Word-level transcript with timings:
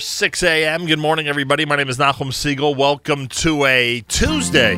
6 0.00 0.42
a.m. 0.42 0.86
Good 0.86 0.98
morning, 0.98 1.28
everybody. 1.28 1.64
My 1.64 1.76
name 1.76 1.88
is 1.88 1.98
Nachum 1.98 2.32
Segal. 2.32 2.76
Welcome 2.76 3.28
to 3.28 3.64
a 3.64 4.00
Tuesday. 4.08 4.76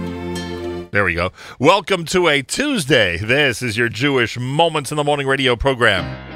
There 0.90 1.04
we 1.04 1.14
go. 1.14 1.32
Welcome 1.58 2.04
to 2.06 2.28
a 2.28 2.42
Tuesday. 2.42 3.18
This 3.18 3.62
is 3.62 3.76
your 3.76 3.88
Jewish 3.88 4.38
Moments 4.38 4.90
in 4.90 4.96
the 4.96 5.04
Morning 5.04 5.26
radio 5.26 5.56
program. 5.56 6.27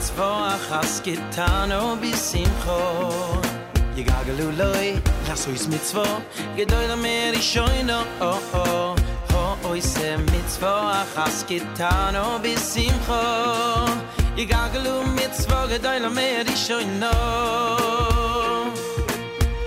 it's 0.00 0.08
for 0.08 0.48
has 0.70 1.00
getan 1.04 1.72
o 1.78 1.94
bi 2.02 2.10
kho 2.62 2.78
ye 3.96 4.02
gagalu 4.08 4.46
loy 4.60 4.86
das 5.26 5.40
so 5.44 5.50
is 5.50 5.66
mit 5.72 5.82
zwo 5.90 6.04
gedoyr 6.56 6.92
mer 7.02 7.34
ich 7.40 7.48
scho 7.50 7.66
no 7.88 7.98
o 8.28 8.32
o 8.60 8.64
ho 9.30 9.42
oi 9.70 9.80
se 9.90 10.16
mit 10.32 10.48
zwo 10.54 10.72
has 11.16 11.44
getan 11.50 12.16
o 12.22 12.26
bi 12.44 12.54
kho 13.06 13.20
ye 14.38 14.46
gagalu 14.52 14.96
mit 15.18 15.32
zwo 15.42 15.60
gedoyr 15.72 16.08
mer 16.18 16.44
ich 16.54 16.62
scho 16.64 16.78
no. 17.02 17.14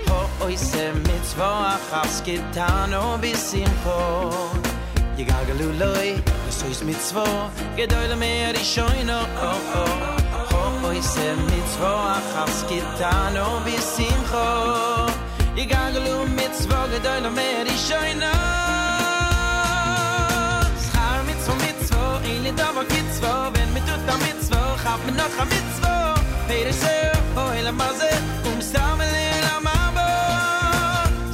Ho 0.08 0.20
oi 0.46 0.56
se 0.68 0.86
mit 1.06 1.24
zwo 1.32 1.50
has 1.90 2.22
getan 2.26 3.00
o 3.02 3.04
bi 3.22 3.32
kho 3.84 4.00
ye 5.18 5.24
gagalu 5.30 5.68
loy 5.82 6.34
Du 6.64 6.70
bist 6.70 6.84
mit 6.84 7.02
zwo, 7.02 7.24
gedoile 7.76 8.16
mer 8.16 8.54
ich 8.54 8.74
scheine, 8.74 9.26
oh 9.42 9.60
oh, 9.74 10.23
oisem 10.94 11.38
mitzvo 11.50 11.90
achas 12.16 12.56
kitano 12.68 13.46
bisimcho 13.64 14.46
igaglu 15.62 16.16
mitzvo 16.38 16.78
gedoylo 16.92 17.30
mer 17.38 17.66
ishoyno 17.74 18.34
schar 20.84 21.18
mitzvo 21.28 21.54
mitzvo 21.64 22.02
ili 22.32 22.52
mit 22.52 22.88
kitzvo 22.92 23.32
ben 23.54 23.68
mitut 23.74 24.08
a 24.14 24.16
mitzvo 24.24 24.60
chaf 24.82 25.00
menoch 25.06 25.38
a 25.42 25.44
mitzvo 25.52 25.92
peir 26.48 26.68
isher 26.72 27.12
öh, 27.36 27.44
oil 27.44 27.72
maze 27.80 28.12
um 28.48 28.58
stamel 28.68 29.14
il 29.28 29.46
amabo 29.56 30.08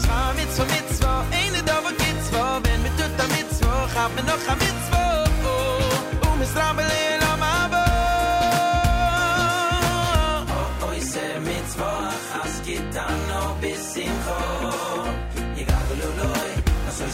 schar 0.02 0.30
mitzvo 0.40 0.64
mitzvo 0.74 1.12
ili 1.42 1.60
dobo 1.68 1.90
kitzvo 2.00 2.42
ben 2.64 2.78
mitut 2.84 3.20
a 3.24 3.26
mitzvo 3.34 3.70
mir 4.14 4.24
noch 4.30 4.48
a 4.52 4.54
mitzvo 4.62 5.02
oh, 5.52 6.28
um 6.28 6.40
stamel 6.52 6.90
il 7.04 7.19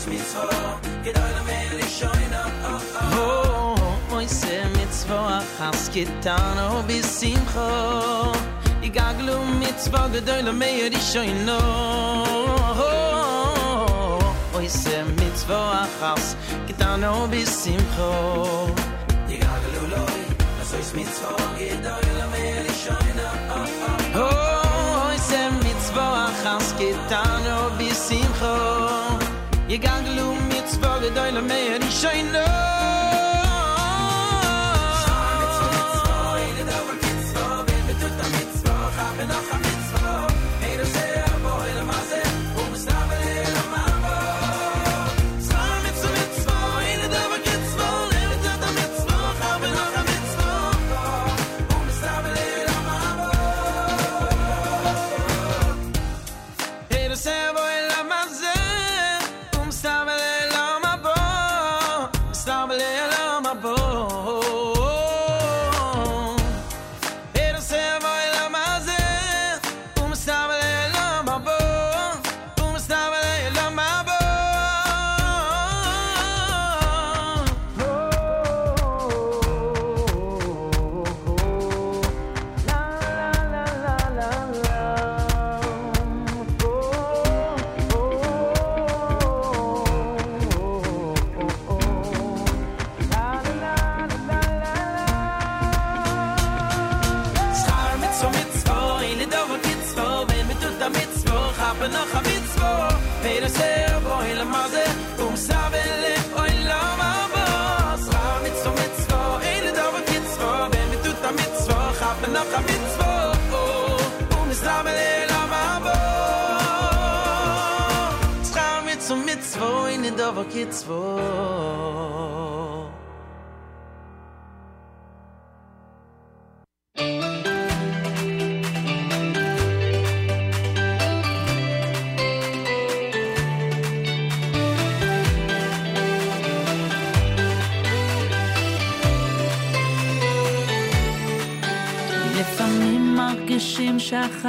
mitzvah 0.09 0.79
gedoy 1.05 1.31
le 1.37 1.43
mel 1.49 1.79
shoyna 1.99 2.43
oh 3.19 3.75
moy 4.11 4.27
se 4.29 4.57
mitzvah 4.77 5.43
has 5.59 5.89
getan 5.95 6.59
ob 6.71 6.91
simcho 7.17 7.71
igaglu 8.89 9.37
mitzvah 9.63 10.07
gedoy 10.15 10.43
le 10.47 10.53
mel 10.53 10.95
shoyna 11.11 11.59
moy 14.53 14.69
se 14.69 14.97
mitzvah 15.19 15.89
has 16.01 16.37
getan 16.69 17.05
ob 17.05 17.35
simcho 17.61 18.13
igaglu 19.35 19.83
loy 19.95 20.23
so 20.69 20.77
is 20.85 20.93
mitzvah 20.99 21.49
gedoy 21.59 22.07
le 22.19 22.27
mel 22.35 22.67
shoyna 22.83 23.29
oh 24.15 25.03
moy 25.03 25.19
se 25.29 25.43
mitzvah 25.65 26.31
has 26.45 26.67
getan 26.79 27.45
ob 27.59 27.81
simcho 28.07 29.06
Ihr 29.69 29.79
gangelt 29.79 30.21
um 30.21 30.49
mir 30.49 30.65
zwölf 30.67 31.13
Deile 31.15 31.43
mehr, 31.43 31.81
ich. 31.91 32.86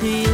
create 0.00 0.29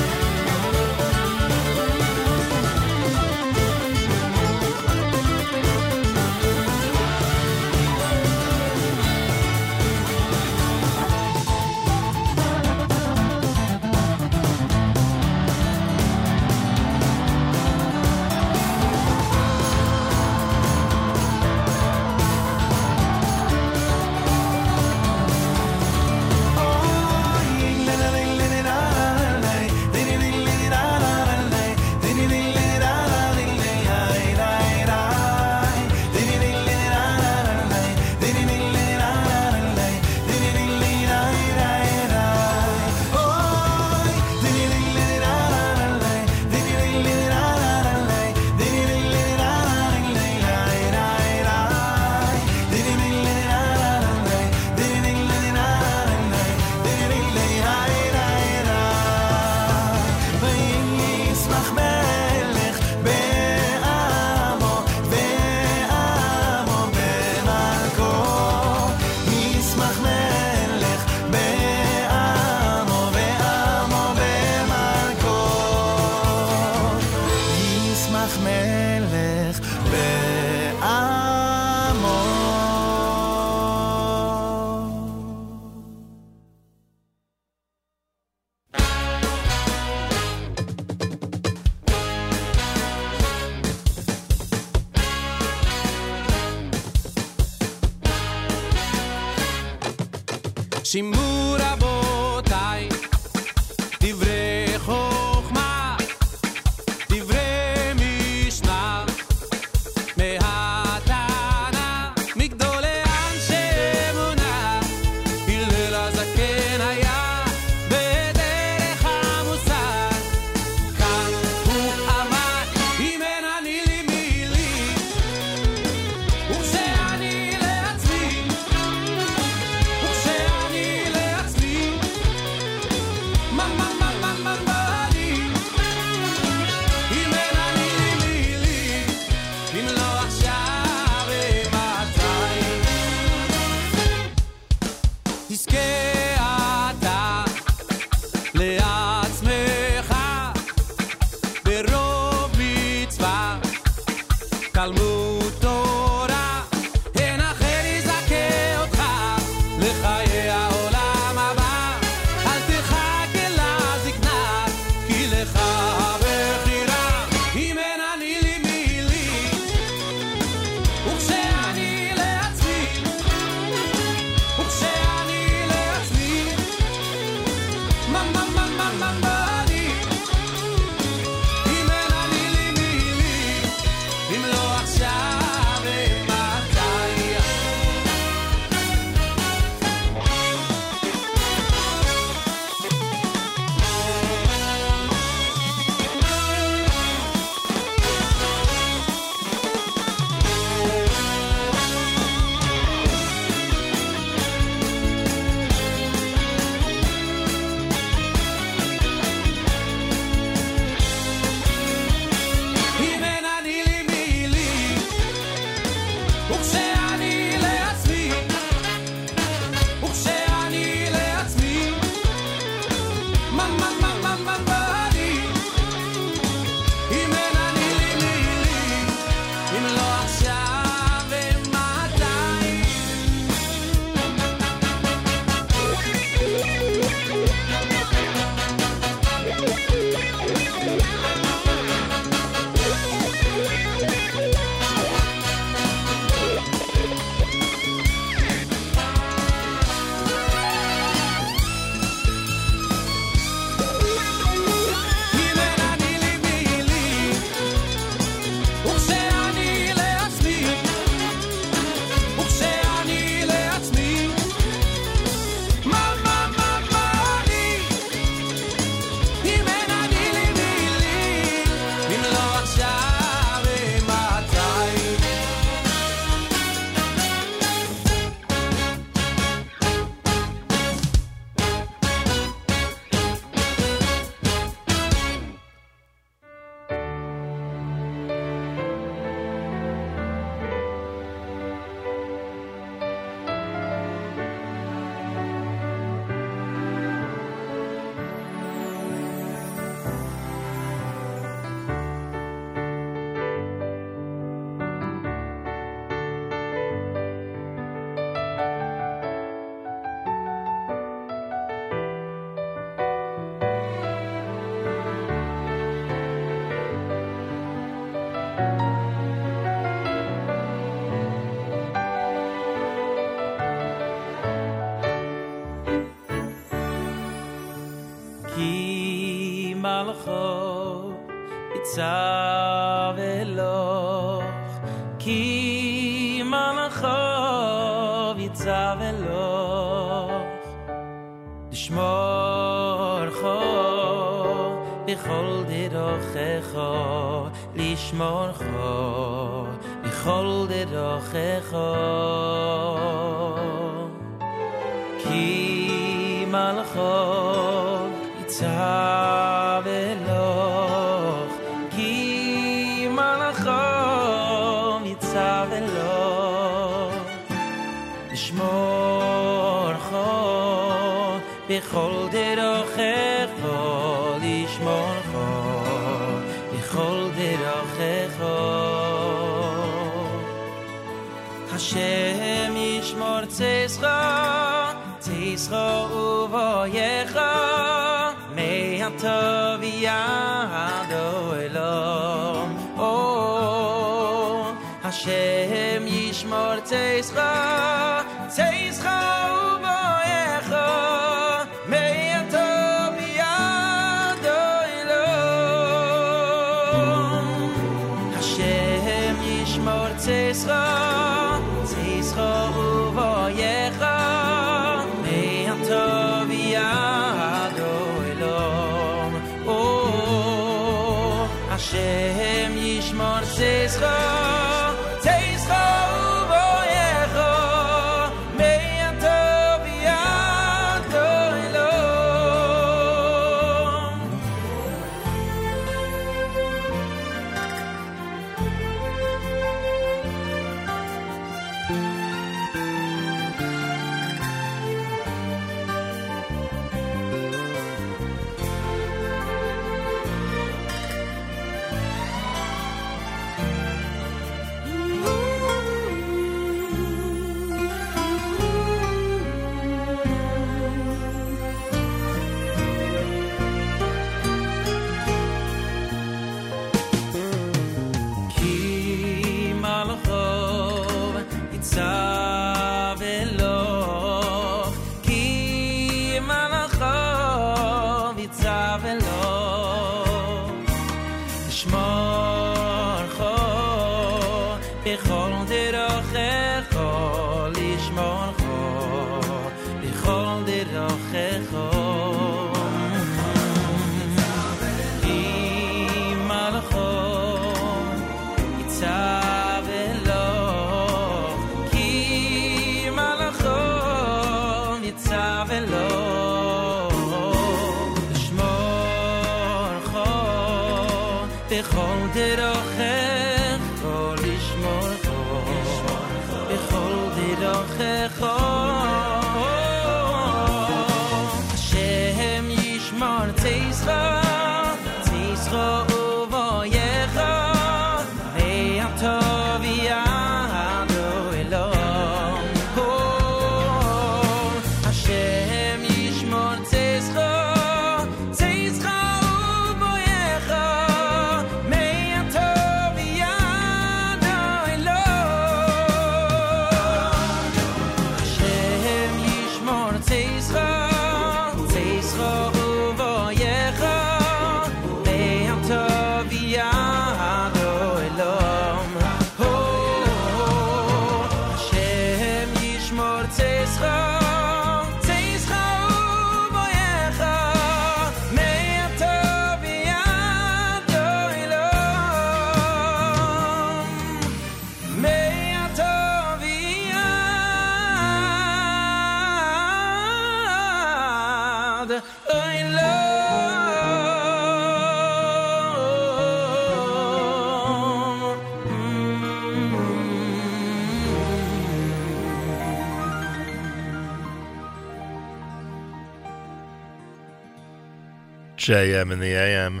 JM 598.86 599.32
in 599.32 599.40
the 599.40 599.52
AM. 599.52 600.00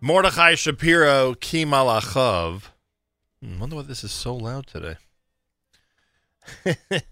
Mordechai 0.00 0.54
Shapiro, 0.54 1.34
Ki 1.34 1.64
Malachov. 1.64 2.70
Hmm, 3.42 3.58
wonder 3.58 3.74
why 3.74 3.82
this 3.82 4.04
is 4.04 4.12
so 4.12 4.36
loud 4.36 4.68
today. 4.68 4.94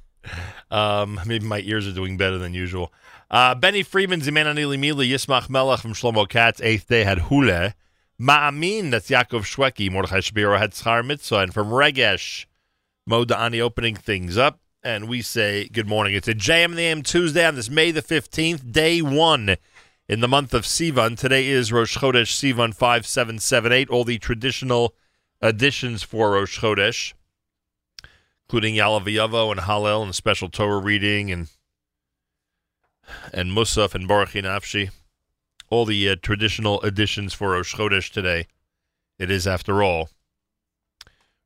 um, 0.71 1.21
maybe 1.27 1.45
my 1.45 1.59
ears 1.63 1.89
are 1.89 1.93
doing 1.93 2.17
better 2.17 2.39
than 2.39 2.55
usual. 2.55 2.93
Uh, 3.29 3.57
Benny 3.57 3.83
Friedman, 3.83 4.21
Ziman 4.21 4.45
Anili 4.45 4.79
Mili, 4.79 5.11
Yismach 5.11 5.51
Melech 5.51 5.81
from 5.81 5.95
Shlomo 5.95 6.29
Katz, 6.29 6.61
eighth 6.61 6.87
day 6.87 7.03
had 7.03 7.19
Hule. 7.19 7.75
Ma'amin, 8.23 8.93
that's 8.93 9.11
Yaakov 9.11 9.41
Shweki. 9.41 9.91
Mordechai 9.91 10.21
Shapiro 10.21 10.59
had 10.59 10.71
Schar 10.71 11.05
Mitzvah. 11.05 11.39
And 11.39 11.53
from 11.53 11.71
Regesh, 11.71 12.47
Mo 13.05 13.25
Da'ani 13.25 13.61
opening 13.61 13.97
things 13.97 14.39
up. 14.39 14.61
And 14.85 15.09
we 15.09 15.23
say 15.23 15.67
good 15.67 15.89
morning. 15.89 16.15
It's 16.15 16.29
a 16.29 16.35
JM 16.35 16.77
the 16.77 16.83
AM 16.83 17.03
Tuesday 17.03 17.45
on 17.45 17.57
this 17.57 17.69
May 17.69 17.91
the 17.91 18.01
15th, 18.01 18.71
day 18.71 19.03
one 19.03 19.57
in 20.09 20.21
the 20.21 20.29
month 20.29 20.55
of 20.55 20.65
Sivan. 20.65 21.19
Today 21.19 21.49
is 21.49 21.73
Rosh 21.73 21.99
Chodesh 21.99 22.33
Sivan 22.33 22.75
5778. 22.75 23.91
All 23.91 24.05
the 24.05 24.19
traditional 24.19 24.95
additions 25.41 26.03
for 26.03 26.33
Rosh 26.33 26.61
Chodesh, 26.61 27.13
including 28.45 28.75
Ya'aleh 28.77 29.05
V'yavo 29.05 29.51
and 29.51 29.61
Hallel 29.61 30.03
and 30.03 30.15
special 30.15 30.49
Torah 30.49 30.81
reading 30.81 31.31
and 31.31 31.49
and 33.33 33.53
Musaf 33.53 33.95
and 33.95 34.09
Barchi 34.09 34.43
Nafshi. 34.43 34.91
All 35.69 35.85
the 35.85 36.11
uh, 36.11 36.17
traditional 36.21 36.81
additions 36.83 37.35
for 37.35 37.51
Rosh 37.51 37.75
Chodesh 37.75 38.11
today. 38.11 38.47
It 39.19 39.31
is, 39.31 39.47
after 39.47 39.83
all, 39.83 40.11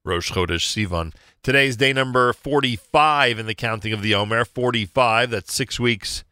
Rosh 0.04 0.32
Chodesh 0.32 0.66
Sivan. 0.66 1.14
Today's 1.42 1.76
day 1.76 1.92
number 1.92 2.32
45 2.32 3.38
in 3.38 3.46
the 3.46 3.54
counting 3.54 3.92
of 3.92 4.02
the 4.02 4.14
Omer. 4.14 4.44
45, 4.44 5.30
that's 5.30 5.54
six 5.54 5.78
weeks 5.78 6.24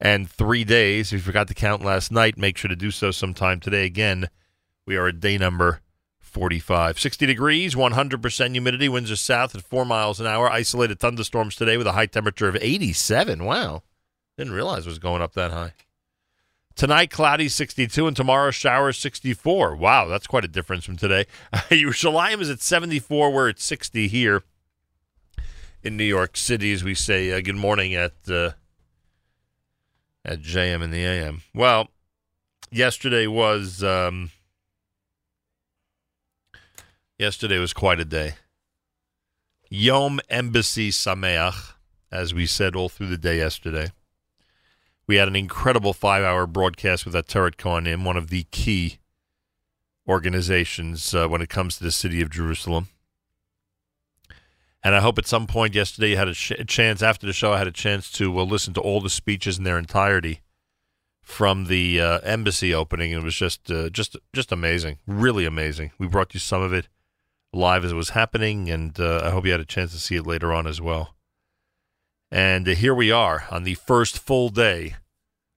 and 0.00 0.28
three 0.28 0.64
days. 0.64 1.08
If 1.08 1.20
you 1.20 1.24
forgot 1.24 1.48
to 1.48 1.54
count 1.54 1.84
last 1.84 2.12
night, 2.12 2.36
make 2.36 2.56
sure 2.56 2.68
to 2.68 2.76
do 2.76 2.90
so 2.90 3.10
sometime 3.10 3.60
today. 3.60 3.84
Again, 3.84 4.28
we 4.86 4.96
are 4.96 5.08
at 5.08 5.20
day 5.20 5.38
number 5.38 5.80
45. 6.20 6.98
60 6.98 7.26
degrees, 7.26 7.74
100% 7.74 8.50
humidity, 8.52 8.88
winds 8.88 9.10
are 9.10 9.16
south 9.16 9.54
at 9.54 9.62
4 9.62 9.84
miles 9.86 10.20
an 10.20 10.26
hour. 10.26 10.50
Isolated 10.50 11.00
thunderstorms 11.00 11.56
today 11.56 11.76
with 11.76 11.86
a 11.86 11.92
high 11.92 12.06
temperature 12.06 12.48
of 12.48 12.56
87. 12.56 13.44
Wow. 13.44 13.82
Didn't 14.36 14.52
realize 14.52 14.86
it 14.86 14.90
was 14.90 14.98
going 14.98 15.22
up 15.22 15.32
that 15.32 15.50
high. 15.50 15.72
Tonight, 16.74 17.10
cloudy 17.10 17.48
62, 17.48 18.06
and 18.06 18.14
tomorrow, 18.14 18.50
showers 18.50 18.98
64. 18.98 19.76
Wow, 19.76 20.08
that's 20.08 20.26
quite 20.26 20.44
a 20.44 20.48
difference 20.48 20.84
from 20.84 20.98
today. 20.98 21.24
Yerushalayim 21.52 22.42
is 22.42 22.50
at 22.50 22.60
74, 22.60 23.32
where 23.32 23.48
it's 23.48 23.64
60 23.64 24.08
here 24.08 24.42
in 25.82 25.96
New 25.96 26.04
York 26.04 26.36
City, 26.36 26.74
as 26.74 26.84
we 26.84 26.94
say 26.94 27.32
uh, 27.32 27.40
good 27.40 27.56
morning 27.56 27.94
at 27.94 28.12
uh, 28.28 28.50
at 30.26 30.42
JM 30.42 30.82
in 30.82 30.90
the 30.90 31.04
AM. 31.04 31.42
Well, 31.54 31.88
yesterday 32.70 33.28
was 33.28 33.82
um, 33.82 34.32
yesterday 37.18 37.58
was 37.58 37.72
quite 37.72 38.00
a 38.00 38.04
day. 38.04 38.34
Yom 39.70 40.20
Embassy 40.28 40.90
Sameach, 40.90 41.74
as 42.10 42.34
we 42.34 42.44
said 42.44 42.74
all 42.76 42.88
through 42.88 43.06
the 43.06 43.16
day 43.16 43.38
yesterday. 43.38 43.92
We 45.06 45.16
had 45.16 45.28
an 45.28 45.36
incredible 45.36 45.92
five-hour 45.92 46.48
broadcast 46.48 47.06
with 47.06 47.14
Ateret 47.14 47.56
Cohanim, 47.56 48.04
one 48.04 48.16
of 48.16 48.28
the 48.28 48.42
key 48.50 48.98
organizations 50.08 51.14
uh, 51.14 51.28
when 51.28 51.40
it 51.40 51.48
comes 51.48 51.78
to 51.78 51.84
the 51.84 51.92
city 51.92 52.20
of 52.20 52.30
Jerusalem. 52.30 52.88
And 54.86 54.94
I 54.94 55.00
hope 55.00 55.18
at 55.18 55.26
some 55.26 55.48
point 55.48 55.74
yesterday 55.74 56.10
you 56.10 56.16
had 56.16 56.28
a, 56.28 56.32
sh- 56.32 56.52
a 56.52 56.64
chance 56.64 57.02
after 57.02 57.26
the 57.26 57.32
show. 57.32 57.52
I 57.52 57.58
had 57.58 57.66
a 57.66 57.72
chance 57.72 58.08
to 58.12 58.38
uh, 58.38 58.44
listen 58.44 58.72
to 58.74 58.80
all 58.80 59.00
the 59.00 59.10
speeches 59.10 59.58
in 59.58 59.64
their 59.64 59.78
entirety 59.78 60.42
from 61.20 61.64
the 61.64 62.00
uh, 62.00 62.18
embassy 62.20 62.72
opening. 62.72 63.10
It 63.10 63.24
was 63.24 63.34
just 63.34 63.68
uh, 63.68 63.88
just 63.88 64.14
just 64.32 64.52
amazing, 64.52 64.98
really 65.04 65.44
amazing. 65.44 65.90
We 65.98 66.06
brought 66.06 66.34
you 66.34 66.38
some 66.38 66.62
of 66.62 66.72
it 66.72 66.86
live 67.52 67.84
as 67.84 67.90
it 67.90 67.96
was 67.96 68.10
happening, 68.10 68.70
and 68.70 69.00
uh, 69.00 69.22
I 69.24 69.30
hope 69.30 69.44
you 69.44 69.50
had 69.50 69.60
a 69.60 69.64
chance 69.64 69.90
to 69.90 69.98
see 69.98 70.14
it 70.14 70.24
later 70.24 70.52
on 70.52 70.68
as 70.68 70.80
well. 70.80 71.16
And 72.30 72.68
uh, 72.68 72.76
here 72.76 72.94
we 72.94 73.10
are 73.10 73.48
on 73.50 73.64
the 73.64 73.74
first 73.74 74.20
full 74.20 74.50
day 74.50 74.94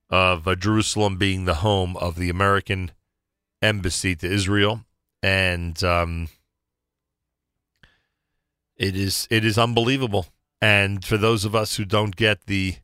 of 0.10 0.48
uh, 0.48 0.56
Jerusalem 0.56 1.18
being 1.18 1.46
the 1.46 1.62
home 1.62 1.96
of 1.98 2.16
the 2.16 2.32
American 2.32 2.94
embassy 3.62 4.16
to 4.16 4.26
Israel, 4.26 4.86
and 5.22 5.84
um, 5.84 6.30
it 8.80 8.96
is 8.96 9.28
it 9.30 9.46
is 9.46 9.58
unbelievable. 9.58 10.28
And 10.62 11.06
for 11.06 11.18
those 11.18 11.46
of 11.46 11.54
us 11.56 11.76
who 11.76 11.86
don't 11.86 12.16
get 12.16 12.48
the 12.48 12.78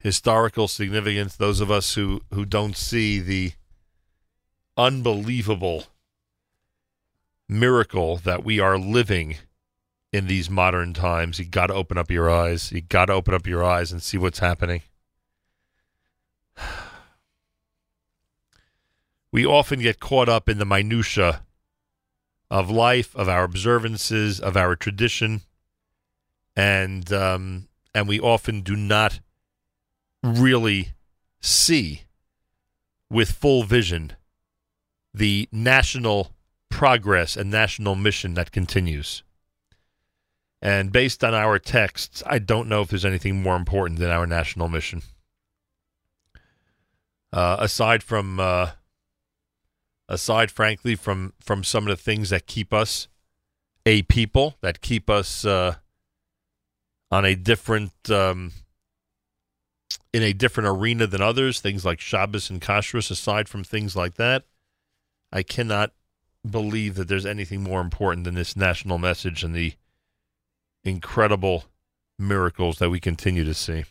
historical 0.00 0.66
significance, 0.68 1.36
those 1.36 1.60
of 1.60 1.70
us 1.70 1.94
who 1.94 2.22
who 2.32 2.44
don't 2.44 2.76
see 2.76 3.20
the 3.20 3.52
unbelievable 4.76 5.84
miracle 7.48 8.16
that 8.16 8.44
we 8.44 8.58
are 8.58 8.78
living 8.78 9.36
in 10.12 10.26
these 10.26 10.48
modern 10.48 10.94
times, 10.94 11.38
you 11.38 11.44
got 11.44 11.66
to 11.66 11.74
open 11.74 11.98
up 11.98 12.10
your 12.10 12.30
eyes. 12.30 12.72
You 12.72 12.80
got 12.80 13.06
to 13.06 13.12
open 13.12 13.34
up 13.34 13.46
your 13.46 13.62
eyes 13.62 13.92
and 13.92 14.02
see 14.02 14.16
what's 14.16 14.40
happening. 14.40 14.82
We 19.30 19.44
often 19.44 19.80
get 19.80 20.00
caught 20.00 20.30
up 20.30 20.48
in 20.48 20.56
the 20.56 20.64
minutia 20.64 21.42
of 22.50 22.70
life, 22.70 23.14
of 23.14 23.28
our 23.28 23.44
observances, 23.44 24.40
of 24.40 24.56
our 24.56 24.74
tradition, 24.74 25.42
and 26.56 27.12
um, 27.12 27.68
and 27.94 28.08
we 28.08 28.18
often 28.20 28.62
do 28.62 28.76
not 28.76 29.20
really 30.22 30.92
see 31.40 32.02
with 33.10 33.30
full 33.30 33.62
vision 33.62 34.12
the 35.14 35.48
national 35.50 36.32
progress 36.68 37.36
and 37.36 37.50
national 37.50 37.94
mission 37.94 38.34
that 38.34 38.52
continues. 38.52 39.22
And 40.60 40.90
based 40.90 41.22
on 41.22 41.34
our 41.34 41.58
texts, 41.58 42.22
I 42.26 42.38
don't 42.38 42.68
know 42.68 42.82
if 42.82 42.88
there's 42.88 43.04
anything 43.04 43.42
more 43.42 43.56
important 43.56 44.00
than 44.00 44.10
our 44.10 44.26
national 44.26 44.68
mission. 44.68 45.02
Uh, 47.32 47.56
aside 47.60 48.02
from, 48.02 48.40
uh, 48.40 48.70
aside, 50.08 50.50
frankly, 50.50 50.94
from 50.94 51.32
from 51.40 51.64
some 51.64 51.84
of 51.84 51.96
the 51.96 52.02
things 52.02 52.30
that 52.30 52.46
keep 52.46 52.72
us 52.72 53.08
a 53.86 54.02
people, 54.02 54.56
that 54.60 54.80
keep 54.80 55.08
us 55.08 55.44
uh, 55.44 55.76
on 57.10 57.24
a 57.24 57.34
different, 57.34 57.92
um, 58.10 58.52
in 60.12 60.22
a 60.22 60.32
different 60.32 60.68
arena 60.68 61.06
than 61.06 61.22
others, 61.22 61.60
things 61.60 61.84
like 61.84 62.00
Shabbos 62.00 62.50
and 62.50 62.60
Kashrus. 62.60 63.10
Aside 63.10 63.48
from 63.48 63.64
things 63.64 63.96
like 63.96 64.14
that, 64.14 64.44
I 65.32 65.42
cannot 65.42 65.92
believe 66.48 66.94
that 66.96 67.08
there's 67.08 67.26
anything 67.26 67.62
more 67.62 67.80
important 67.80 68.24
than 68.24 68.34
this 68.34 68.56
national 68.56 68.98
message 68.98 69.42
and 69.42 69.54
the 69.54 69.74
incredible 70.84 71.64
miracles 72.18 72.78
that 72.78 72.90
we 72.90 73.00
continue 73.00 73.44
to 73.44 73.54
see. 73.54 73.84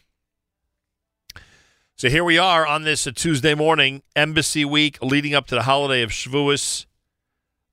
So 2.00 2.10
here 2.10 2.24
we 2.24 2.38
are 2.38 2.64
on 2.68 2.84
this 2.84 3.08
uh, 3.08 3.12
Tuesday 3.16 3.56
morning, 3.56 4.04
Embassy 4.16 4.64
Week, 4.64 5.00
leading 5.02 5.34
up 5.34 5.48
to 5.48 5.56
the 5.56 5.64
holiday 5.64 6.04
of 6.04 6.12
Shavuos. 6.12 6.86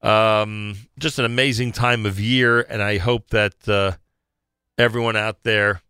Um, 0.00 0.76
just 0.98 1.18
an 1.18 1.26
amazing 1.26 1.72
time 1.72 2.06
of 2.06 2.18
year, 2.18 2.62
and 2.62 2.80
I 2.80 2.96
hope 2.96 3.28
that 3.28 3.68
uh, 3.68 3.98
everyone 4.78 5.14
out 5.14 5.42
there 5.42 5.82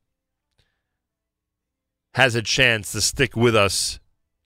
has 2.14 2.34
a 2.34 2.42
chance 2.42 2.90
to 2.90 3.00
stick 3.00 3.36
with 3.36 3.54
us 3.54 4.00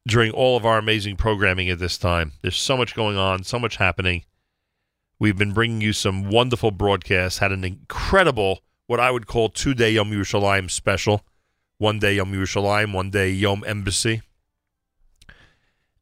during 0.06 0.32
all 0.32 0.58
of 0.58 0.66
our 0.66 0.76
amazing 0.76 1.16
programming 1.16 1.70
at 1.70 1.78
this 1.78 1.96
time. 1.96 2.32
There's 2.42 2.58
so 2.58 2.76
much 2.76 2.94
going 2.94 3.16
on, 3.16 3.42
so 3.42 3.58
much 3.58 3.76
happening. 3.76 4.26
We've 5.18 5.38
been 5.38 5.54
bringing 5.54 5.80
you 5.80 5.94
some 5.94 6.28
wonderful 6.28 6.72
broadcasts, 6.72 7.38
had 7.38 7.52
an 7.52 7.64
incredible, 7.64 8.60
what 8.86 9.00
I 9.00 9.10
would 9.10 9.26
call 9.26 9.48
two 9.48 9.72
day 9.72 9.92
Yom 9.92 10.10
Yerushalayim 10.10 10.70
special. 10.70 11.24
One 11.78 11.98
day 11.98 12.14
Yom 12.14 12.32
Yerushalayim, 12.32 12.92
one 12.92 13.10
day 13.10 13.30
Yom 13.30 13.64
Embassy. 13.66 14.22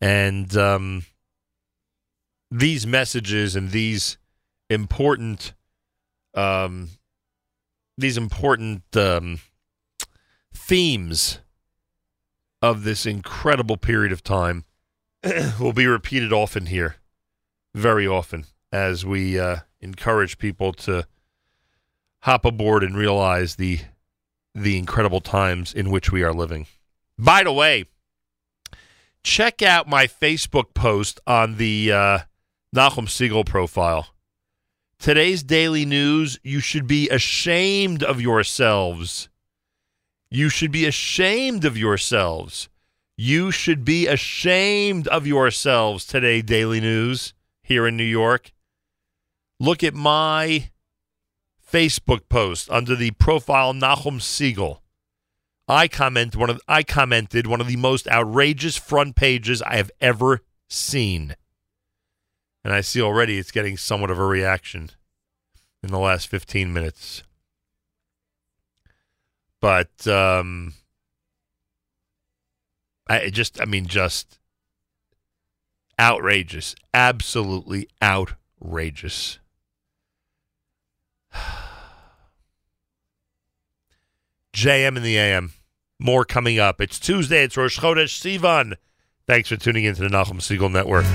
And 0.01 0.55
um, 0.57 1.05
these 2.51 2.87
messages 2.87 3.55
and 3.57 3.71
these 3.71 4.17
important, 4.71 5.53
um, 6.35 6.91
these 7.99 8.17
important 8.17 8.83
um, 8.97 9.41
themes 10.55 11.41
of 12.63 12.85
this 12.85 13.07
incredible 13.07 13.77
period 13.77 14.13
of 14.13 14.23
time 14.23 14.65
will 15.61 15.73
be 15.73 15.87
repeated 15.87 16.33
often 16.33 16.67
here, 16.67 16.97
very 17.75 18.07
often, 18.07 18.47
as 18.73 19.05
we 19.05 19.39
uh, 19.39 19.59
encourage 19.81 20.39
people 20.39 20.73
to 20.73 21.07
hop 22.21 22.45
aboard 22.45 22.83
and 22.83 22.97
realize 22.97 23.57
the 23.57 23.81
the 24.57 24.79
incredible 24.79 25.21
times 25.21 25.73
in 25.75 25.91
which 25.91 26.11
we 26.11 26.23
are 26.23 26.33
living. 26.33 26.67
By 27.19 27.45
the 27.45 27.53
way, 27.53 27.85
check 29.23 29.61
out 29.61 29.89
my 29.89 30.07
Facebook 30.07 30.73
post 30.75 31.21
on 31.27 31.57
the 31.57 31.93
uh, 31.93 32.19
Nachum 32.75 33.07
Segal 33.07 33.45
profile. 33.45 34.09
Today's 34.99 35.43
daily 35.43 35.85
news, 35.85 36.39
you 36.43 36.61
should 36.61 36.87
be 36.87 37.09
ashamed 37.11 38.03
of 38.03 38.21
yourselves. 38.21 39.29
You 40.31 40.49
should 40.49 40.73
be 40.73 40.87
ashamed 40.87 41.65
of 41.65 41.77
yourselves. 41.77 42.71
You 43.17 43.51
should 43.51 43.85
be 43.85 44.07
ashamed 44.07 45.07
of 45.09 45.27
yourselves 45.27 46.07
today, 46.07 46.43
Daily 46.43 46.81
News, 46.81 47.35
here 47.63 47.87
in 47.87 47.97
New 47.97 48.05
York. 48.05 48.53
Look 49.61 49.85
at 49.85 49.95
my 49.95 50.71
Facebook 51.71 52.29
post 52.29 52.71
under 52.71 52.95
the 52.95 53.11
profile 53.13 53.75
Nachum 53.75 54.21
Segal. 54.21 54.81
I 55.69 55.89
comment 55.89 56.37
one 56.37 56.51
of 56.51 56.61
I 56.69 56.83
commented 56.83 57.47
one 57.47 57.61
of 57.61 57.67
the 57.67 57.77
most 57.77 58.07
outrageous 58.09 58.77
front 58.77 59.17
pages 59.17 59.63
I 59.63 59.77
have 59.77 59.91
ever 60.01 60.43
seen. 60.69 61.35
And 62.65 62.73
I 62.73 62.81
see 62.81 63.01
already 63.01 63.39
it's 63.39 63.51
getting 63.51 63.77
somewhat 63.77 64.11
of 64.11 64.19
a 64.19 64.27
reaction 64.27 64.91
in 65.83 65.91
the 65.91 65.99
last 65.99 66.29
15 66.29 66.73
minutes. 66.73 67.25
But 69.61 70.07
um 70.07 70.75
I 73.09 73.31
just 73.31 73.61
I 73.61 73.65
mean 73.65 73.87
just 73.87 74.39
outrageous, 75.99 76.77
absolutely 76.95 77.89
outrageous. 78.03 79.41
JM 84.55 84.97
in 84.97 85.03
the 85.03 85.19
AM. 85.19 85.53
More 85.99 86.25
coming 86.25 86.59
up. 86.59 86.81
It's 86.81 86.99
Tuesday. 86.99 87.45
It's 87.45 87.57
Rosh 87.57 87.79
Chodesh 87.79 88.21
Sivan. 88.21 88.75
Thanks 89.27 89.49
for 89.49 89.57
tuning 89.57 89.85
in 89.85 89.95
to 89.95 90.03
the 90.03 90.09
Nachum 90.09 90.41
Segal 90.41 90.71
Network. 90.71 91.07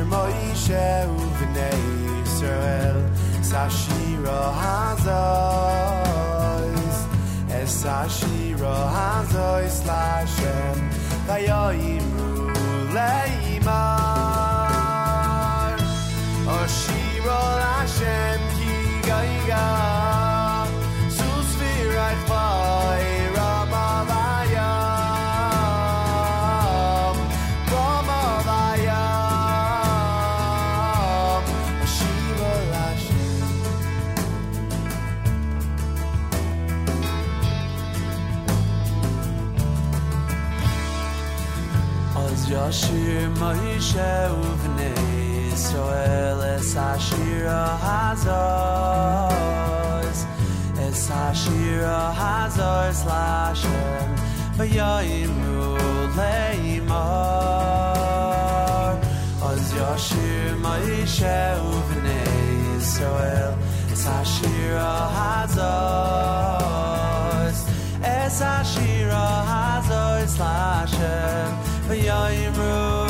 Yashir 0.00 0.08
Moishe 0.08 0.88
Ubnei 1.20 1.84
Yisrael 2.24 2.98
Sashira 3.42 4.40
Hazois 4.60 5.78
Es 7.50 7.72
Sashira 7.82 8.76
Hazois 8.96 9.78
Lashem 9.88 10.78
Vayoimru 11.26 12.30
Leimar 12.94 13.68
Oshiro 16.46 17.40
Lashem 17.60 18.40
Ki 18.56 18.70
Sus 19.46 19.89
Oz 42.70 42.78
Yashir 42.78 43.26
Moshe 43.34 44.12
Uvnei 44.42 45.02
Yisrael 45.50 46.40
Es 46.54 46.70
Ashira 46.76 47.62
Hazos 47.84 48.58
Es 50.78 51.04
Ashira 51.10 52.00
Hazos 52.20 52.98
Lashem 53.08 54.10
V'yayimru 54.56 55.62
Leimar 56.16 57.00
Oz 59.48 59.66
Yashir 59.78 60.52
Moshe 60.64 61.40
Uvnei 61.74 62.38
Yisrael 62.76 63.54
Es 63.92 64.04
Ashira 64.18 64.92
Hazos 65.16 65.58
Es 68.04 68.38
Ashira 68.40 69.26
Hazos 69.50 70.32
V'yayimru 71.90 72.70
Leimar 72.70 73.09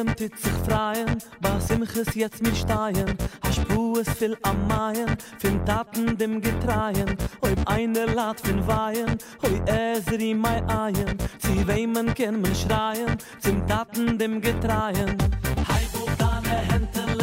Olem 0.00 0.16
tut 0.16 0.38
sich 0.38 0.52
freien, 0.66 1.18
was 1.40 1.68
im 1.68 1.86
Chis 1.86 2.14
jetzt 2.14 2.42
mir 2.42 2.54
steien. 2.54 3.18
A 3.42 4.00
es 4.00 4.08
viel 4.14 4.36
am 4.42 4.66
Maien, 4.66 5.16
fin 5.38 5.62
Taten 5.66 6.16
dem 6.16 6.40
Getreien. 6.40 7.16
ob 7.42 7.68
eine 7.68 8.06
Lad 8.06 8.40
fin 8.40 8.66
Weien, 8.66 9.18
hoi 9.42 9.60
Ezri 9.66 10.32
mei 10.32 10.62
Eien. 10.68 11.18
Zi 11.38 11.66
weimen 11.66 12.14
ken 12.14 12.40
men 12.40 12.54
schreien, 12.54 13.18
zim 13.40 13.66
Taten 13.66 14.16
dem 14.16 14.40
Getreien. 14.40 15.18
Hei 15.68 15.86
wo 15.92 16.06
deine 16.18 16.56
Hände 16.70 17.14
lang. 17.14 17.19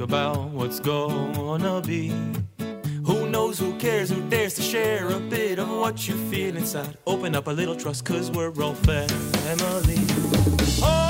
about 0.00 0.50
what's 0.50 0.80
gonna 0.80 1.80
be. 1.82 2.12
Who 3.04 3.28
knows, 3.28 3.58
who 3.58 3.76
cares, 3.78 4.10
who 4.10 4.20
dares 4.28 4.54
to 4.54 4.62
share 4.62 5.08
a 5.08 5.20
bit 5.20 5.58
of 5.58 5.68
what 5.68 6.08
you 6.08 6.14
feel 6.30 6.56
inside? 6.56 6.96
Open 7.06 7.34
up 7.34 7.46
a 7.46 7.50
little 7.50 7.76
trust, 7.76 8.04
cause 8.04 8.30
we're 8.30 8.52
all 8.62 8.74
family. 8.74 9.98
Oh! 10.82 11.09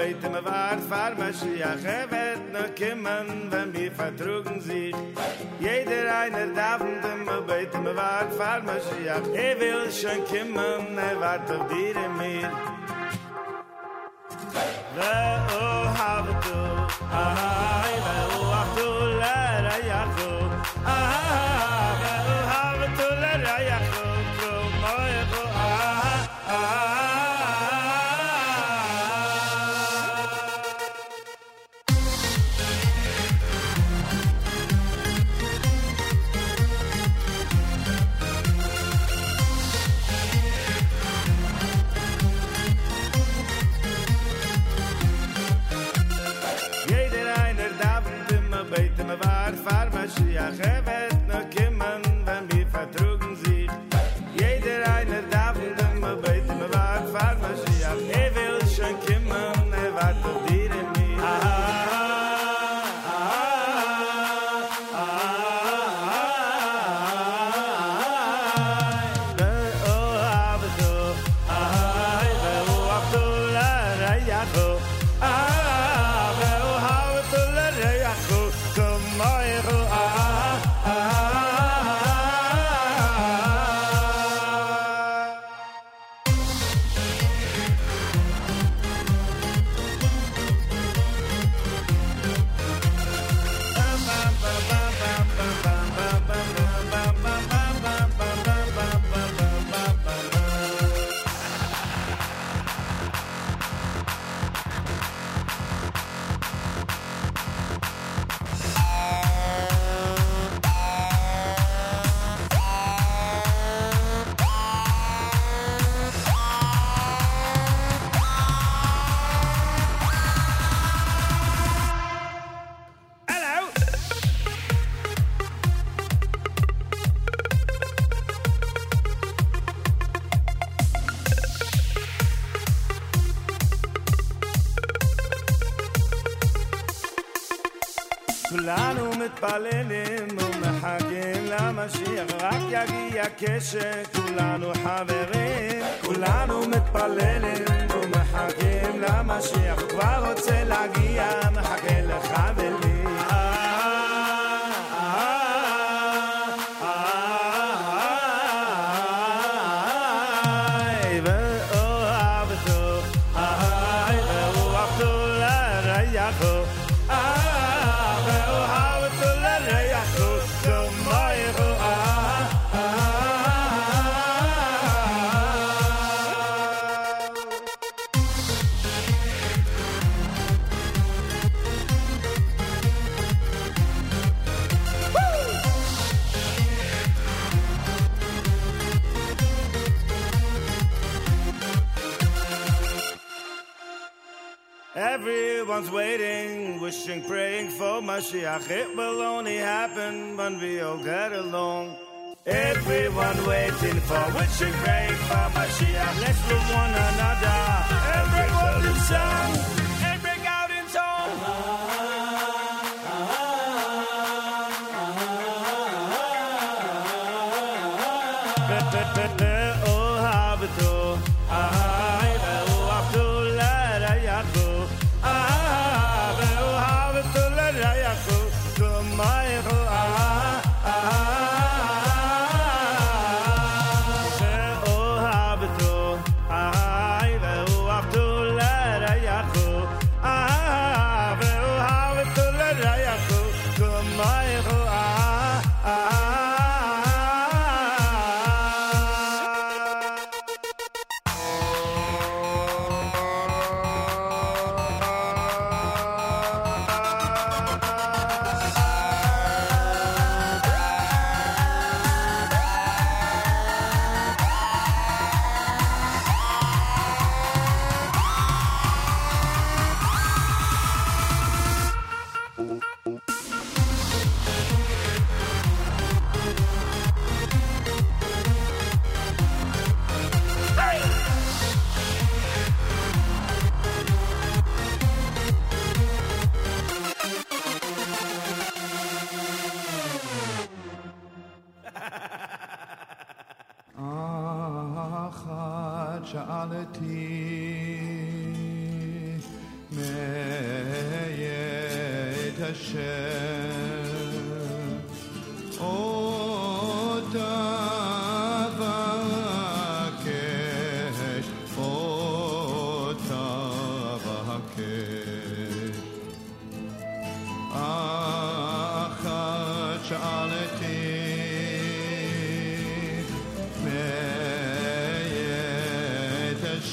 beit 0.00 0.22
me 0.32 0.40
wart 0.40 0.80
far 0.90 1.10
ma 1.20 1.26
shi 1.38 1.54
a 1.60 1.72
er 1.72 1.80
gevet 1.86 2.44
no 2.54 2.62
kimmen 2.78 3.26
wenn 3.52 3.68
mi 3.74 3.86
vertrugen 3.98 4.58
si 4.66 4.82
jeder 5.64 6.06
einer 6.20 6.46
davn 6.60 6.94
dem 7.04 7.20
me 7.28 7.36
beit 7.50 7.74
me 7.84 7.92
wart 8.00 8.32
far 8.38 8.58
ma 8.68 8.76
shi 8.86 9.00
a 9.14 9.18
schon 10.00 10.24
kimmen 10.30 10.88
ne 10.96 11.06
er 11.10 11.20
wart 11.26 11.54
auf 11.54 11.68
dir 11.70 11.96
in 12.06 12.16
mir. 12.22 12.50
La 14.96 15.14
o 15.60 15.62
oh, 15.68 15.84
hab 16.00 16.26
du 16.44 16.58
aha. 17.22 17.49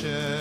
future. 0.08 0.37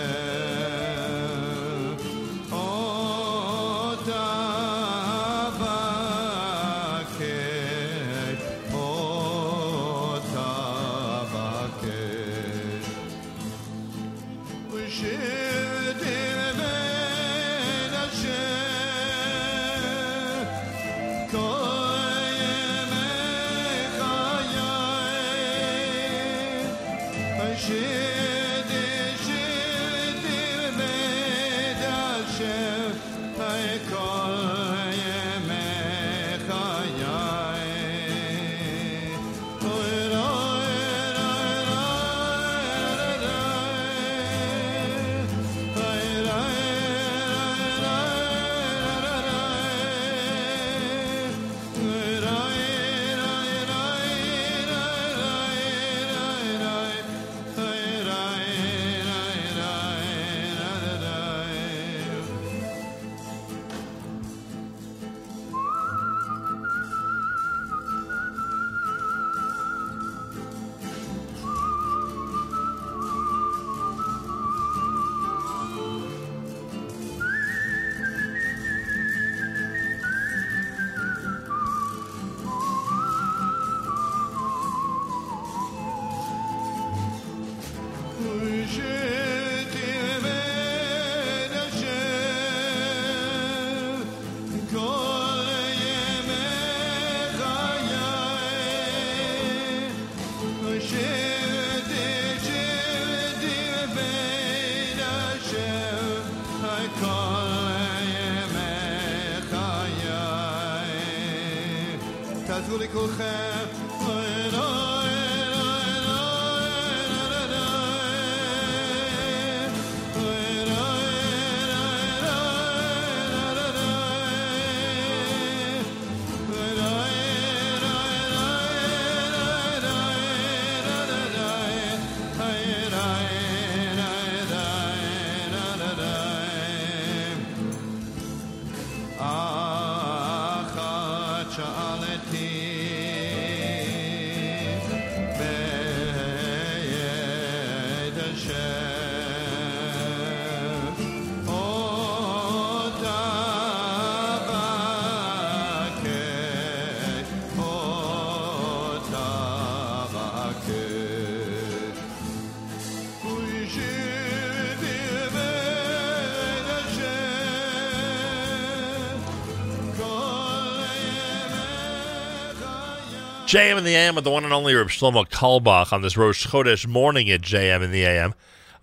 JM 173.47 173.77
in 173.77 173.85
the 173.85 173.95
AM 173.95 174.15
with 174.15 174.25
the 174.25 174.29
one 174.29 174.43
and 174.43 174.51
only 174.51 174.75
Reb 174.75 174.89
Shlomo 174.89 175.25
Carlebach 175.25 175.93
on 175.93 176.01
this 176.01 176.17
Rosh 176.17 176.47
Chodesh 176.47 176.85
morning 176.85 177.29
at 177.29 177.39
JM 177.39 177.81
in 177.81 177.91
the 177.91 178.03
AM. 178.03 178.33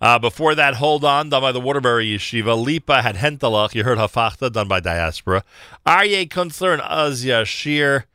Uh, 0.01 0.17
before 0.17 0.55
that, 0.55 0.73
Hold 0.77 1.05
On, 1.05 1.29
done 1.29 1.43
by 1.43 1.51
the 1.51 1.61
Waterbury 1.61 2.07
Yeshiva. 2.07 2.59
Lipa 2.59 3.03
had 3.03 3.17
Hentelach, 3.17 3.75
you 3.75 3.83
heard 3.83 3.99
Hafachta, 3.99 4.51
done 4.51 4.67
by 4.67 4.79
Diaspora. 4.79 5.43
Aryeh 5.85 6.27
Kunstler 6.27 6.73
and 6.73 6.81
Azia 6.81 7.45
Shir. 7.45 8.05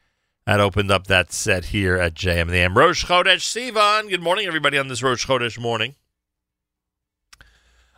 had 0.44 0.58
opened 0.58 0.90
up 0.90 1.06
that 1.06 1.32
set 1.32 1.66
here 1.66 1.94
at 1.96 2.14
JM 2.14 2.40
in 2.42 2.48
the 2.48 2.58
AM. 2.58 2.76
Rosh 2.76 3.04
Chodesh 3.04 3.46
Sivan. 3.46 4.10
Good 4.10 4.20
morning, 4.20 4.46
everybody, 4.46 4.76
on 4.76 4.88
this 4.88 5.04
Rosh 5.04 5.24
Chodesh 5.24 5.56
morning. 5.56 5.94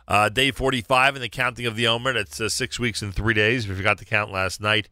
Uh, 0.07 0.29
day 0.29 0.51
45 0.51 1.15
in 1.15 1.23
the 1.23 1.29
counting 1.29 1.65
of 1.65 1.75
the 1.75 1.87
Omer. 1.87 2.13
That's 2.13 2.39
uh, 2.39 2.49
six 2.49 2.79
weeks 2.79 3.01
and 3.01 3.15
three 3.15 3.33
days. 3.33 3.65
You 3.65 3.73
forgot 3.73 3.97
to 3.97 4.05
count 4.05 4.31
last 4.31 4.61
night, 4.61 4.89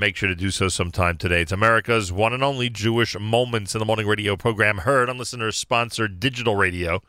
make 0.00 0.16
sure 0.16 0.30
to 0.30 0.34
do 0.34 0.50
so 0.50 0.68
sometime 0.68 1.18
today. 1.18 1.42
It's 1.42 1.52
America's 1.52 2.10
one 2.10 2.32
and 2.32 2.42
only 2.42 2.70
Jewish 2.70 3.18
Moments 3.18 3.74
in 3.74 3.78
the 3.78 3.84
Morning 3.84 4.06
radio 4.06 4.34
program, 4.34 4.78
heard 4.78 5.10
on 5.10 5.18
listeners 5.18 5.56
sponsored 5.56 6.18
digital 6.18 6.56
radio 6.56 7.02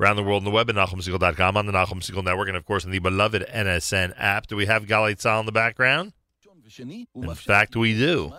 around 0.00 0.16
the 0.16 0.22
world 0.22 0.40
on 0.40 0.44
the 0.44 0.50
web 0.50 0.70
at 0.70 0.76
NachumSegal.com, 0.76 1.58
on 1.58 1.66
the 1.66 1.72
Nachum 1.72 2.00
Segal 2.00 2.24
Network, 2.24 2.48
and 2.48 2.56
of 2.56 2.64
course 2.64 2.86
on 2.86 2.90
the 2.90 3.00
beloved 3.00 3.44
NSN 3.52 4.14
app. 4.16 4.46
Do 4.46 4.56
we 4.56 4.64
have 4.64 4.86
Galei 4.86 5.14
Tzal 5.14 5.40
in 5.40 5.46
the 5.46 5.52
background? 5.52 6.14
In 6.78 7.34
fact, 7.34 7.76
we 7.76 7.92
do. 7.94 8.32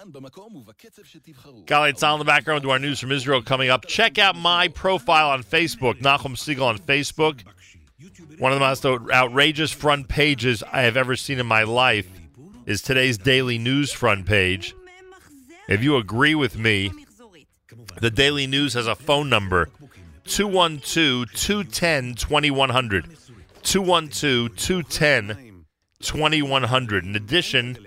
Galei 1.66 1.94
Tzal 1.94 2.14
in 2.14 2.20
the 2.20 2.26
background 2.26 2.64
to 2.64 2.72
our 2.72 2.80
news 2.80 3.00
from 3.00 3.12
Israel 3.12 3.44
coming 3.44 3.70
up. 3.70 3.86
Check 3.86 4.18
out 4.18 4.36
my 4.36 4.70
profile 4.70 5.30
on 5.30 5.44
Facebook, 5.44 6.02
Nachum 6.02 6.36
Segal 6.36 6.66
on 6.66 6.80
Facebook. 6.80 7.44
One 8.40 8.52
of 8.52 8.60
the 8.60 8.66
most 8.66 8.86
outrageous 8.86 9.72
front 9.72 10.08
pages 10.08 10.64
I 10.64 10.82
have 10.82 10.98
ever 10.98 11.16
seen 11.16 11.38
in 11.38 11.46
my 11.46 11.64
life 11.64 12.10
is 12.70 12.82
today's 12.84 13.18
daily 13.18 13.58
news 13.58 13.92
front 13.92 14.28
page. 14.28 14.76
If 15.68 15.82
you 15.82 15.98
agree 15.98 16.36
with 16.36 16.56
me, 16.56 16.92
the 18.00 18.12
Daily 18.12 18.46
News 18.46 18.76
has 18.76 18.86
a 18.86 18.94
phone 18.94 19.28
number 19.28 19.70
212 20.26 21.34
210 21.34 22.14
2100. 22.14 23.18
212 23.64 24.56
210 24.56 25.66
2100. 26.00 27.06
In 27.06 27.16
addition, 27.16 27.80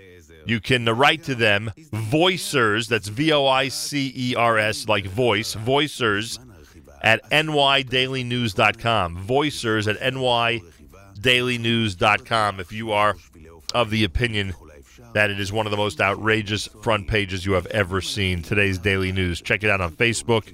you 0.45 0.59
can 0.59 0.83
write 0.85 1.23
to 1.23 1.35
them, 1.35 1.71
voicers, 1.93 2.89
that's 2.89 3.07
V 3.07 3.31
O 3.31 3.47
I 3.47 3.69
C 3.69 4.11
E 4.13 4.35
R 4.35 4.57
S, 4.57 4.89
like 4.89 5.05
voice, 5.05 5.55
voicers 5.55 6.39
at 7.01 7.23
nydailynews.com. 7.29 9.25
Voicers 9.25 9.89
at 9.89 10.01
nydailynews.com 10.13 12.59
if 12.59 12.73
you 12.73 12.91
are 12.91 13.15
of 13.73 13.89
the 13.89 14.03
opinion 14.03 14.53
that 15.13 15.29
it 15.29 15.39
is 15.39 15.51
one 15.51 15.65
of 15.65 15.71
the 15.71 15.77
most 15.77 16.01
outrageous 16.01 16.67
front 16.81 17.07
pages 17.07 17.45
you 17.45 17.53
have 17.53 17.65
ever 17.67 18.01
seen. 18.01 18.41
Today's 18.41 18.77
Daily 18.77 19.11
News. 19.11 19.41
Check 19.41 19.63
it 19.63 19.69
out 19.69 19.81
on 19.81 19.91
Facebook. 19.91 20.53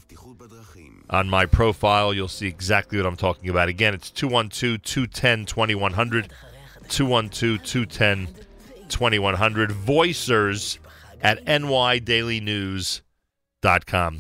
On 1.10 1.28
my 1.28 1.46
profile, 1.48 2.14
you'll 2.14 2.28
see 2.28 2.48
exactly 2.48 3.00
what 3.00 3.08
I'm 3.08 3.16
talking 3.16 3.50
about. 3.50 3.68
Again, 3.68 3.96
it's 3.96 4.12
212 4.12 4.84
210 4.84 5.46
2100. 5.46 6.32
212 6.90 7.64
210 7.64 8.28
2100. 8.90 9.70
Voicers 9.72 10.78
at 11.22 11.44
nydailynews.com. 11.46 13.02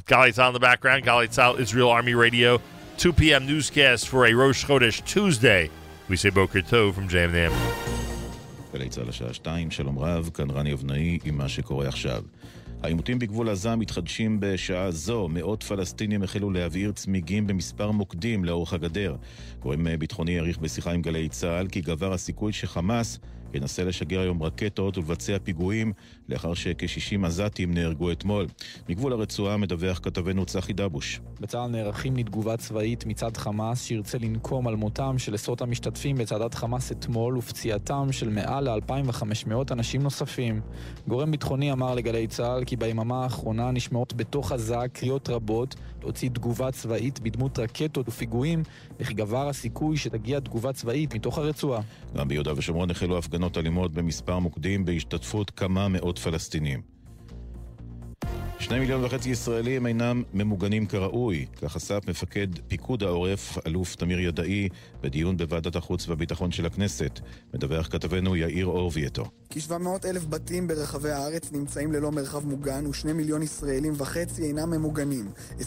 Galei 0.01 0.29
Tzahal 0.29 0.47
in 0.47 0.53
the 0.53 0.59
background. 0.59 1.05
Galei 1.05 1.27
Tzahal, 1.27 1.59
Israel 1.59 1.89
Army 1.89 2.15
Radio. 2.15 2.59
2 2.97 3.13
p.m. 3.13 3.45
newscast 3.45 4.07
for 4.07 4.25
a 4.25 4.33
Rosh 4.33 4.65
Chodesh 4.65 5.05
Tuesday. 5.05 5.69
We 6.07 6.17
say 6.17 6.31
Boker 6.31 6.61
Tov 6.61 6.95
from 6.95 7.07
the 7.07 8.09
גלי 8.80 8.89
צה"ל 8.89 9.09
השעה 9.09 9.34
שתיים, 9.34 9.71
שלום 9.71 9.99
רב, 9.99 10.30
כאן 10.34 10.51
רני 10.51 10.73
אבנאי 10.73 11.19
עם 11.25 11.38
מה 11.38 11.49
שקורה 11.49 11.88
עכשיו. 11.88 12.23
העימותים 12.84 13.19
בגבול 13.19 13.49
עזה 13.49 13.75
מתחדשים 13.75 14.38
בשעה 14.39 14.91
זו. 14.91 15.27
מאות 15.27 15.63
פלסטינים 15.63 16.23
החלו 16.23 16.51
להבעיר 16.51 16.91
צמיגים 16.91 17.47
במספר 17.47 17.91
מוקדים 17.91 18.45
לאורך 18.45 18.73
הגדר. 18.73 19.15
גורם 19.59 19.99
ביטחוני 19.99 20.38
העריך 20.38 20.57
בשיחה 20.57 20.91
עם 20.91 21.01
גלי 21.01 21.30
צה"ל 21.30 21.67
כי 21.67 21.82
גבר 21.82 22.13
הסיכוי 22.13 22.53
שחמאס 22.53 23.19
ינסה 23.54 23.84
לשגר 23.84 24.20
היום 24.20 24.43
רקטות 24.43 24.97
ולבצע 24.97 25.38
פיגועים 25.43 25.93
לאחר 26.30 26.54
שכ-60 26.54 27.26
עזתים 27.26 27.74
נהרגו 27.74 28.12
אתמול. 28.12 28.47
מגבול 28.89 29.14
הרצועה 29.14 29.58
מדווח 29.58 30.00
כתבנו 30.04 30.45
צחי 30.45 30.74
דבוש. 30.74 31.20
בצה"ל 31.41 31.68
נערכים 31.68 32.18
לתגובה 32.18 32.58
צבאית 32.58 33.06
מצד 33.06 33.38
חמאס 33.38 33.84
שירצה 33.84 34.18
לנקום 34.18 34.68
על 34.68 34.76
מותם 34.76 35.16
של 35.18 35.34
עשרות 35.34 35.62
המשתתפים 35.62 36.16
בצעדת 36.16 36.54
חמאס 36.54 36.91
אתמול 36.91 37.38
ופציעתם 37.38 38.08
של 38.12 38.30
מעל 38.30 38.70
ל-2,500 38.70 39.54
אנשים 39.72 40.02
נוספים. 40.02 40.62
גורם 41.08 41.32
ביטחוני 41.32 41.72
אמר 41.72 41.95
לגלי 41.95 42.28
צה"ל 42.28 42.64
כי 42.66 42.76
ביממה 42.76 43.24
האחרונה 43.24 43.72
נשמעות 43.72 44.14
בתוך 44.14 44.52
עזה 44.52 44.76
קריאות 44.93 45.30
רבות 45.30 45.76
להוציא 46.02 46.30
תגובה 46.30 46.72
צבאית 46.72 47.20
בדמות 47.20 47.60
רקטות 47.60 48.10
ופיגועים 48.10 48.64
וכי 49.00 49.14
גבר 49.14 49.50
הסיכוי 49.50 49.97
שתגיע 49.97 50.39
תגובה 50.39 50.74
צבאית 50.74 51.16
מתוך 51.16 51.38
הרצועה. 51.38 51.82
גם 52.16 52.28
ביהודה 52.28 52.54
ושומרון 52.58 52.91
החלו 52.91 53.18
הפגנות 53.18 53.38
אלימות 53.57 53.93
במספר 53.93 54.39
מוקדים 54.39 54.85
בהשתתפות 54.85 55.49
כמה 55.51 55.87
מאות 55.87 56.19
פלסטינים. 56.19 56.99
שני 58.70 58.80
מיליון 58.80 59.05
וחצי 59.05 59.30
ישראלים 59.30 59.88
אינם 59.88 60.24
ממוגנים 60.34 60.86
כראוי, 60.86 61.45
כך 61.61 61.72
חשף 61.72 61.99
מפקד 62.07 62.47
פיקוד 62.67 63.03
העורף, 63.03 63.57
אלוף 63.67 63.95
תמיר 63.95 64.20
ידעי, 64.20 64.70
בדיון 65.01 65.38
בוועדת 65.38 65.76
החוץ 65.76 66.09
והביטחון 66.09 66.51
של 66.51 66.65
הכנסת. 66.65 67.20
מדווח 67.53 67.88
כתבנו 67.88 68.36
יאיר 68.36 68.65
אור 68.65 68.91
וייטו. 68.93 69.26
כ-700 69.49 70.05
אלף 70.05 70.26
בתים 70.26 70.67
ברחבי 70.67 71.11
הארץ 71.11 71.51
נמצאים 71.51 71.91
ללא 71.91 72.11
מרחב 72.11 72.45
מוגן 72.45 72.86
ושני 72.86 73.13
מיליון 73.13 73.41
ישראלים 73.41 73.93
וחצי 73.97 74.43
אינם 74.43 74.70
ממוגנים. 74.70 75.30
27% 75.59 75.61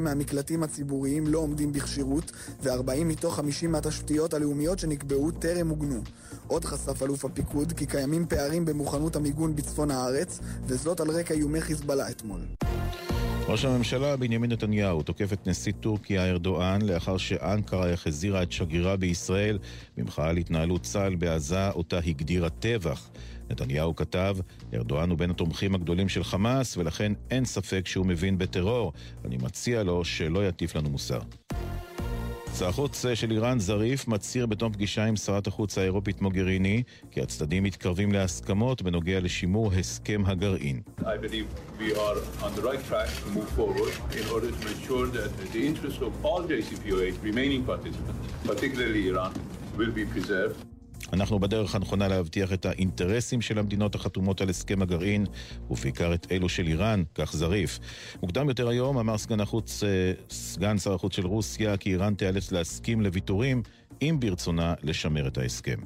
מהמקלטים 0.00 0.62
הציבוריים 0.62 1.26
לא 1.26 1.38
עומדים 1.38 1.72
בכשירות 1.72 2.32
ו-40 2.62 3.04
מתוך 3.04 3.36
50 3.36 3.72
מהתשתיות 3.72 4.34
הלאומיות 4.34 4.78
שנקבעו 4.78 5.30
טרם 5.30 5.66
מוגנו. 5.68 6.02
עוד 6.46 6.64
חשף 6.64 7.02
אלוף 7.02 7.24
הפיקוד 7.24 7.72
כי 7.72 7.86
קיימים 7.86 8.26
פערים 8.26 8.64
במוכנות 8.64 9.16
המיגון 9.16 9.56
בצפון 9.56 9.90
הארץ 9.90 10.40
וזאת 10.66 11.00
על 11.00 11.10
רקע 11.10 11.34
איומי 11.34 11.60
חיזבאללה 11.60 11.95
אתמול. 12.00 12.40
ראש 13.48 13.64
הממשלה 13.64 14.16
בנימין 14.16 14.52
נתניהו 14.52 15.02
תוקף 15.02 15.32
את 15.32 15.46
נשיא 15.46 15.72
טורקיה 15.80 16.26
ארדואן 16.26 16.82
לאחר 16.82 17.16
שאנקרה 17.16 17.92
החזירה 17.92 18.42
את 18.42 18.52
שגרירה 18.52 18.96
בישראל 18.96 19.58
במחאה 19.96 20.28
על 20.28 20.36
התנהלות 20.36 20.82
צה"ל 20.82 21.14
בעזה 21.14 21.70
אותה 21.70 21.98
הגדירה 21.98 22.50
טבח. 22.50 23.10
נתניהו 23.50 23.96
כתב, 23.96 24.36
ארדואן 24.74 25.10
הוא 25.10 25.18
בין 25.18 25.30
התומכים 25.30 25.74
הגדולים 25.74 26.08
של 26.08 26.24
חמאס 26.24 26.76
ולכן 26.76 27.12
אין 27.30 27.44
ספק 27.44 27.86
שהוא 27.86 28.06
מבין 28.06 28.38
בטרור. 28.38 28.92
אני 29.24 29.36
מציע 29.36 29.82
לו 29.82 30.04
שלא 30.04 30.48
יטיף 30.48 30.76
לנו 30.76 30.90
מוסר. 30.90 31.20
שר 32.58 32.68
החוץ 32.68 33.06
אה, 33.06 33.16
של 33.16 33.30
איראן, 33.30 33.58
זריף, 33.58 34.08
מצהיר 34.08 34.46
בתום 34.46 34.72
פגישה 34.72 35.04
עם 35.04 35.16
שרת 35.16 35.46
החוץ 35.46 35.78
האירופית 35.78 36.20
מוגריני 36.20 36.82
כי 37.10 37.20
הצדדים 37.20 37.62
מתקרבים 37.62 38.12
להסכמות 38.12 38.82
בנוגע 38.82 39.20
לשימור 39.20 39.72
הסכם 39.72 40.22
הגרעין. 40.26 40.80
Iran, 49.10 49.32
will 49.76 49.92
be 49.92 50.04
preserved. 50.14 50.75
אנחנו 51.12 51.38
בדרך 51.38 51.74
הנכונה 51.74 52.08
להבטיח 52.08 52.52
את 52.52 52.66
האינטרסים 52.66 53.40
של 53.40 53.58
המדינות 53.58 53.94
החתומות 53.94 54.40
על 54.40 54.48
הסכם 54.48 54.82
הגרעין, 54.82 55.26
ובעיקר 55.70 56.14
את 56.14 56.32
אלו 56.32 56.48
של 56.48 56.66
איראן, 56.66 57.02
כך 57.14 57.32
זריף. 57.36 57.78
מוקדם 58.22 58.48
יותר 58.48 58.68
היום 58.68 58.98
אמר 58.98 59.18
סגן, 59.18 59.40
החוץ, 59.40 59.82
סגן 60.30 60.78
שר 60.78 60.94
החוץ 60.94 61.16
של 61.16 61.26
רוסיה 61.26 61.76
כי 61.76 61.90
איראן 61.90 62.14
תיאלץ 62.14 62.52
להסכים 62.52 63.00
לוויתורים, 63.00 63.62
אם 64.02 64.16
ברצונה 64.20 64.74
לשמר 64.82 65.28
את 65.28 65.38
ההסכם. 65.38 65.78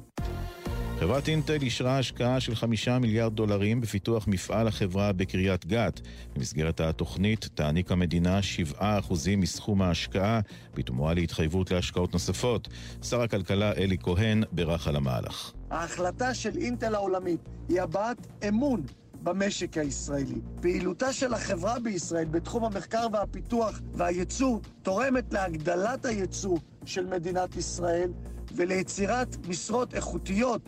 חברת 1.01 1.27
אינטל 1.27 1.61
אישרה 1.61 1.97
השקעה 1.97 2.39
של 2.39 2.55
חמישה 2.55 2.99
מיליארד 2.99 3.35
דולרים 3.35 3.81
בפיתוח 3.81 4.27
מפעל 4.27 4.67
החברה 4.67 5.13
בקריית 5.13 5.65
גת. 5.65 6.01
במסגרת 6.35 6.79
התוכנית 6.79 7.49
תעניק 7.53 7.91
המדינה 7.91 8.41
שבעה 8.41 8.99
אחוזים 8.99 9.39
מסכום 9.39 9.81
ההשקעה, 9.81 10.39
בתמורה 10.73 11.13
להתחייבות 11.13 11.71
להשקעות 11.71 12.13
נוספות. 12.13 12.67
שר 13.03 13.21
הכלכלה 13.21 13.73
אלי 13.73 13.97
כהן 13.97 14.43
בירך 14.51 14.87
על 14.87 14.95
המהלך. 14.95 15.51
ההחלטה 15.71 16.33
של 16.33 16.57
אינטל 16.57 16.95
העולמית 16.95 17.49
היא 17.69 17.81
הבעת 17.81 18.27
אמון 18.47 18.81
במשק 19.23 19.77
הישראלי. 19.77 20.41
פעילותה 20.61 21.13
של 21.13 21.33
החברה 21.33 21.79
בישראל 21.79 22.25
בתחום 22.25 22.65
המחקר 22.65 23.07
והפיתוח 23.13 23.81
והייצוא 23.93 24.59
תורמת 24.81 25.33
להגדלת 25.33 26.05
הייצוא 26.05 26.57
של 26.85 27.05
מדינת 27.05 27.55
ישראל 27.55 28.11
וליצירת 28.55 29.47
משרות 29.47 29.93
איכותיות 29.93 30.61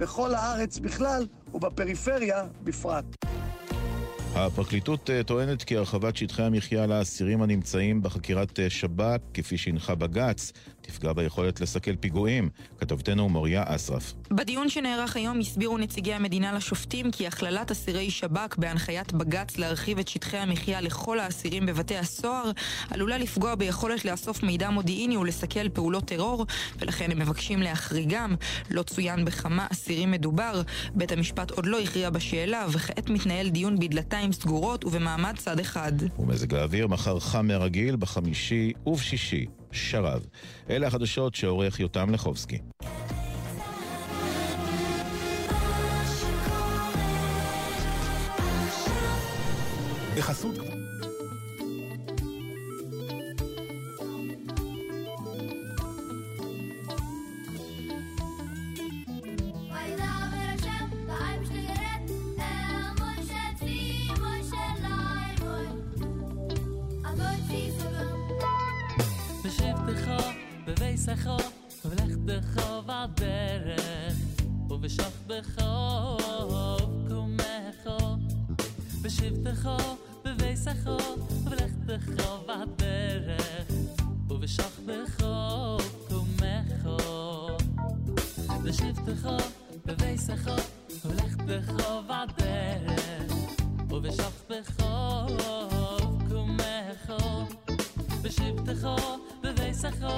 בכל 0.00 0.34
הארץ 0.34 0.78
בכלל 0.78 1.26
ובפריפריה 1.54 2.44
בפרט. 2.64 3.04
הפרקליטות 4.34 5.10
טוענת 5.26 5.62
כי 5.62 5.76
הרחבת 5.76 6.16
שטחי 6.16 6.42
המחיה 6.42 6.86
לאסירים 6.86 7.42
הנמצאים 7.42 8.02
בחקירת 8.02 8.58
שב"כ, 8.68 9.20
כפי 9.34 9.58
שהנחה 9.58 9.94
בג"ץ, 9.94 10.52
תפגע 10.90 11.12
ביכולת 11.12 11.60
לסכל 11.60 11.96
פיגועים. 11.96 12.48
כתבתנו 12.78 13.28
מוריה 13.28 13.64
אסרף. 13.66 14.14
בדיון 14.30 14.68
שנערך 14.68 15.16
היום 15.16 15.40
הסבירו 15.40 15.78
נציגי 15.78 16.14
המדינה 16.14 16.52
לשופטים 16.52 17.10
כי 17.10 17.26
הכללת 17.26 17.70
אסירי 17.70 18.10
שב"כ 18.10 18.56
בהנחיית 18.56 19.12
בג"ץ 19.12 19.58
להרחיב 19.58 19.98
את 19.98 20.08
שטחי 20.08 20.36
המחיה 20.36 20.80
לכל 20.80 21.20
האסירים 21.20 21.66
בבתי 21.66 21.96
הסוהר 21.96 22.50
עלולה 22.90 23.18
לפגוע 23.18 23.54
ביכולת 23.54 24.04
לאסוף 24.04 24.42
מידע 24.42 24.70
מודיעיני 24.70 25.16
ולסכל 25.16 25.68
פעולות 25.68 26.04
טרור 26.04 26.46
ולכן 26.78 27.10
הם 27.10 27.18
מבקשים 27.18 27.62
להחריגם. 27.62 28.34
לא 28.70 28.82
צוין 28.82 29.24
בכמה 29.24 29.66
אסירים 29.72 30.10
מדובר. 30.10 30.62
בית 30.94 31.12
המשפט 31.12 31.50
עוד 31.50 31.66
לא 31.66 31.80
הכריע 31.80 32.10
בשאלה 32.10 32.66
וכעת 32.70 33.10
מתנהל 33.10 33.48
דיון 33.48 33.78
בדלתיים 33.78 34.32
סגורות 34.32 34.84
ובמעמד 34.84 35.34
צד 35.36 35.60
אחד. 35.60 35.92
ומזג 36.18 36.54
האוויר 36.54 36.86
מחר 36.86 37.20
חם 37.20 37.46
מהרגיל 37.46 37.96
בחמישי 37.96 38.72
ובשישי. 38.86 39.46
שרב. 39.72 40.26
אלה 40.70 40.86
החדשות 40.86 41.34
שעורך 41.34 41.80
יותם 41.80 42.10
לחובסקי. 42.10 42.58
בחסות 50.16 50.58
sacho 71.10 71.36
vlech 71.82 72.16
de 72.24 72.40
khovat 72.54 73.10
berg 73.20 74.16
u 74.70 74.74
vshach 74.82 75.18
be 75.28 75.38
khov 75.54 76.90
kum 77.08 77.36
echo 77.56 77.98
beshiv 79.02 79.34
de 79.44 79.52
kho 79.62 79.76
beve 80.24 80.50
sacho 80.64 80.96
vlech 81.50 81.76
de 81.86 81.96
khovat 82.12 82.68
berg 82.78 83.40
u 84.30 84.34
сахo, 99.80 100.12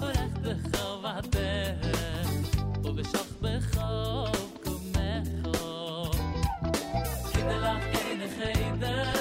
לאַכט 0.00 0.36
בחרבאַט, 0.44 1.36
דאָ 2.82 2.96
איז 3.00 3.14
אַ 3.20 3.28
פאַך 3.40 3.72
קומעט. 4.64 5.26
די 8.36 8.44
אין 8.44 8.74
דער 8.80 9.15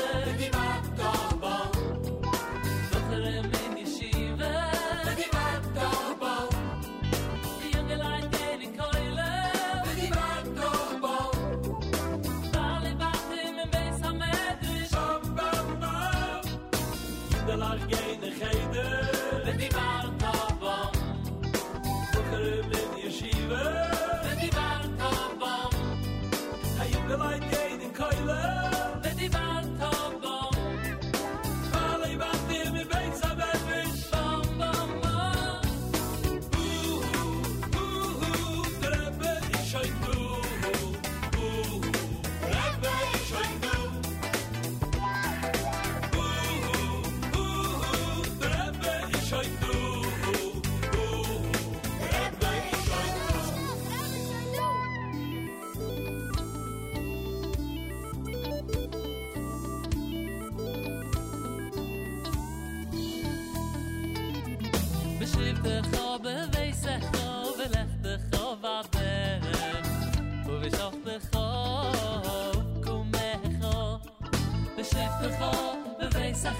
בביסך, 76.44 76.53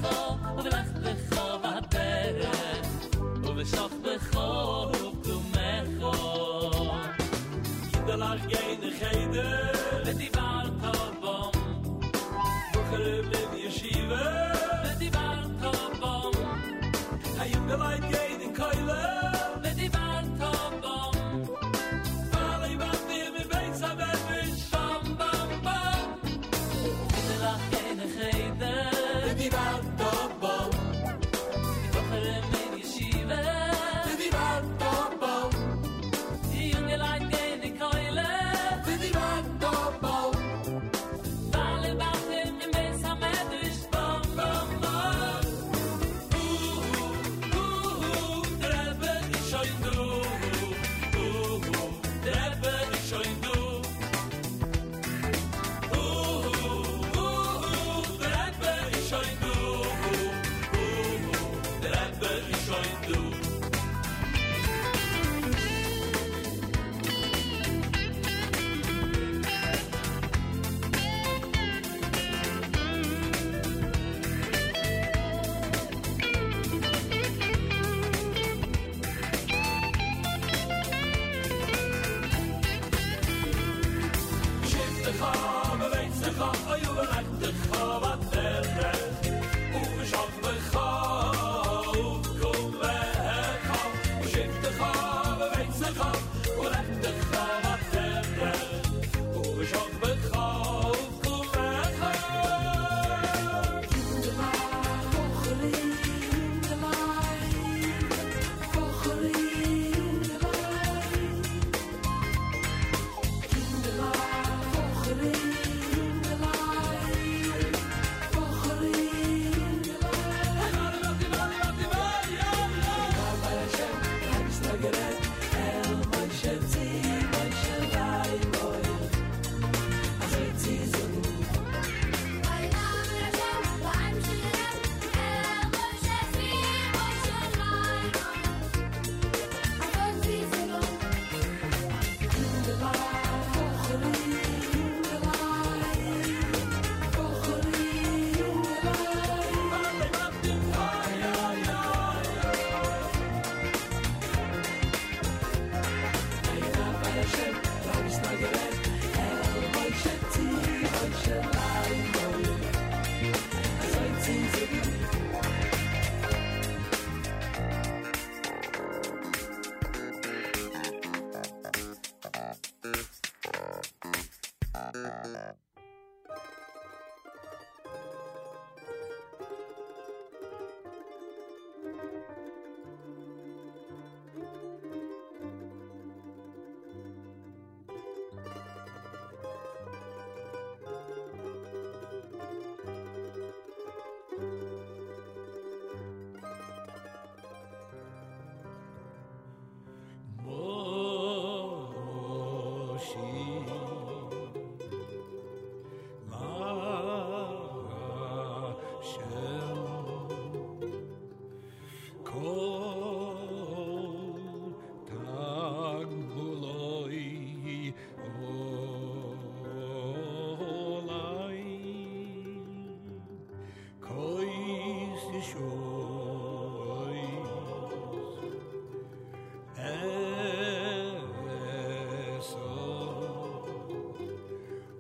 ולכתך 0.57 0.94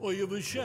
oy 0.06 0.30
bu 0.30 0.41
şey. 0.41 0.61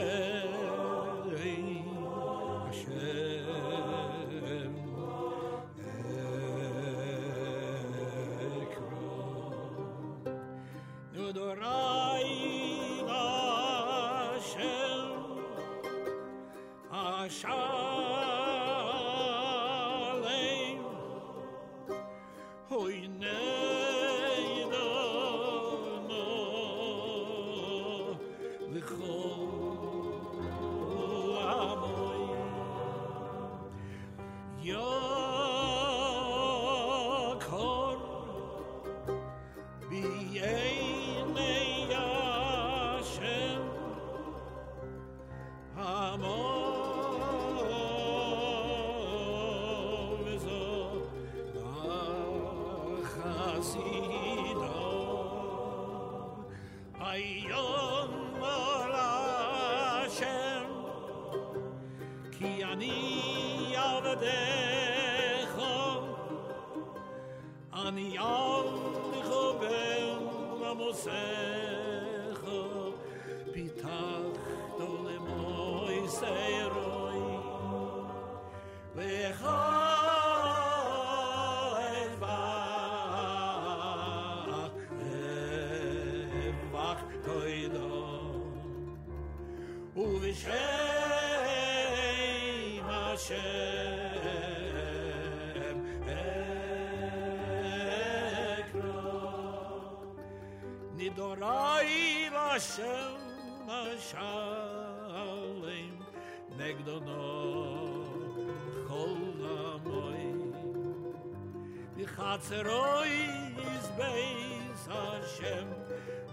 Zeroi 112.47 113.53
is 113.75 113.87
beis 113.97 114.81
Hashem 114.89 115.67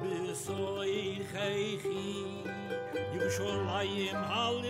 Besoi 0.00 1.20
chaychi 1.30 2.46
Yerushalayim 3.14 4.14
al 4.14 4.67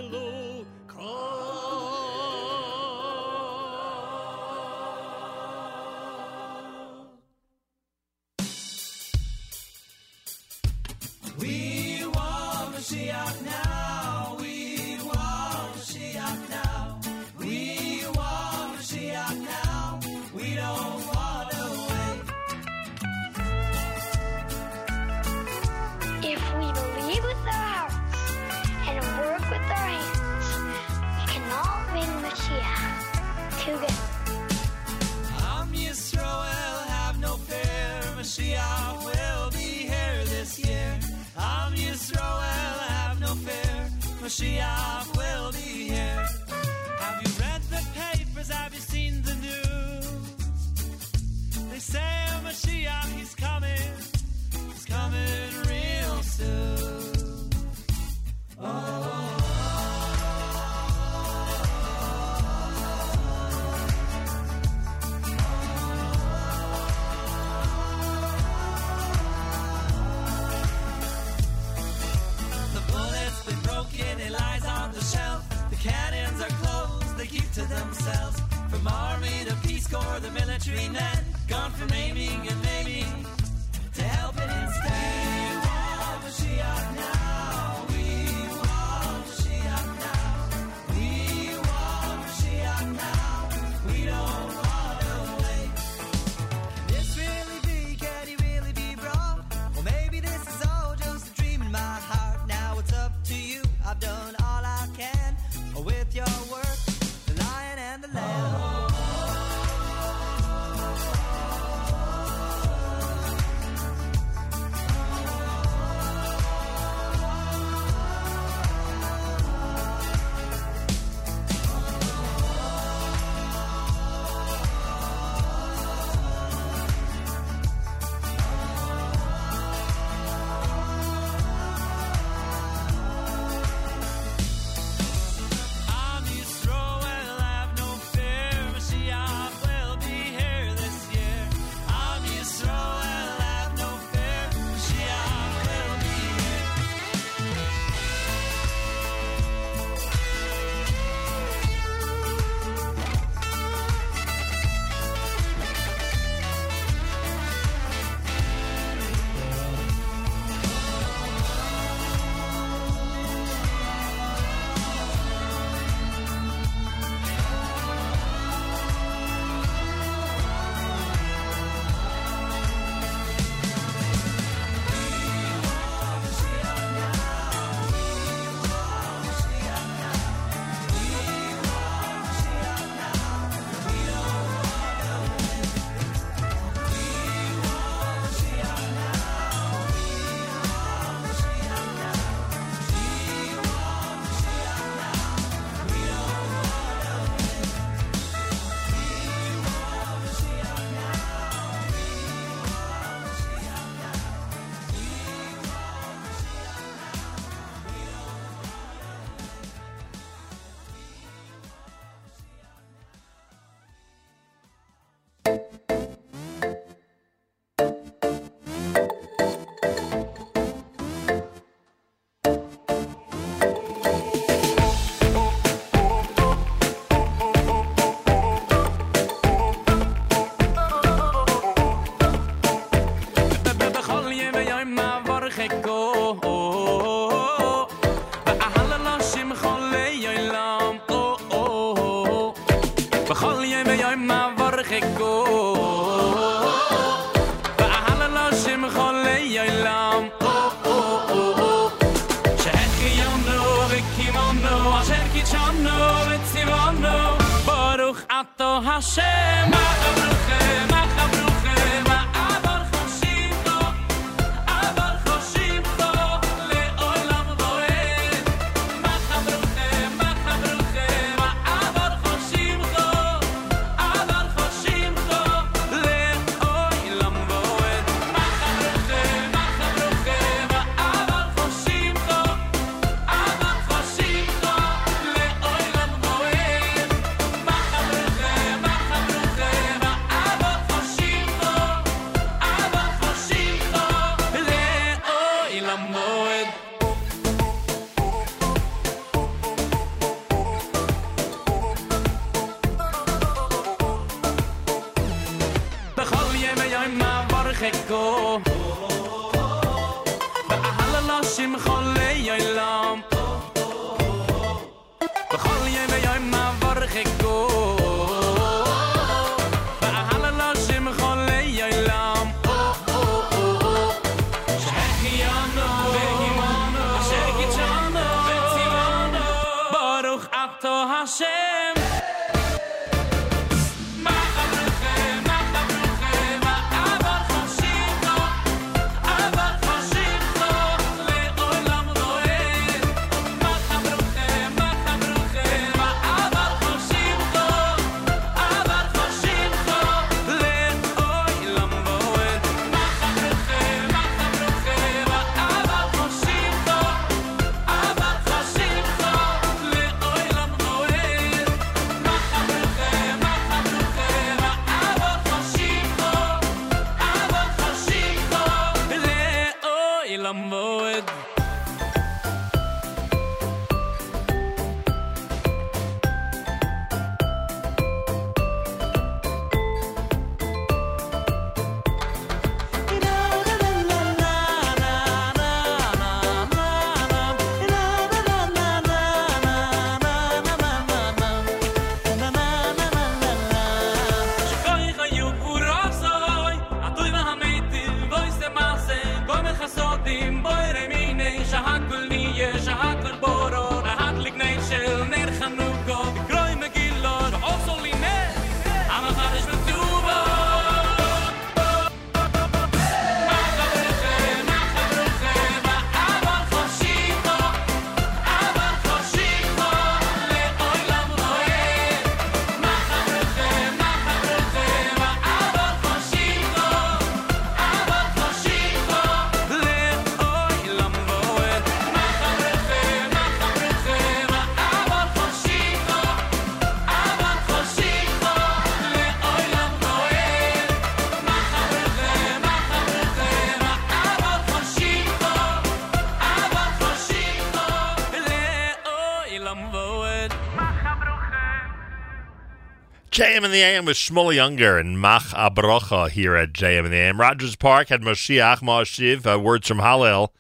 JM 453.59 453.65
in 453.65 453.71
the 453.73 453.83
AM 453.83 454.05
with 454.05 454.17
Shmuel 454.17 454.55
Younger 454.55 454.99
and 454.99 455.21
Mach 455.21 455.43
Abrocha 455.47 456.31
here 456.31 456.55
at 456.55 456.73
JM 456.73 457.07
in 457.07 457.11
the 457.11 457.17
AM. 457.17 457.41
Rogers 457.41 457.75
Park 457.75 458.09
had 458.09 458.23
Moshiach 458.23 458.83
Moshiv, 458.83 459.53
uh, 459.53 459.59
words 459.59 459.89
from 459.89 459.99
Hallel, 459.99 460.51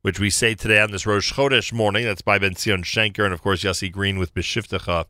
which 0.00 0.18
we 0.18 0.30
say 0.30 0.54
today 0.54 0.80
on 0.80 0.90
this 0.90 1.04
Rosh 1.04 1.34
Chodesh 1.34 1.70
morning. 1.70 2.06
That's 2.06 2.22
by 2.22 2.38
Ben 2.38 2.54
Zion 2.54 2.82
Shenker 2.82 3.26
and, 3.26 3.34
of 3.34 3.42
course, 3.42 3.62
Yossi 3.62 3.92
Green 3.92 4.16
with 4.16 4.32
Beshiftecha 4.32 5.04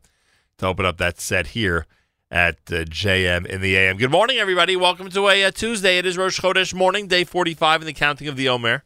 to 0.57 0.67
open 0.67 0.85
up 0.85 0.97
that 0.97 1.21
set 1.21 1.47
here 1.47 1.85
at 2.29 2.55
uh, 2.69 2.83
JM 2.83 3.45
in 3.45 3.61
the 3.61 3.77
AM. 3.77 3.95
Good 3.95 4.11
morning, 4.11 4.39
everybody. 4.39 4.75
Welcome 4.75 5.09
to 5.11 5.29
a 5.29 5.45
uh, 5.45 5.51
Tuesday. 5.51 5.99
It 5.99 6.05
is 6.05 6.17
Rosh 6.17 6.41
Chodesh 6.41 6.73
morning, 6.73 7.07
day 7.07 7.23
45 7.23 7.81
in 7.81 7.85
the 7.85 7.93
counting 7.93 8.27
of 8.27 8.35
the 8.35 8.49
Omer. 8.49 8.83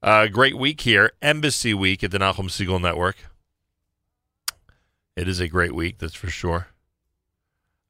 Uh, 0.00 0.28
great 0.28 0.56
week 0.56 0.82
here, 0.82 1.10
Embassy 1.20 1.74
Week 1.74 2.04
at 2.04 2.12
the 2.12 2.18
Nachum 2.18 2.50
Segal 2.50 2.80
Network. 2.80 3.16
It 5.16 5.26
is 5.26 5.40
a 5.40 5.48
great 5.48 5.74
week, 5.74 5.98
that's 5.98 6.14
for 6.14 6.30
sure. 6.30 6.68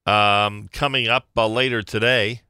Um, 0.09 0.71
coming 0.73 1.07
up 1.07 1.27
uh, 1.37 1.47
later 1.47 1.83
today, 1.83 2.41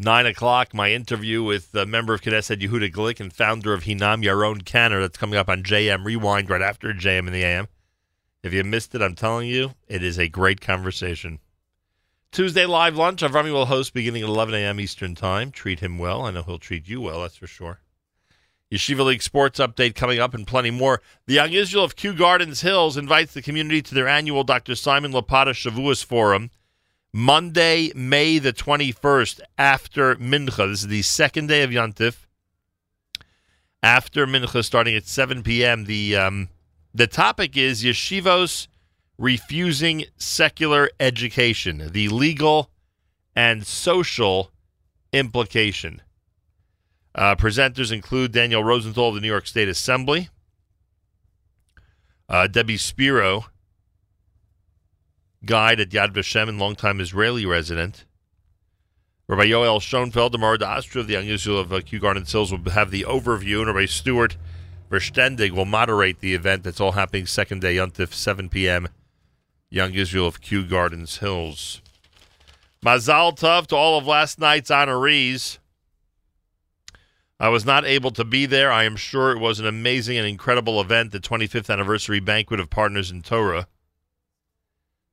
9 0.00 0.26
o'clock, 0.26 0.74
my 0.74 0.90
interview 0.90 1.44
with 1.44 1.70
the 1.70 1.86
member 1.86 2.12
of 2.12 2.22
Knesset 2.22 2.60
Yehuda 2.60 2.92
Glick 2.92 3.20
and 3.20 3.32
founder 3.32 3.72
of 3.72 3.84
Hinam 3.84 4.24
Yaron 4.24 4.64
Kanner. 4.64 5.00
That's 5.00 5.16
coming 5.16 5.38
up 5.38 5.48
on 5.48 5.62
JM 5.62 6.04
Rewind 6.04 6.50
right 6.50 6.60
after 6.60 6.92
JM 6.92 7.28
in 7.28 7.32
the 7.32 7.44
AM. 7.44 7.68
If 8.42 8.52
you 8.52 8.64
missed 8.64 8.96
it, 8.96 9.02
I'm 9.02 9.14
telling 9.14 9.46
you, 9.46 9.74
it 9.86 10.02
is 10.02 10.18
a 10.18 10.26
great 10.26 10.60
conversation. 10.60 11.38
Tuesday 12.32 12.66
live 12.66 12.96
lunch, 12.96 13.22
Avrami 13.22 13.52
will 13.52 13.66
host 13.66 13.94
beginning 13.94 14.24
at 14.24 14.28
11 14.28 14.52
a.m. 14.52 14.80
Eastern 14.80 15.14
Time. 15.14 15.52
Treat 15.52 15.78
him 15.78 15.98
well. 15.98 16.22
I 16.22 16.32
know 16.32 16.42
he'll 16.42 16.58
treat 16.58 16.88
you 16.88 17.00
well, 17.00 17.20
that's 17.20 17.36
for 17.36 17.46
sure. 17.46 17.78
Yeshiva 18.72 19.04
League 19.04 19.22
sports 19.22 19.58
update 19.58 19.96
coming 19.96 20.20
up 20.20 20.32
and 20.32 20.46
plenty 20.46 20.70
more. 20.70 21.02
The 21.26 21.34
Young 21.34 21.52
Israel 21.52 21.84
of 21.84 21.96
Kew 21.96 22.12
Gardens 22.12 22.60
Hills 22.60 22.96
invites 22.96 23.34
the 23.34 23.42
community 23.42 23.82
to 23.82 23.94
their 23.94 24.06
annual 24.06 24.44
Dr. 24.44 24.76
Simon 24.76 25.12
Lapata 25.12 25.52
Shavuos 25.52 26.04
Forum 26.04 26.50
Monday, 27.12 27.90
May 27.96 28.38
the 28.38 28.52
21st, 28.52 29.40
after 29.58 30.14
Mincha. 30.16 30.70
This 30.70 30.82
is 30.82 30.86
the 30.86 31.02
second 31.02 31.48
day 31.48 31.64
of 31.64 31.70
Yontif. 31.70 32.26
After 33.82 34.26
Mincha, 34.26 34.64
starting 34.64 34.94
at 34.94 35.06
7 35.06 35.42
p.m., 35.42 35.86
the, 35.86 36.14
um, 36.14 36.48
the 36.94 37.08
topic 37.08 37.56
is 37.56 37.82
Yeshivos 37.82 38.68
refusing 39.18 40.04
secular 40.16 40.88
education, 41.00 41.90
the 41.92 42.08
legal 42.08 42.70
and 43.34 43.66
social 43.66 44.52
implication. 45.12 46.00
Uh, 47.14 47.34
presenters 47.34 47.92
include 47.92 48.32
Daniel 48.32 48.62
Rosenthal 48.62 49.08
of 49.08 49.14
the 49.16 49.20
New 49.20 49.28
York 49.28 49.46
State 49.46 49.68
Assembly, 49.68 50.28
uh, 52.28 52.46
Debbie 52.46 52.76
Spiro, 52.76 53.46
guide 55.44 55.80
at 55.80 55.90
Yad 55.90 56.12
Vashem 56.12 56.48
and 56.48 56.58
longtime 56.58 57.00
Israeli 57.00 57.44
resident. 57.44 58.04
Rabbi 59.26 59.44
Yoel 59.44 59.80
Schoenfeld, 59.80 60.32
the 60.32 60.38
Mara 60.38 60.58
D'Asra 60.58 61.00
of 61.00 61.06
the 61.06 61.12
Young 61.12 61.26
Israel 61.26 61.60
of 61.60 61.72
uh, 61.72 61.80
Kew 61.80 62.00
Gardens 62.00 62.32
Hills, 62.32 62.52
will 62.52 62.70
have 62.72 62.90
the 62.90 63.02
overview, 63.02 63.58
and 63.58 63.68
Rabbi 63.68 63.86
Stuart 63.86 64.36
Verstendig 64.90 65.52
will 65.52 65.64
moderate 65.64 66.18
the 66.18 66.34
event 66.34 66.64
that's 66.64 66.80
all 66.80 66.92
happening 66.92 67.26
second 67.26 67.60
day 67.60 67.76
Yontif, 67.76 68.12
7 68.12 68.48
p.m. 68.48 68.88
Young 69.68 69.94
Israel 69.94 70.26
of 70.26 70.40
Kew 70.40 70.64
Gardens 70.64 71.18
Hills. 71.18 71.80
Mazal 72.84 73.38
Tov 73.38 73.68
to 73.68 73.76
all 73.76 73.98
of 73.98 74.06
last 74.06 74.40
night's 74.40 74.70
honorees. 74.70 75.58
I 77.40 77.48
was 77.48 77.64
not 77.64 77.86
able 77.86 78.10
to 78.10 78.24
be 78.24 78.44
there. 78.44 78.70
I 78.70 78.84
am 78.84 78.96
sure 78.96 79.32
it 79.32 79.40
was 79.40 79.58
an 79.58 79.66
amazing 79.66 80.18
and 80.18 80.26
incredible 80.26 80.78
event, 80.78 81.10
the 81.10 81.20
25th 81.20 81.70
anniversary 81.70 82.20
banquet 82.20 82.60
of 82.60 82.68
Partners 82.68 83.10
in 83.10 83.22
Torah. 83.22 83.66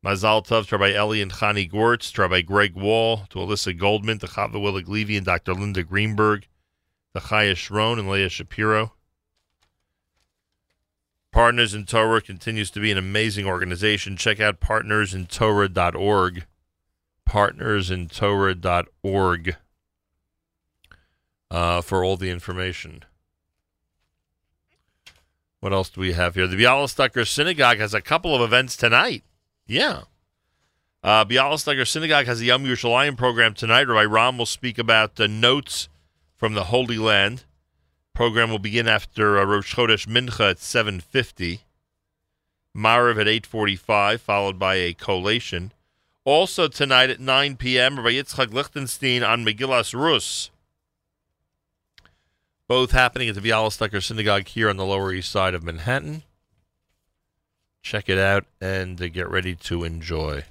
Mazal 0.05 0.45
Tov 0.45 0.67
to 0.67 0.77
Rabbi 0.77 0.93
Eli 0.93 1.21
and 1.21 1.31
Chani 1.31 1.71
Gortz, 1.71 2.11
to 2.13 2.23
Rabbi 2.23 2.41
Greg 2.41 2.75
Wall, 2.75 3.27
to 3.29 3.39
Alyssa 3.39 3.77
Goldman, 3.77 4.19
to 4.19 4.27
Chava 4.27 4.55
Willig 4.55 4.89
Levy 4.89 5.15
and 5.15 5.25
Dr. 5.25 5.53
Linda 5.53 5.83
Greenberg, 5.83 6.49
to 7.15 7.21
Chaya 7.21 7.53
Shron 7.53 7.97
and 7.97 8.09
Leah 8.09 8.27
Shapiro. 8.27 8.91
Partners 11.31 11.73
in 11.73 11.85
Torah 11.85 12.21
continues 12.21 12.69
to 12.71 12.81
be 12.81 12.91
an 12.91 12.97
amazing 12.97 13.45
organization. 13.45 14.17
Check 14.17 14.41
out 14.41 14.59
partnersintorah.org. 14.59 16.45
Partnersintorah.org 17.29 19.55
uh, 21.49 21.81
for 21.81 22.03
all 22.03 22.17
the 22.17 22.29
information. 22.29 23.03
What 25.59 25.73
else 25.73 25.89
do 25.89 26.01
we 26.01 26.13
have 26.13 26.35
here? 26.35 26.47
The 26.47 26.55
Bialystoker 26.55 27.27
Synagogue 27.27 27.79
has 27.79 27.93
a 27.93 28.01
couple 28.01 28.35
of 28.35 28.41
events 28.41 28.77
tonight. 28.77 29.23
Yeah. 29.65 30.03
Uh, 31.03 31.25
Bialystoker 31.25 31.87
Synagogue 31.87 32.25
has 32.25 32.41
a 32.41 32.45
Yom 32.45 32.63
Yerushalayim 32.63 33.17
program 33.17 33.53
tonight. 33.53 33.87
Rabbi 33.87 34.03
Ram 34.03 34.37
will 34.37 34.45
speak 34.45 34.77
about 34.77 35.15
the 35.15 35.27
notes 35.27 35.89
from 36.35 36.53
the 36.53 36.65
Holy 36.65 36.97
Land. 36.97 37.43
Program 38.13 38.49
will 38.49 38.59
begin 38.59 38.87
after 38.87 39.39
uh, 39.39 39.45
Rosh 39.45 39.75
Chodesh 39.75 40.07
Mincha 40.07 40.51
at 40.51 40.57
7.50. 40.57 41.59
Mariv 42.75 43.19
at 43.19 43.27
8.45, 43.27 44.19
followed 44.19 44.59
by 44.59 44.75
a 44.75 44.93
collation. 44.93 45.71
Also 46.23 46.67
tonight 46.67 47.09
at 47.09 47.19
9 47.19 47.55
p.m., 47.55 47.97
Rabbi 47.97 48.11
Yitzchak 48.11 48.53
Lichtenstein 48.53 49.23
on 49.23 49.43
Megillas 49.43 49.93
Rus. 49.93 50.51
Both 52.67 52.91
happening 52.91 53.29
at 53.29 53.35
the 53.35 53.41
Bialystoker 53.41 54.03
Synagogue 54.03 54.47
here 54.47 54.69
on 54.69 54.75
the 54.75 54.85
Lower 54.85 55.13
East 55.13 55.31
Side 55.31 55.53
of 55.53 55.63
Manhattan. 55.63 56.23
Check 57.81 58.09
it 58.09 58.17
out 58.17 58.43
and 58.59 59.01
uh, 59.01 59.07
get 59.07 59.29
ready 59.29 59.55
to 59.55 59.85
enjoy. 59.85 60.43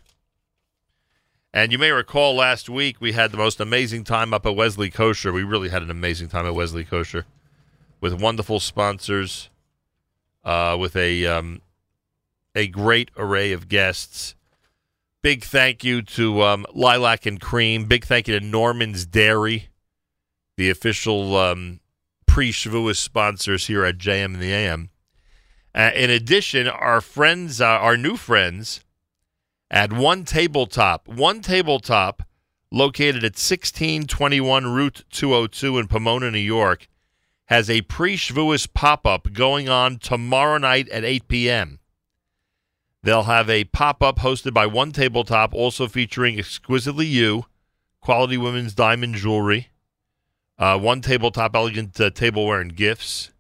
And 1.53 1.73
you 1.73 1.79
may 1.79 1.91
recall 1.91 2.35
last 2.35 2.71
week 2.71 3.01
we 3.01 3.13
had 3.13 3.33
the 3.33 3.37
most 3.37 3.61
amazing 3.61 4.05
time 4.05 4.33
up 4.33 4.47
at 4.47 4.57
Wesley 4.57 4.89
Kosher. 4.91 5.31
We 5.31 5.43
really 5.43 5.69
had 5.69 5.83
an 5.83 5.91
amazing 5.91 6.29
time 6.29 6.47
at 6.47 6.55
Wesley 6.55 6.85
Kosher 6.85 7.27
with 8.01 8.21
wonderful 8.21 8.61
sponsors, 8.61 9.51
uh, 10.43 10.77
with 10.79 10.97
a 10.97 11.27
um, 11.27 11.61
a 12.55 12.67
great 12.67 13.11
array 13.19 13.53
of 13.53 13.69
guests. 13.69 14.35
Big 15.21 15.45
thank 15.45 15.85
you 15.85 16.01
to 16.01 16.43
um, 16.43 16.65
Lilac 16.73 17.27
and 17.27 17.41
Cream. 17.41 17.85
Big 17.85 18.07
thank 18.07 18.29
you 18.29 18.39
to 18.39 18.45
Norman's 18.45 19.05
Dairy, 19.05 19.69
the 20.57 20.71
official 20.71 21.37
um, 21.37 21.81
pre-Shavuos 22.37 22.97
sponsors 22.97 23.67
here 23.67 23.83
at 23.83 23.97
JM 23.97 24.35
and 24.35 24.41
the 24.43 24.53
AM. 24.53 24.91
Uh, 25.75 25.91
in 25.95 26.11
addition, 26.11 26.69
our 26.69 27.01
friends, 27.01 27.63
uh, 27.63 27.65
our 27.65 27.97
new 27.97 28.15
friends 28.15 28.85
at 29.71 29.91
One 29.91 30.27
Tabletop, 30.27 31.09
One 31.09 31.41
Tabletop, 31.41 32.25
located 32.71 33.25
at 33.25 33.39
1621 33.39 34.67
Route 34.67 35.05
202 35.11 35.79
in 35.79 35.89
Pomona, 35.89 36.31
New 36.31 36.39
York, 36.39 36.89
has 37.47 37.71
a 37.71 37.81
pre-Shavuos 37.81 38.69
pop-up 38.75 39.33
going 39.33 39.71
on 39.71 39.97
tomorrow 39.97 40.59
night 40.59 40.91
at 40.91 41.05
8 41.05 41.29
p.m. 41.29 41.79
They'll 43.03 43.23
have 43.23 43.49
a 43.49 43.65
pop-up 43.65 44.19
hosted 44.19 44.53
by 44.53 44.67
One 44.67 44.93
Tabletop, 44.93 45.55
also 45.55 45.89
featuring 45.89 46.39
exquisitely 46.39 47.07
you, 47.07 47.47
quality 48.03 48.37
women's 48.37 48.75
diamond 48.75 49.15
jewelry, 49.15 49.71
uh, 50.59 50.79
One 50.79 51.01
Tabletop 51.01 51.55
elegant 51.55 52.01
uh, 52.01 52.11
tableware 52.11 52.61
and 52.61 52.75
gifts, 52.75 53.31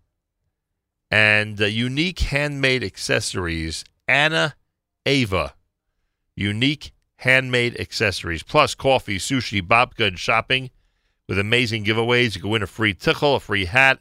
and 1.10 1.60
uh, 1.60 1.66
unique 1.66 2.20
handmade 2.20 2.84
accessories. 2.84 3.84
Anna 4.09 4.55
Ava, 5.05 5.55
unique 6.36 6.93
handmade 7.16 7.78
accessories, 7.80 8.43
plus 8.43 8.74
coffee, 8.74 9.18
sushi, 9.18 9.60
babka, 9.60 10.06
and 10.06 10.18
shopping 10.18 10.70
with 11.28 11.38
amazing 11.38 11.84
giveaways. 11.84 12.34
You 12.34 12.43
can 12.43 12.51
win 12.51 12.62
a 12.62 12.66
free 12.66 12.94
tichel, 12.94 13.36
a 13.36 13.40
free 13.40 13.64
hat, 13.64 13.98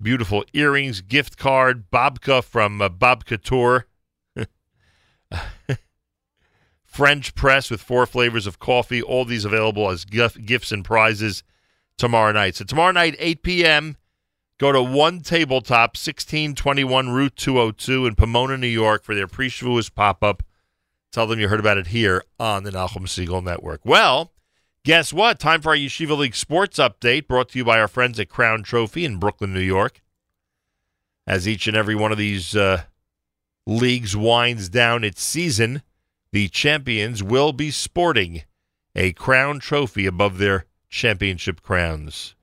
beautiful 0.00 0.44
earrings, 0.52 1.00
gift 1.00 1.36
card, 1.36 1.90
babka 1.90 2.42
from 2.42 2.80
uh, 2.80 2.88
Babka 2.88 3.40
Tour. 3.40 3.86
French 6.84 7.34
press 7.34 7.70
with 7.70 7.80
four 7.80 8.04
flavors 8.06 8.46
of 8.46 8.58
coffee. 8.58 9.00
All 9.00 9.24
these 9.24 9.44
available 9.44 9.88
as 9.88 10.04
gif- 10.04 10.44
gifts 10.44 10.72
and 10.72 10.84
prizes 10.84 11.42
tomorrow 11.96 12.32
night. 12.32 12.56
So 12.56 12.64
tomorrow 12.64 12.92
night, 12.92 13.16
8 13.18 13.42
p.m., 13.42 13.96
go 14.58 14.72
to 14.72 14.82
One 14.82 15.20
Tabletop, 15.20 15.90
1621 15.96 17.10
Route 17.10 17.36
202 17.36 18.06
in 18.06 18.14
Pomona, 18.14 18.56
New 18.56 18.66
York 18.66 19.04
for 19.04 19.14
their 19.14 19.26
pre-Shavuos 19.26 19.92
pop-up. 19.92 20.42
Tell 21.10 21.26
them 21.26 21.38
you 21.38 21.48
heard 21.48 21.60
about 21.60 21.78
it 21.78 21.88
here 21.88 22.24
on 22.40 22.64
the 22.64 22.70
Nachum 22.70 23.06
Segal 23.06 23.44
Network. 23.44 23.80
Well, 23.84 24.32
guess 24.84 25.12
what? 25.12 25.38
Time 25.38 25.60
for 25.60 25.70
our 25.70 25.76
Yeshiva 25.76 26.16
League 26.16 26.34
sports 26.34 26.78
update 26.78 27.26
brought 27.26 27.50
to 27.50 27.58
you 27.58 27.64
by 27.64 27.78
our 27.78 27.88
friends 27.88 28.18
at 28.18 28.28
Crown 28.28 28.62
Trophy 28.62 29.04
in 29.04 29.18
Brooklyn, 29.18 29.52
New 29.52 29.60
York. 29.60 30.00
As 31.26 31.46
each 31.46 31.66
and 31.66 31.76
every 31.76 31.94
one 31.94 32.12
of 32.12 32.18
these 32.18 32.56
uh, 32.56 32.84
leagues 33.66 34.16
winds 34.16 34.68
down 34.68 35.04
its 35.04 35.22
season, 35.22 35.82
the 36.32 36.48
champions 36.48 37.22
will 37.22 37.52
be 37.52 37.70
sporting 37.70 38.42
a 38.94 39.12
crown 39.12 39.60
trophy 39.60 40.06
above 40.06 40.38
their 40.38 40.66
championship 40.92 41.62
crowns. 41.62 42.34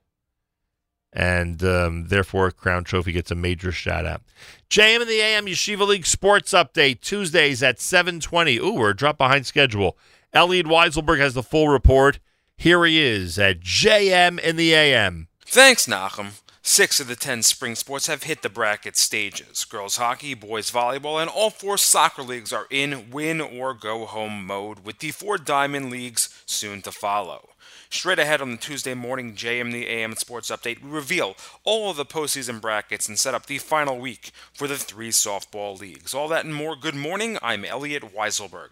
And 1.12 1.64
um, 1.64 2.08
therefore, 2.08 2.50
Crown 2.50 2.84
Trophy 2.84 3.12
gets 3.12 3.30
a 3.30 3.34
major 3.34 3.72
shout 3.72 4.06
out. 4.06 4.22
JM 4.68 5.00
and 5.00 5.10
the 5.10 5.20
AM 5.20 5.46
Yeshiva 5.46 5.86
League 5.86 6.06
Sports 6.06 6.52
Update, 6.52 7.00
Tuesdays 7.00 7.62
at 7.62 7.80
720. 7.80 8.58
Ooh, 8.58 8.74
we're 8.74 8.90
a 8.90 8.96
drop 8.96 9.18
behind 9.18 9.46
schedule. 9.46 9.96
Elliot 10.32 10.66
Weiselberg 10.66 11.18
has 11.18 11.34
the 11.34 11.42
full 11.42 11.68
report. 11.68 12.20
Here 12.56 12.84
he 12.84 13.00
is 13.00 13.38
at 13.38 13.60
JM 13.60 14.38
in 14.38 14.56
the 14.56 14.72
AM. 14.74 15.28
Thanks, 15.46 15.86
Nachum. 15.86 16.40
Six 16.62 17.00
of 17.00 17.08
the 17.08 17.16
ten 17.16 17.42
spring 17.42 17.74
sports 17.74 18.06
have 18.06 18.24
hit 18.24 18.42
the 18.42 18.50
bracket 18.50 18.96
stages. 18.96 19.64
Girls 19.64 19.96
hockey, 19.96 20.34
boys 20.34 20.70
volleyball, 20.70 21.20
and 21.20 21.30
all 21.30 21.50
four 21.50 21.78
soccer 21.78 22.22
leagues 22.22 22.52
are 22.52 22.66
in 22.70 23.10
win 23.10 23.40
or 23.40 23.74
go 23.74 24.04
home 24.04 24.46
mode, 24.46 24.80
with 24.84 24.98
the 24.98 25.10
four 25.10 25.38
diamond 25.38 25.90
leagues 25.90 26.28
soon 26.46 26.82
to 26.82 26.92
follow. 26.92 27.49
Straight 27.92 28.20
ahead 28.20 28.40
on 28.40 28.52
the 28.52 28.56
Tuesday 28.56 28.94
morning 28.94 29.34
JM 29.34 29.72
the 29.72 29.88
AM 29.88 30.14
Sports 30.14 30.48
Update, 30.48 30.80
we 30.80 30.88
reveal 30.88 31.36
all 31.64 31.90
of 31.90 31.96
the 31.96 32.04
postseason 32.04 32.60
brackets 32.60 33.08
and 33.08 33.18
set 33.18 33.34
up 33.34 33.46
the 33.46 33.58
final 33.58 33.98
week 33.98 34.30
for 34.54 34.68
the 34.68 34.78
three 34.78 35.10
softball 35.10 35.78
leagues. 35.78 36.14
All 36.14 36.28
that 36.28 36.44
and 36.44 36.54
more. 36.54 36.76
Good 36.76 36.94
morning. 36.94 37.36
I'm 37.42 37.64
Elliot 37.64 38.14
Weiselberg. 38.14 38.68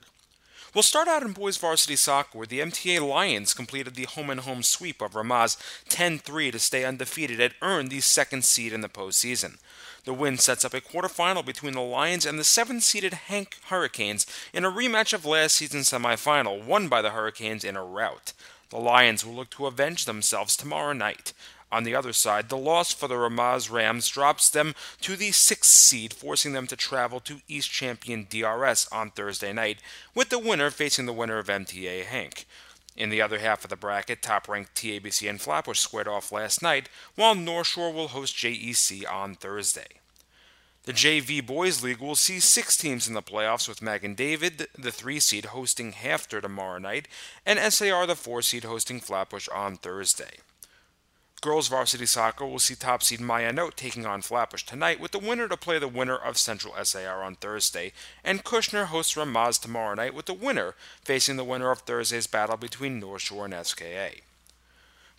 We'll 0.73 0.83
start 0.83 1.09
out 1.09 1.25
in 1.25 1.33
boys 1.33 1.57
varsity 1.57 1.97
soccer, 1.97 2.39
where 2.39 2.47
the 2.47 2.61
MTA 2.61 3.07
Lions 3.07 3.55
completed 3.55 3.97
the 3.97 4.05
home 4.05 4.31
and 4.31 4.41
home 4.41 4.63
sweep 4.63 5.03
of 5.03 5.15
Ramaz 5.15 5.57
10 5.89 6.21
3 6.21 6.53
to 6.53 6.59
stay 6.61 6.85
undefeated 6.85 7.41
and 7.41 7.55
earn 7.61 7.89
the 7.89 8.01
second 8.01 8.45
seed 8.45 8.73
in 8.73 8.83
the 8.83 8.89
postseason. 8.89 9.59
The 10.05 10.15
win 10.15 10.39
sets 10.39 10.65
up 10.65 10.75
a 10.75 10.81
quarterfinal 10.81 11.45
between 11.45 11.75
the 11.75 11.81
Lions 11.81 12.25
and 12.25 12.39
the 12.39 12.45
seven 12.45 12.81
seeded 12.81 13.15
HANC 13.15 13.57
Hurricanes 13.65 14.27
in 14.55 14.65
a 14.65 14.71
rematch 14.71 15.13
of 15.13 15.27
last 15.27 15.57
season's 15.57 15.91
semifinal, 15.91 16.65
won 16.65 16.87
by 16.87 17.03
the 17.03 17.11
Hurricanes 17.11 17.65
in 17.65 17.77
a 17.77 17.85
rout. 17.85 18.33
The 18.71 18.79
Lions 18.79 19.25
will 19.25 19.35
look 19.35 19.51
to 19.51 19.67
avenge 19.67 20.05
themselves 20.05 20.57
tomorrow 20.57 20.93
night. 20.93 21.33
On 21.71 21.85
the 21.85 21.95
other 21.95 22.13
side, 22.13 22.49
the 22.49 22.57
loss 22.57 22.93
for 22.93 23.09
the 23.09 23.17
Ramaz 23.17 23.71
Rams 23.71 24.09
drops 24.09 24.49
them 24.49 24.75
to 25.03 25.17
the 25.17 25.33
sixth 25.33 25.71
seed, 25.71 26.15
forcing 26.15 26.53
them 26.53 26.67
to 26.67 26.77
travel 26.77 27.21
to 27.21 27.43
East 27.47 27.71
champion 27.71 28.27
DRS 28.29 28.89
on 28.91 29.11
Thursday 29.11 29.53
night, 29.53 29.79
with 30.15 30.31
the 30.31 30.39
winner 30.39 30.71
facing 30.71 31.07
the 31.07 31.13
winner 31.13 31.39
of 31.39 31.49
MTA 31.49 32.05
HANC. 32.05 32.47
In 32.97 33.11
the 33.11 33.23
other 33.23 33.39
half 33.39 33.65
of 33.65 33.71
the 33.71 33.77
bracket, 33.77 34.23
top 34.23 34.49
ranked 34.49 34.75
TABC 34.75 35.29
and 35.29 35.41
Flatbush 35.41 35.79
squared 35.79 36.09
off 36.09 36.33
last 36.33 36.63
night, 36.63 36.89
while 37.15 37.35
North 37.35 37.69
Shore 37.69 37.93
will 37.93 38.09
host 38.09 38.35
JEC 38.35 39.09
on 39.11 39.35
Thursday. 39.35 39.98
The 40.89 40.95
JV 40.95 41.45
Boys 41.45 41.83
League 41.83 41.99
will 41.99 42.17
see 42.17 42.41
six 42.41 42.75
teams 42.75 43.07
in 43.07 43.13
the 43.13 43.21
playoffs, 43.21 43.69
with 43.69 43.83
Magen 43.83 44.15
David, 44.15 44.69
the 44.75 44.91
three 44.91 45.21
seed, 45.21 45.45
hosting 45.45 45.93
HAFTR 45.93 46.41
tomorrow 46.41 46.79
night, 46.79 47.09
and 47.45 47.59
SAR, 47.71 48.07
the 48.07 48.17
four 48.17 48.41
seed, 48.41 48.65
hosting 48.65 48.99
Flatbush 48.99 49.49
on 49.51 49.77
Thursday. 49.77 50.39
Girls 51.43 51.69
varsity 51.69 52.07
soccer 52.07 52.47
will 52.47 52.59
see 52.59 52.75
top 52.75 53.03
seed 53.03 53.21
Mayanot 53.21 53.75
taking 53.75 54.07
on 54.07 54.23
Flatbush 54.23 54.63
tonight, 54.63 54.99
with 54.99 55.11
the 55.11 55.19
winner 55.19 55.47
to 55.47 55.59
play 55.59 55.79
the 55.79 55.89
winner 55.89 56.17
of 56.17 56.39
Central 56.39 56.73
SAR 56.83 57.23
on 57.23 57.35
Thursday, 57.35 57.93
and 58.25 58.43
Kushner 58.43 58.87
hosts 58.87 59.15
Ramaz 59.15 59.61
tomorrow 59.61 59.95
night, 59.95 60.15
with 60.15 60.25
the 60.25 60.33
winner 60.33 60.75
facing 61.05 61.37
the 61.37 61.45
winner 61.45 61.71
of 61.71 61.81
Thursday's 61.81 62.27
battle 62.27 62.57
between 62.57 62.99
North 62.99 63.21
Shore 63.21 63.45
and 63.45 63.67
SKA. 63.67 64.23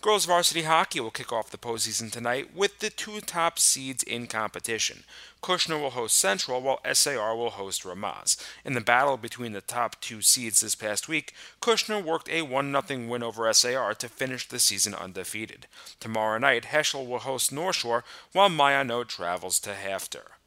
Girls 0.01 0.23
varsity 0.23 0.61
hockey 0.61 1.01
will 1.01 1.11
kick 1.11 1.33
off 1.33 1.51
the 1.51 1.57
postseason 1.57 2.09
tonight 2.09 2.55
with 2.55 2.79
the 2.79 2.89
two 2.89 3.19
top 3.19 3.59
seeds 3.59 4.01
in 4.01 4.27
competition. 4.27 5.03
Kushner 5.43 5.77
will 5.77 5.89
host 5.89 6.17
Central, 6.17 6.61
while 6.61 6.79
SAR 6.93 7.35
will 7.35 7.49
host 7.49 7.83
Ramaz. 7.83 8.37
In 8.63 8.75
the 8.75 8.81
battle 8.81 9.17
between 9.17 9.51
the 9.51 9.59
top 9.59 9.99
two 9.99 10.21
seeds 10.21 10.61
this 10.61 10.73
past 10.73 11.09
week, 11.09 11.33
Kushner 11.61 12.01
worked 12.01 12.29
a 12.29 12.43
1 12.43 12.71
0 12.87 13.07
win 13.09 13.23
over 13.23 13.51
SAR 13.51 13.93
to 13.95 14.07
finish 14.07 14.47
the 14.47 14.59
season 14.59 14.95
undefeated. 14.95 15.67
Tomorrow 15.99 16.37
night, 16.37 16.67
Heschel 16.71 17.05
will 17.05 17.19
host 17.19 17.51
North 17.51 17.75
Shore, 17.75 18.05
while 18.31 18.49
Mayanot 18.49 19.09
travels 19.09 19.59
to 19.59 19.71
HAFTR. 19.71 20.38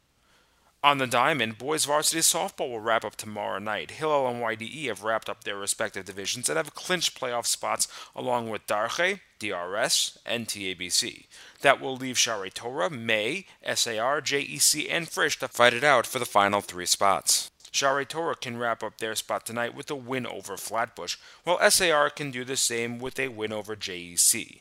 On 0.83 0.97
the 0.97 1.07
diamond, 1.07 1.57
boys 1.57 1.85
varsity 1.85 2.19
softball 2.19 2.69
will 2.71 2.81
wrap 2.81 3.05
up 3.05 3.15
tomorrow 3.15 3.57
night. 3.57 3.91
Hillel 3.91 4.27
and 4.27 4.43
YDE 4.43 4.87
have 4.87 5.01
wrapped 5.01 5.29
up 5.29 5.45
their 5.45 5.55
respective 5.55 6.03
divisions 6.03 6.49
and 6.49 6.57
have 6.57 6.75
clinched 6.75 7.17
playoff 7.17 7.45
spots 7.45 7.87
along 8.13 8.49
with 8.49 8.67
Darche, 8.67 9.21
DRS, 9.39 10.17
and 10.25 10.45
TABC. 10.45 11.27
That 11.61 11.79
will 11.79 11.95
leave 11.95 12.17
Shaare 12.17 12.53
Torah, 12.53 12.89
May, 12.89 13.45
SAR, 13.63 14.19
JEC, 14.21 14.87
and 14.89 15.07
Frisch 15.07 15.39
to 15.39 15.47
fight 15.47 15.73
it 15.73 15.85
out 15.85 16.05
for 16.05 16.19
the 16.19 16.25
final 16.25 16.59
three 16.59 16.85
spots. 16.85 17.49
Shaare 17.71 18.05
Torah 18.05 18.35
can 18.35 18.57
wrap 18.57 18.83
up 18.83 18.97
their 18.97 19.15
spot 19.15 19.45
tonight 19.45 19.73
with 19.73 19.89
a 19.89 19.95
win 19.95 20.27
over 20.27 20.57
Flatbush, 20.57 21.15
while 21.45 21.71
SAR 21.71 22.09
can 22.09 22.29
do 22.29 22.43
the 22.43 22.57
same 22.57 22.99
with 22.99 23.17
a 23.19 23.29
win 23.29 23.53
over 23.53 23.77
JEC. 23.77 24.59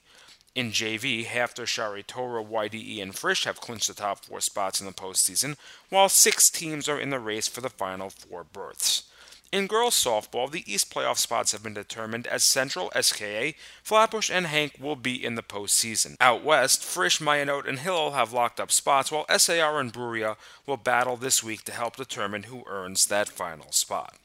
In 0.54 0.70
JV, 0.70 1.24
HAFTR, 1.24 1.64
Shaare 1.64 2.06
Torah, 2.06 2.44
YDE, 2.44 3.00
and 3.00 3.14
Frisch 3.14 3.44
have 3.44 3.60
clinched 3.60 3.88
the 3.88 3.94
top 3.94 4.22
four 4.22 4.40
spots 4.42 4.80
in 4.80 4.86
the 4.86 4.92
postseason, 4.92 5.56
while 5.88 6.10
six 6.10 6.50
teams 6.50 6.90
are 6.90 7.00
in 7.00 7.08
the 7.08 7.18
race 7.18 7.48
for 7.48 7.62
the 7.62 7.70
final 7.70 8.10
four 8.10 8.44
berths. 8.44 9.04
In 9.50 9.66
girls 9.66 9.94
softball, 9.94 10.50
the 10.50 10.70
East 10.70 10.92
playoff 10.92 11.16
spots 11.16 11.52
have 11.52 11.62
been 11.62 11.72
determined 11.72 12.26
as 12.26 12.44
Central, 12.44 12.90
SKA, 12.98 13.52
Flatbush, 13.82 14.30
and 14.30 14.46
HANC 14.46 14.76
will 14.78 14.96
be 14.96 15.22
in 15.24 15.36
the 15.36 15.42
postseason. 15.42 16.16
Out 16.20 16.42
west, 16.42 16.84
Frisch, 16.84 17.18
Mayanot, 17.18 17.66
and 17.66 17.78
Hillel 17.78 18.12
have 18.12 18.34
locked 18.34 18.60
up 18.60 18.70
spots, 18.70 19.10
while 19.10 19.26
SAR 19.38 19.80
and 19.80 19.92
Bruria 19.92 20.36
will 20.66 20.76
battle 20.76 21.16
this 21.16 21.42
week 21.42 21.64
to 21.64 21.72
help 21.72 21.96
determine 21.96 22.44
who 22.44 22.64
earns 22.66 23.06
that 23.06 23.28
final 23.28 23.72
spot. 23.72 24.16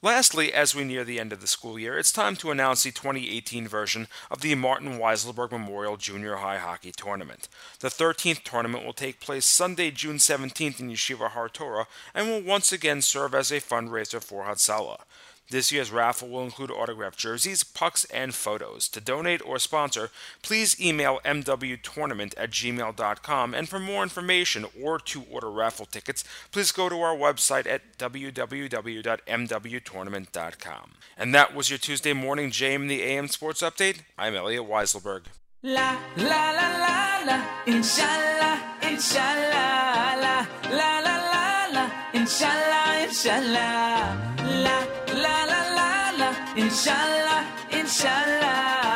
Lastly, 0.00 0.52
as 0.52 0.76
we 0.76 0.84
near 0.84 1.02
the 1.02 1.18
end 1.18 1.32
of 1.32 1.40
the 1.40 1.48
school 1.48 1.76
year, 1.76 1.98
it's 1.98 2.12
time 2.12 2.36
to 2.36 2.52
announce 2.52 2.84
the 2.84 2.92
2018 2.92 3.66
version 3.66 4.06
of 4.30 4.42
the 4.42 4.54
Martin 4.54 4.96
Weiselberg 4.96 5.50
Memorial 5.50 5.96
Junior 5.96 6.36
High 6.36 6.58
Hockey 6.58 6.92
Tournament. 6.92 7.48
The 7.80 7.88
13th 7.88 8.44
tournament 8.44 8.86
will 8.86 8.92
take 8.92 9.18
place 9.18 9.44
Sunday, 9.44 9.90
June 9.90 10.18
17th 10.18 10.78
in 10.78 10.88
Yeshiva 10.90 11.30
Har 11.30 11.48
Torah 11.48 11.88
and 12.14 12.28
will 12.28 12.40
once 12.40 12.70
again 12.70 13.02
serve 13.02 13.34
as 13.34 13.50
a 13.50 13.60
fundraiser 13.60 14.22
for 14.22 14.44
Hatzalah. 14.44 15.00
This 15.50 15.72
year's 15.72 15.90
raffle 15.90 16.28
will 16.28 16.44
include 16.44 16.70
autographed 16.70 17.18
jerseys, 17.18 17.64
pucks, 17.64 18.04
and 18.12 18.34
photos. 18.34 18.86
To 18.88 19.00
donate 19.00 19.40
or 19.46 19.58
sponsor, 19.58 20.10
please 20.42 20.78
email 20.78 21.20
mwtournament 21.24 22.34
at 22.36 22.50
gmail.com. 22.50 23.54
And 23.54 23.66
for 23.66 23.80
more 23.80 24.02
information 24.02 24.66
or 24.80 24.98
to 24.98 25.24
order 25.30 25.50
raffle 25.50 25.86
tickets, 25.86 26.22
please 26.52 26.70
go 26.70 26.90
to 26.90 27.00
our 27.00 27.16
website 27.16 27.66
at 27.66 27.96
www.mwtournament.com. 27.98 30.90
And 31.16 31.34
that 31.34 31.54
was 31.54 31.70
your 31.70 31.78
Tuesday 31.78 32.12
morning 32.12 32.50
JM 32.50 32.88
the 32.88 33.02
AM 33.02 33.28
Sports 33.28 33.62
Update. 33.62 34.00
I'm 34.18 34.36
Elliot 34.36 34.68
Weiselberg. 34.68 35.22
La 35.62 35.96
la 36.16 36.50
la 36.52 36.76
la 36.76 37.22
la, 37.24 37.42
inshallah, 37.66 38.60
inshallah, 38.82 40.18
la 40.20 40.46
la 40.70 41.00
la 41.00 41.00
la 41.00 41.66
la, 41.72 41.90
inshallah, 42.12 43.02
inshallah, 43.02 44.16
la 44.44 44.44
la 44.44 44.52
la 44.52 44.54
la 44.54 44.62
la, 44.62 44.97
inshallah, 46.58 47.44
inshallah. 47.70 48.87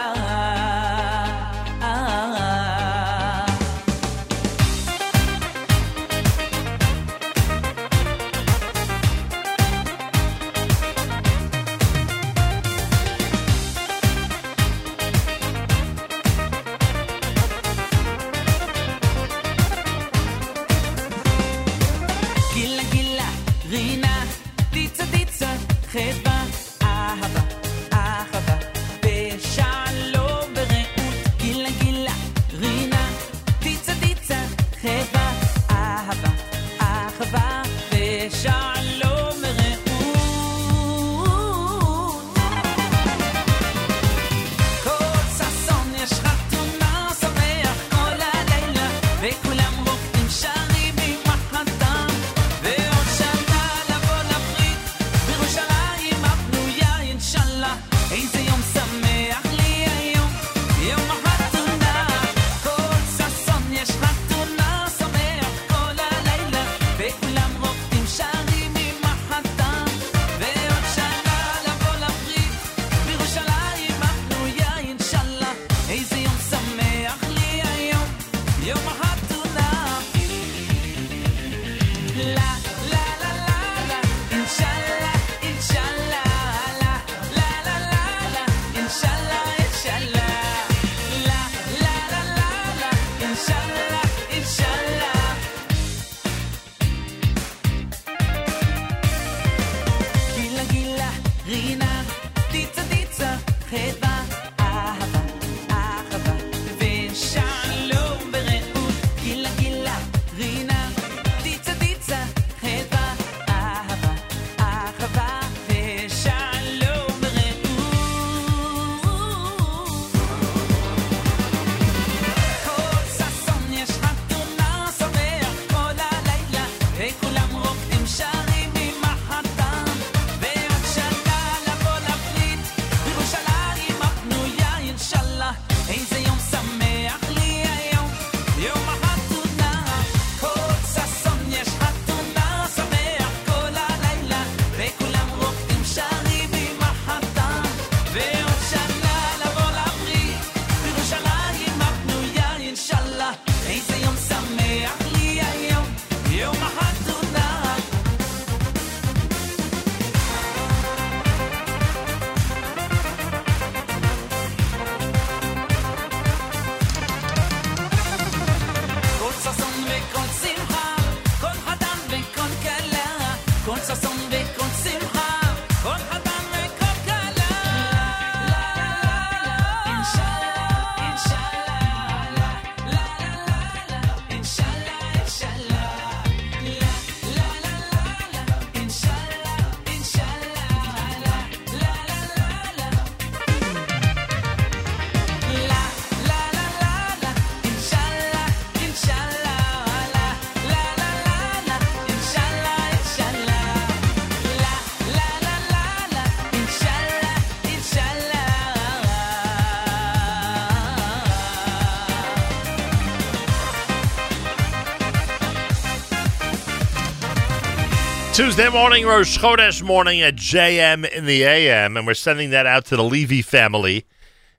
Tuesday 218.35 218.71
morning, 218.71 219.05
Rosh 219.05 219.37
Chodesh 219.37 219.83
morning 219.83 220.23
at 220.23 220.37
JM 220.37 221.07
in 221.11 221.27
the 221.27 221.43
AM, 221.43 221.99
and 221.99 222.07
we're 222.07 222.15
sending 222.15 222.49
that 222.49 222.65
out 222.65 222.87
to 222.87 222.97
the 222.97 223.05
Levy 223.05 223.43
family. 223.43 224.07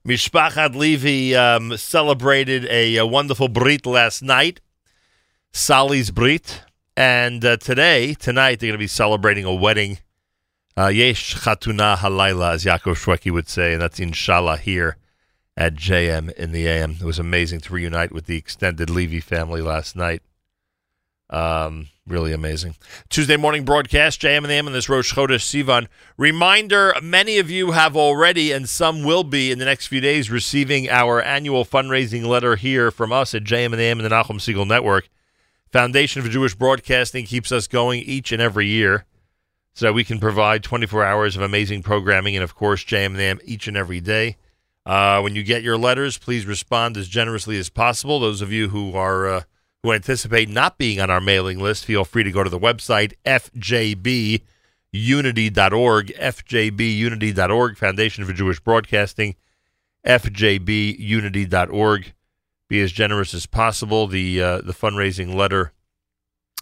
Mishpachat 0.08 0.76
Levy 0.76 1.36
um, 1.36 1.76
celebrated 1.76 2.66
a, 2.66 2.98
a 2.98 3.06
wonderful 3.08 3.48
Brit 3.48 3.88
last 3.88 4.22
night, 4.22 4.62
Sali's 5.54 6.12
Brit, 6.12 6.62
and 6.95 7.44
uh, 7.44 7.58
today, 7.58 8.14
tonight, 8.14 8.60
they're 8.60 8.68
going 8.68 8.74
to 8.74 8.78
be 8.78 8.86
celebrating 8.86 9.44
a 9.44 9.56
wedding. 9.56 9.98
Uh, 10.78 10.90
Yesh 10.90 11.36
Chatuna 11.38 11.98
Halayla, 11.98 12.54
as 12.54 12.66
Yaakov 12.66 13.04
Shweki 13.04 13.32
would 13.32 13.50
say, 13.50 13.74
and 13.74 13.82
that's 13.82 14.00
inshallah 14.00 14.58
here 14.58 14.98
at 15.58 15.74
JM 15.74 16.32
in 16.34 16.52
the 16.52 16.68
AM. 16.68 16.98
It 17.02 17.06
was 17.06 17.18
amazing 17.18 17.62
to 17.62 17.74
reunite 17.74 18.12
with 18.12 18.28
the 18.28 18.38
extended 18.38 18.91
Levy 18.91 19.20
family 19.20 19.62
last 19.62 19.95
night. 19.95 20.22
Um, 21.34 21.88
really 22.05 22.31
amazing. 22.31 22.76
Tuesday 23.10 23.38
morning 23.38 23.65
broadcast, 23.65 24.22
JM 24.22 24.38
and 24.38 24.45
the 24.45 24.60
on 24.60 24.72
this 24.72 24.88
Rosh 24.88 25.15
Chodesh 25.15 25.41
Sivan. 25.41 25.88
Reminder, 26.15 26.93
many 27.01 27.39
of 27.39 27.49
you 27.49 27.72
have 27.72 27.97
already, 27.97 28.51
and 28.51 28.69
some 28.69 29.03
will 29.03 29.23
be 29.23 29.51
in 29.51 29.57
the 29.57 29.65
next 29.65 29.88
few 29.88 29.99
days, 29.99 30.30
receiving 30.30 30.88
our 30.89 31.19
annual 31.23 31.65
fundraising 31.65 32.23
letter 32.23 32.55
here 32.55 32.91
from 32.91 33.11
us 33.11 33.34
at 33.34 33.43
JM 33.43 33.65
and 33.65 33.80
the 33.80 33.85
and 33.85 34.01
the 34.01 34.10
Nachum 34.10 34.38
Segal 34.38 34.68
Network. 34.68 35.10
Foundation 35.72 36.22
for 36.22 36.30
Jewish 36.30 36.53
Broadcasting 36.53 37.26
keeps 37.26 37.51
us 37.51 37.68
going 37.68 38.03
each 38.03 38.31
and 38.31 38.39
every 38.39 38.68
year 38.68 39.05
so 39.73 39.88
that 39.88 39.93
we 39.93 40.03
can 40.03 40.19
provide 40.19 40.61
24 40.61 41.03
hours 41.03 41.35
of 41.35 41.41
amazing 41.41 41.81
programming 41.81 42.35
and, 42.35 42.43
of 42.43 42.53
course, 42.53 42.84
JM 42.84 43.07
and 43.07 43.39
the 43.39 43.39
each 43.43 43.68
and 43.68 43.76
every 43.76 43.99
day. 43.99 44.38
Uh, 44.85 45.19
when 45.22 45.35
you 45.35 45.41
get 45.41 45.64
your 45.64 45.80
letters, 45.80 46.19
please 46.19 46.45
respond 46.45 46.95
as 46.95 47.07
generously 47.07 47.57
as 47.57 47.69
possible. 47.69 48.19
Those 48.19 48.43
of 48.43 48.51
you 48.51 48.69
who 48.69 48.95
are 48.95 49.27
uh, 49.27 49.41
who 49.84 49.91
anticipate 49.91 50.49
not 50.49 50.77
being 50.77 50.99
on 50.99 51.10
our 51.10 51.22
mailing 51.22 51.60
list, 51.60 51.85
feel 51.85 52.05
free 52.05 52.23
to 52.23 52.31
go 52.31 52.43
to 52.43 52.49
the 52.49 52.60
website 52.60 53.14
fjbunity.org, 53.26 54.41
fjbunity.org, 56.07 57.77
Foundation 57.77 58.26
for 58.26 58.34
Jewish 58.34 58.60
Broadcasting, 58.61 59.35
fjbunity.org. 60.05 62.14
Be 62.69 62.81
as 62.81 62.93
generous 62.93 63.34
as 63.34 63.45
possible. 63.45 64.07
The 64.07 64.41
uh, 64.41 64.61
the 64.61 64.73
fundraising 64.73 65.35
letter 65.35 65.73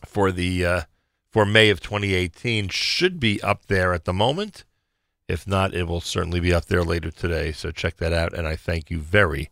for 0.03 0.31
the 0.31 0.65
uh, 0.65 0.81
for 1.29 1.45
May 1.45 1.69
of 1.69 1.79
2018 1.79 2.69
should 2.69 3.19
be 3.19 3.39
up 3.41 3.67
there 3.67 3.93
at 3.93 4.05
the 4.05 4.13
moment. 4.13 4.65
If 5.27 5.47
not, 5.47 5.73
it 5.73 5.87
will 5.87 6.01
certainly 6.01 6.41
be 6.41 6.53
up 6.53 6.65
there 6.65 6.83
later 6.83 7.11
today. 7.11 7.53
So 7.53 7.71
check 7.71 7.95
that 7.97 8.11
out, 8.11 8.33
and 8.33 8.45
I 8.45 8.57
thank 8.57 8.89
you 8.89 8.99
very, 8.99 9.49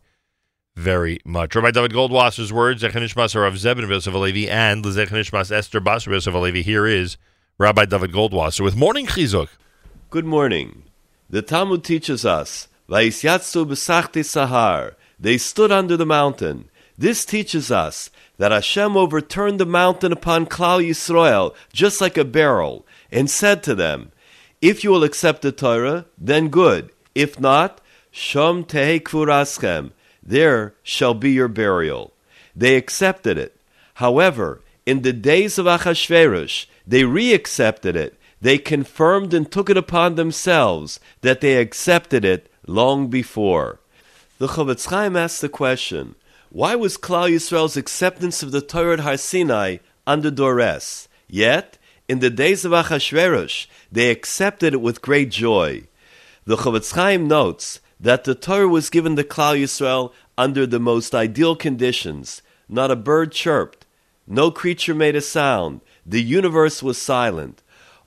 very 0.76 1.20
much. 1.24 1.54
Rabbi 1.54 1.70
David 1.70 1.92
Goldwasser's 1.92 2.52
words, 2.52 2.82
Zechanishmas 2.82 3.34
Rav 3.34 3.54
Zebin 3.54 3.88
Yosef 3.88 4.14
Alevi, 4.14 4.48
and 4.48 4.84
Zechanishmas 4.84 5.52
Esther 5.52 5.80
Bas 5.80 6.06
Yosef. 6.06 6.54
Here 6.54 6.86
is 6.86 7.16
Rabbi 7.58 7.84
David 7.84 8.12
Goldwasser 8.12 8.62
with 8.62 8.76
Morning 8.76 9.06
Chizuk. 9.06 9.48
Good 10.10 10.24
morning. 10.24 10.84
The 11.28 11.42
Talmud 11.42 11.84
teaches 11.84 12.24
us, 12.24 12.68
Vayisyatsu 12.88 13.66
b'sachti 13.66 14.24
sahar, 14.24 14.94
they 15.18 15.38
stood 15.38 15.70
under 15.70 15.96
the 15.96 16.06
mountain. 16.06 16.68
This 16.96 17.24
teaches 17.24 17.70
us 17.70 18.10
that 18.38 18.52
Hashem 18.52 18.96
overturned 18.96 19.60
the 19.60 19.66
mountain 19.66 20.12
upon 20.12 20.46
Klal 20.46 20.86
Yisrael 20.86 21.54
just 21.72 22.00
like 22.00 22.16
a 22.16 22.24
barrel, 22.24 22.86
and 23.12 23.30
said 23.30 23.62
to 23.62 23.74
them, 23.74 24.12
If 24.60 24.82
you 24.82 24.90
will 24.90 25.04
accept 25.04 25.42
the 25.42 25.52
Torah, 25.52 26.06
then 26.18 26.48
good. 26.48 26.90
If 27.14 27.38
not, 27.38 27.80
Shom 28.12 28.66
tehe 28.66 29.00
kvuraschem, 29.00 29.92
there 30.22 30.74
shall 30.82 31.14
be 31.14 31.32
your 31.32 31.48
burial. 31.48 32.12
They 32.54 32.76
accepted 32.76 33.38
it. 33.38 33.56
However, 33.94 34.60
in 34.86 35.02
the 35.02 35.12
days 35.12 35.58
of 35.58 35.66
Achashverosh, 35.66 36.66
they 36.86 37.04
re-accepted 37.04 37.96
it. 37.96 38.18
They 38.40 38.58
confirmed 38.58 39.34
and 39.34 39.50
took 39.50 39.68
it 39.68 39.76
upon 39.76 40.14
themselves 40.14 40.98
that 41.20 41.40
they 41.40 41.56
accepted 41.56 42.24
it 42.24 42.50
long 42.66 43.08
before. 43.08 43.80
The 44.38 44.48
Chofetz 44.48 44.86
Chaim 44.86 45.16
asks 45.16 45.40
the 45.40 45.48
question, 45.48 46.14
why 46.48 46.74
was 46.74 46.96
Klal 46.96 47.30
Yisrael's 47.30 47.76
acceptance 47.76 48.42
of 48.42 48.50
the 48.50 48.60
Torah 48.60 48.94
at 48.94 49.00
Har 49.00 49.16
Sinai 49.16 49.76
under 50.06 50.30
duress? 50.30 51.06
Yet, 51.28 51.78
in 52.08 52.18
the 52.18 52.30
days 52.30 52.64
of 52.64 52.72
Achashverosh, 52.72 53.66
they 53.92 54.10
accepted 54.10 54.74
it 54.74 54.80
with 54.80 55.02
great 55.02 55.30
joy. 55.30 55.84
The 56.46 56.56
Chofetz 56.56 56.92
Chaim 56.94 57.28
notes 57.28 57.80
that 58.00 58.24
the 58.24 58.34
Torah 58.34 58.68
was 58.68 58.90
given 58.90 59.14
to 59.16 59.24
Klal 59.24 59.60
Yisrael 59.60 60.12
under 60.38 60.66
the 60.66 60.80
most 60.80 61.14
ideal 61.14 61.54
conditions. 61.54 62.42
Not 62.68 62.90
a 62.90 62.96
bird 62.96 63.32
chirped, 63.32 63.84
no 64.26 64.52
creature 64.52 64.94
made 64.94 65.16
a 65.16 65.20
sound, 65.20 65.80
the 66.06 66.22
universe 66.22 66.84
was 66.84 67.02
silent. 67.02 67.62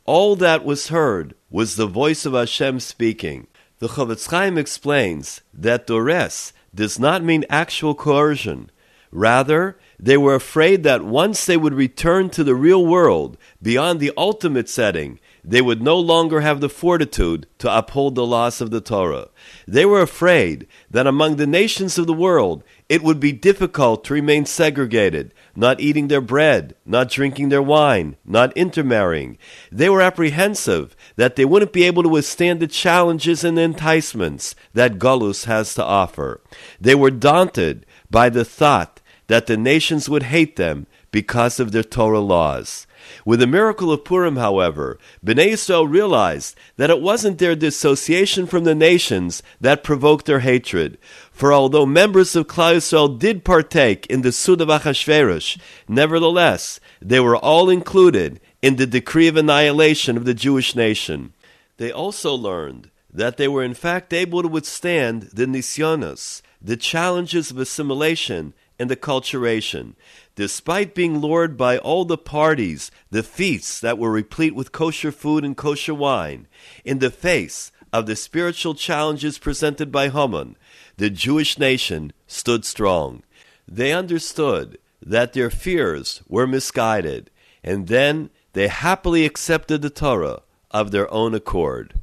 All 0.06 0.38
that 0.38 0.64
was 0.64 0.88
heard 0.88 1.36
was 1.50 1.76
the 1.76 1.86
voice 1.86 2.26
of 2.26 2.32
Hashem 2.32 2.80
speaking. 2.80 3.48
The 3.80 3.90
Chofetz 3.90 4.30
Chaim 4.30 4.58
explains 4.58 5.42
that 5.54 5.86
Dores 5.86 6.54
does 6.74 6.98
not 6.98 7.24
mean 7.24 7.44
actual 7.50 7.94
coercion. 7.94 8.72
Rather, 9.12 9.78
they 10.00 10.16
were 10.16 10.36
afraid 10.36 10.84
that 10.84 11.04
once 11.04 11.46
they 11.46 11.58
would 11.58 11.74
return 11.74 12.30
to 12.32 12.44
the 12.44 12.56
real 12.56 12.86
world, 12.86 13.38
beyond 13.62 14.00
the 14.00 14.14
ultimate 14.16 14.70
setting, 14.70 15.20
they 15.44 15.62
would 15.62 15.82
no 15.82 16.00
longer 16.00 16.42
have 16.42 16.62
the 16.62 16.70
fortitude 16.70 17.48
to 17.58 17.78
uphold 17.78 18.16
the 18.16 18.26
laws 18.26 18.62
of 18.62 18.72
the 18.72 18.80
Torah. 18.80 19.28
They 19.68 19.86
were 19.86 20.02
afraid 20.02 20.68
that 20.90 21.06
among 21.06 21.36
the 21.36 21.48
nations 21.48 21.98
of 21.98 22.08
the 22.08 22.14
world, 22.14 22.64
it 22.88 23.04
would 23.04 23.20
be 23.20 23.32
difficult 23.34 24.04
to 24.06 24.14
remain 24.14 24.46
segregated, 24.46 25.34
not 25.56 25.82
eating 25.82 26.08
their 26.08 26.22
bread, 26.22 26.76
not 26.86 27.10
drinking 27.10 27.50
their 27.50 27.62
wine, 27.62 28.16
not 28.26 28.56
intermarrying. 28.56 29.38
They 29.72 29.90
were 29.90 30.02
apprehensive 30.02 30.96
that 31.18 31.36
they 31.36 31.46
wouldn't 31.46 31.74
be 31.74 31.84
able 31.84 32.04
to 32.04 32.10
withstand 32.10 32.60
the 32.60 32.68
challenges 32.68 33.44
and 33.44 33.60
enticements 33.60 34.56
that 34.74 35.00
Galus 35.00 35.46
has 35.46 35.74
to 35.76 35.84
offer. 35.84 36.42
They 36.80 36.96
were 36.96 37.12
daunted 37.12 37.86
by 38.10 38.30
the 38.30 38.46
thought 38.46 39.02
that 39.28 39.48
the 39.48 39.58
nations 39.58 40.08
would 40.08 40.24
hate 40.24 40.56
them 40.56 40.88
because 41.12 41.60
of 41.60 41.72
their 41.72 41.84
Torah 41.84 42.20
laws. 42.20 42.88
With 43.26 43.40
the 43.40 43.48
miracle 43.48 43.92
of 43.92 44.04
Purim, 44.04 44.36
however, 44.36 44.98
Bnei 45.26 45.52
Yisrael 45.52 45.90
realized 45.90 46.56
that 46.78 46.90
it 46.90 47.02
wasn't 47.02 47.38
their 47.38 47.56
dissociation 47.56 48.46
from 48.46 48.64
the 48.64 48.76
nations 48.76 49.44
that 49.62 49.84
provoked 49.84 50.26
their 50.26 50.40
hatred. 50.40 50.98
For 51.32 51.52
although 51.54 51.86
members 51.86 52.36
of 52.36 52.48
Klal 52.48 52.76
Yisrael 52.76 53.18
did 53.18 53.44
partake 53.44 54.06
in 54.08 54.22
the 54.22 54.32
Sud 54.32 54.62
of 54.62 54.68
Achashverosh, 54.68 55.60
nevertheless, 55.88 56.80
they 57.02 57.20
were 57.20 57.38
all 57.38 57.70
included 57.70 58.40
in 58.62 58.78
the 58.78 58.88
decree 58.88 59.28
of 59.28 59.38
annihilation 59.38 60.18
of 60.18 60.26
the 60.26 60.34
Jewish 60.34 60.76
nation. 60.76 61.34
They 61.78 61.92
also 61.92 62.34
learned 62.34 62.90
that 63.12 63.38
they 63.38 63.48
were 63.48 63.64
in 63.64 63.74
fact 63.74 64.14
able 64.14 64.42
to 64.42 64.48
withstand 64.48 65.24
the 65.34 65.46
nisyonos, 65.46 66.42
the 66.62 66.78
challenges 66.78 67.52
of 67.52 67.58
assimilation 67.58 68.54
and 68.80 68.90
acculturation, 68.90 69.94
despite 70.36 70.96
being 70.96 71.20
lured 71.20 71.56
by 71.58 71.78
all 71.78 72.06
the 72.06 72.18
parties, 72.18 72.92
the 73.12 73.24
feasts 73.24 73.80
that 73.80 73.98
were 73.98 74.12
replete 74.12 74.56
with 74.56 74.72
kosher 74.72 75.12
food 75.12 75.46
and 75.46 75.56
kosher 75.56 75.94
wine, 75.94 76.48
in 76.84 77.00
the 77.00 77.12
face 77.12 77.72
of 77.92 78.06
the 78.08 78.16
spiritual 78.16 78.74
challenges 78.74 79.38
presented 79.38 79.92
by 79.92 80.10
Haman, 80.10 80.58
the 80.98 81.10
Jewish 81.10 81.60
nation 81.60 82.12
stood 82.28 82.66
strong. 82.66 83.24
They 83.68 83.94
understood 83.94 84.80
that 85.02 85.34
their 85.34 85.50
fears 85.50 86.22
were 86.28 86.48
misguided, 86.48 87.30
and 87.64 87.88
then 87.88 88.30
they 88.54 88.68
happily 88.68 89.26
accepted 89.26 89.82
the 89.82 89.90
Torah 89.90 90.42
of 90.72 90.92
their 90.92 91.12
own 91.14 91.34
accord. 91.34 91.94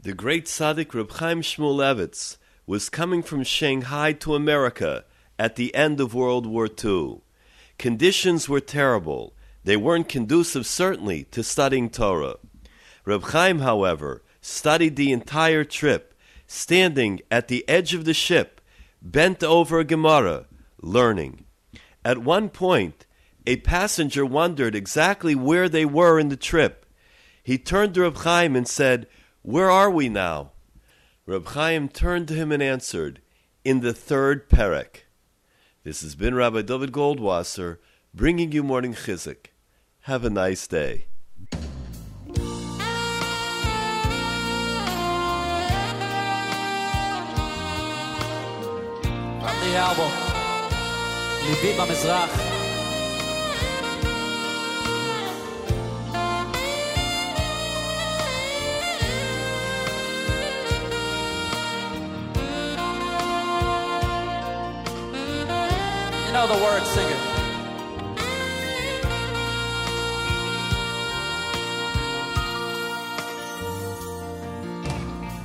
The 0.00 0.12
great 0.12 0.46
tzaddik 0.46 0.94
Reb 0.94 1.10
Chaim 1.12 1.42
Shmulevitz 1.42 2.36
was 2.66 2.88
coming 2.88 3.22
from 3.22 3.44
Shanghai 3.44 4.12
to 4.14 4.34
America 4.34 5.04
at 5.38 5.56
the 5.56 5.74
end 5.74 6.00
of 6.00 6.14
World 6.14 6.46
War 6.46 6.68
II. 6.68 7.20
Conditions 7.78 8.48
were 8.48 8.60
terrible. 8.60 9.34
They 9.64 9.76
weren't 9.76 10.08
conducive, 10.08 10.66
certainly, 10.66 11.24
to 11.24 11.42
studying 11.42 11.90
Torah. 11.90 12.36
Reb 13.04 13.22
Chaim, 13.24 13.60
however, 13.60 14.22
studied 14.40 14.96
the 14.96 15.12
entire 15.12 15.64
trip, 15.64 16.14
standing 16.46 17.20
at 17.30 17.48
the 17.48 17.66
edge 17.68 17.94
of 17.94 18.04
the 18.04 18.14
ship, 18.14 18.60
bent 19.00 19.42
over 19.42 19.78
a 19.78 19.84
Gemara, 19.84 20.46
learning. 20.80 21.44
At 22.04 22.18
one 22.18 22.48
point, 22.48 23.06
a 23.46 23.56
passenger 23.56 24.26
wondered 24.26 24.74
exactly 24.74 25.34
where 25.34 25.68
they 25.68 25.84
were 25.84 26.18
in 26.18 26.28
the 26.28 26.36
trip. 26.36 26.84
He 27.42 27.58
turned 27.58 27.94
to 27.94 28.02
Reb 28.02 28.16
Chaim 28.18 28.56
and 28.56 28.68
said, 28.68 29.06
Where 29.42 29.70
are 29.70 29.90
we 29.90 30.08
now? 30.08 30.52
Reb 31.24 31.46
Chaim 31.46 31.88
turned 31.88 32.28
to 32.28 32.34
him 32.34 32.52
and 32.52 32.62
answered, 32.62 33.20
In 33.64 33.80
the 33.80 33.94
third 33.94 34.50
perek. 34.50 35.04
This 35.84 36.02
has 36.02 36.16
been 36.16 36.34
Rabbi 36.34 36.62
David 36.62 36.90
Goldwasser 36.90 37.78
bringing 38.12 38.50
you 38.50 38.64
morning 38.64 38.94
chizuk. 38.94 39.46
Have 40.02 40.24
a 40.24 40.30
nice 40.30 40.66
day. 40.66 41.06
From 41.52 42.40
the 49.62 49.76
album, 49.76 50.10
know 66.38 66.46
the 66.46 66.62
words, 66.62 66.88
sing 66.94 67.08
it. 67.16 67.22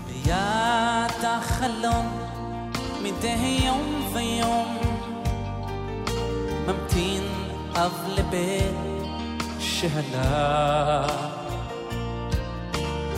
بيات 0.07 1.26
حلم 1.26 2.11
مده 3.03 3.41
يوم 3.65 4.11
في 4.14 4.40
يوم 4.40 4.78
ممتين 6.68 7.24
قبل 7.76 8.24
بيت 8.32 8.76
شهلا 9.60 11.07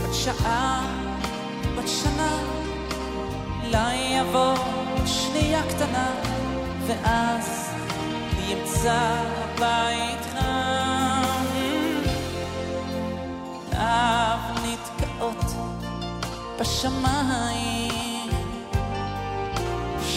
بتشقى 0.03 0.79
بتشنا 1.77 2.31
لا 3.71 3.93
يبو 3.93 4.53
شنية 5.05 5.61
كتنا 5.69 6.35
ואז 6.87 7.69
ימצא 8.47 9.23
בית 9.59 10.25
חם. 10.33 11.35
אב 13.73 14.39
נתקעות 14.63 15.45
בשמיים. 16.59 18.29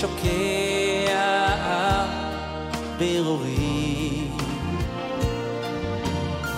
שוקע 0.01 1.49
ברורים 2.99 4.36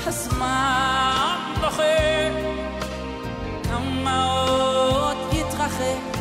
הזמן 0.07 1.55
בוכה 1.61 1.83
כמה 3.63 4.25
עוד 4.25 5.17
יתרחק. 5.33 6.19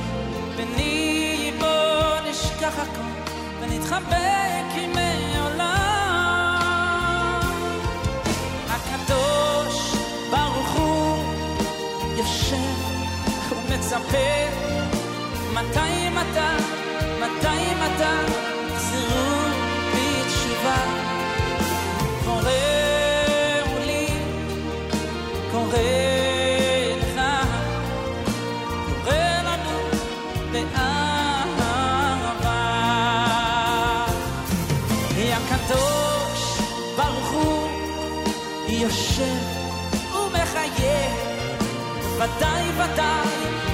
בני 0.57 1.51
בוא 1.59 2.29
נשכח 2.29 2.79
הכל 2.79 3.08
ונתחבק 3.89 4.75
עם 4.75 4.93
מתי 15.53 16.09
מתי 16.09 16.63
מתי 17.19 17.73
מתי 17.75 18.38
ודאי 42.19 42.63
ודאי 42.75 43.27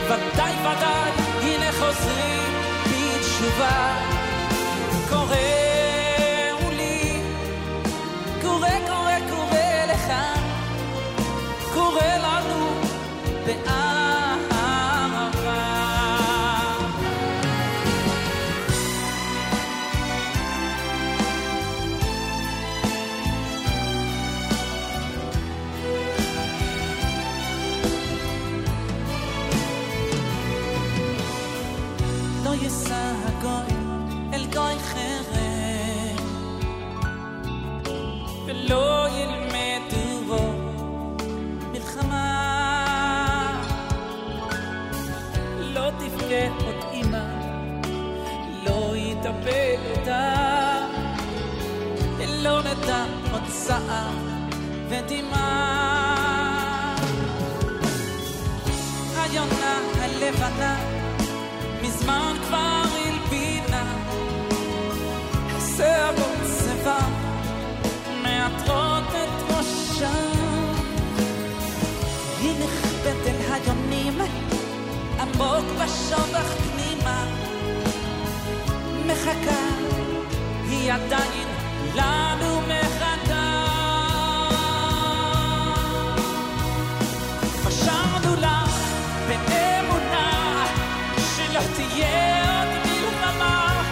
ודאי 0.06 0.54
ודאי 0.62 1.12
הנה 1.42 1.72
חוזרים 1.72 2.54
בתשובה. 2.86 3.96
קורא 5.10 5.36
לי 6.78 7.20
קורא 8.42 8.70
קורא 8.88 9.18
קורא 9.30 9.86
לך 9.94 10.14
קורא 11.74 12.18
לנו 12.24 12.82
באהבה 13.46 13.85
צער 53.68 54.14
ודמעה. 54.90 56.26
היונה 59.18 59.78
הלבנה 60.02 60.76
מזמן 61.82 62.34
כבר 62.48 62.82
הלבינה. 62.96 63.84
שערות 65.78 66.40
שיבה 66.60 67.00
מעטרות 68.24 69.04
את 69.10 69.52
ראשה. 69.52 70.14
היא 72.42 72.54
נכבדת 72.60 73.28
אל 73.28 73.54
היונים 73.54 74.22
עמוק 75.20 75.66
בשובך 75.76 76.56
פנימה. 76.58 77.26
מחכה 79.06 79.66
היא 80.70 80.94
עדיין 80.94 81.48
לנו 81.96 82.62
מחכה 82.62 82.85
תהיה 91.90 92.60
עוד 92.60 92.68
מלחמה. 92.86 93.84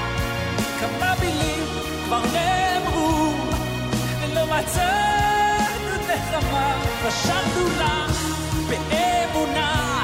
כמה 0.80 1.14
מילים 1.20 1.64
כבר 2.06 2.22
נאמרו 2.34 3.34
ולא 4.22 4.45
מצאנו 4.45 5.95
נחמה. 6.07 6.76
חשבנו 7.03 7.68
לך 7.80 8.20
באמונה 8.70 10.03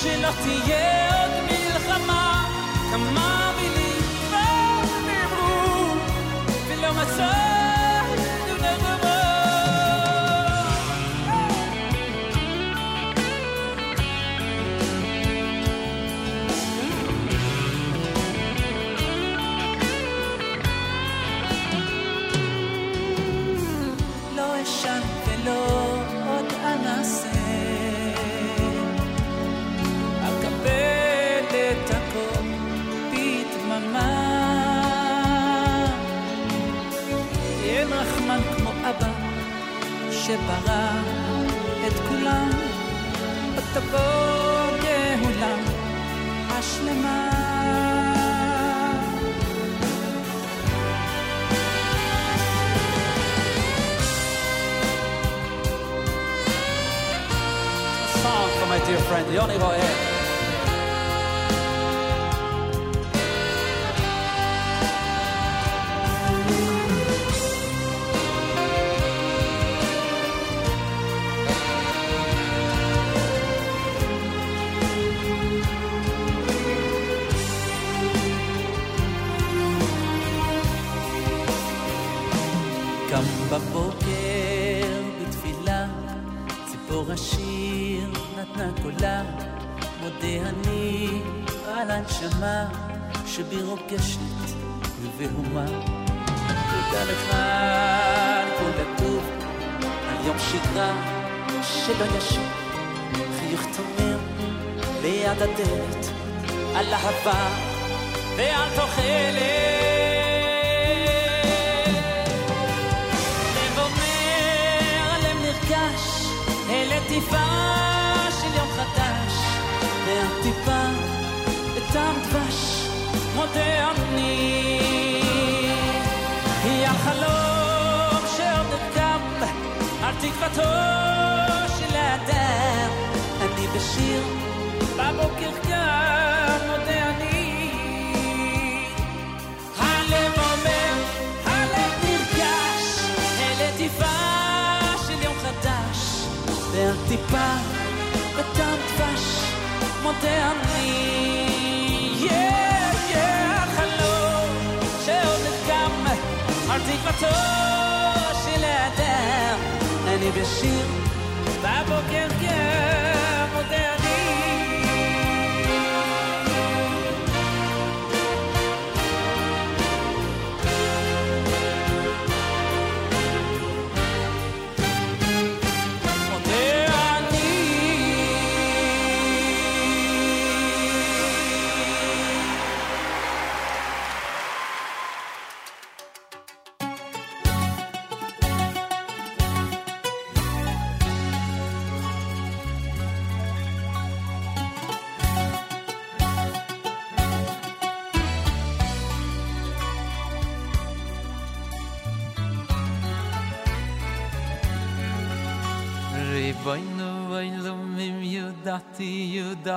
שלא 0.00 0.28
תהיה 0.42 1.10
עוד 1.22 1.30
מלחמה. 1.50 2.44
כמה 2.90 3.52
מילים 3.56 4.02
כבר 4.28 4.80
נאמרו 5.06 5.94
ולא 6.68 6.92
מצאנו 6.92 7.47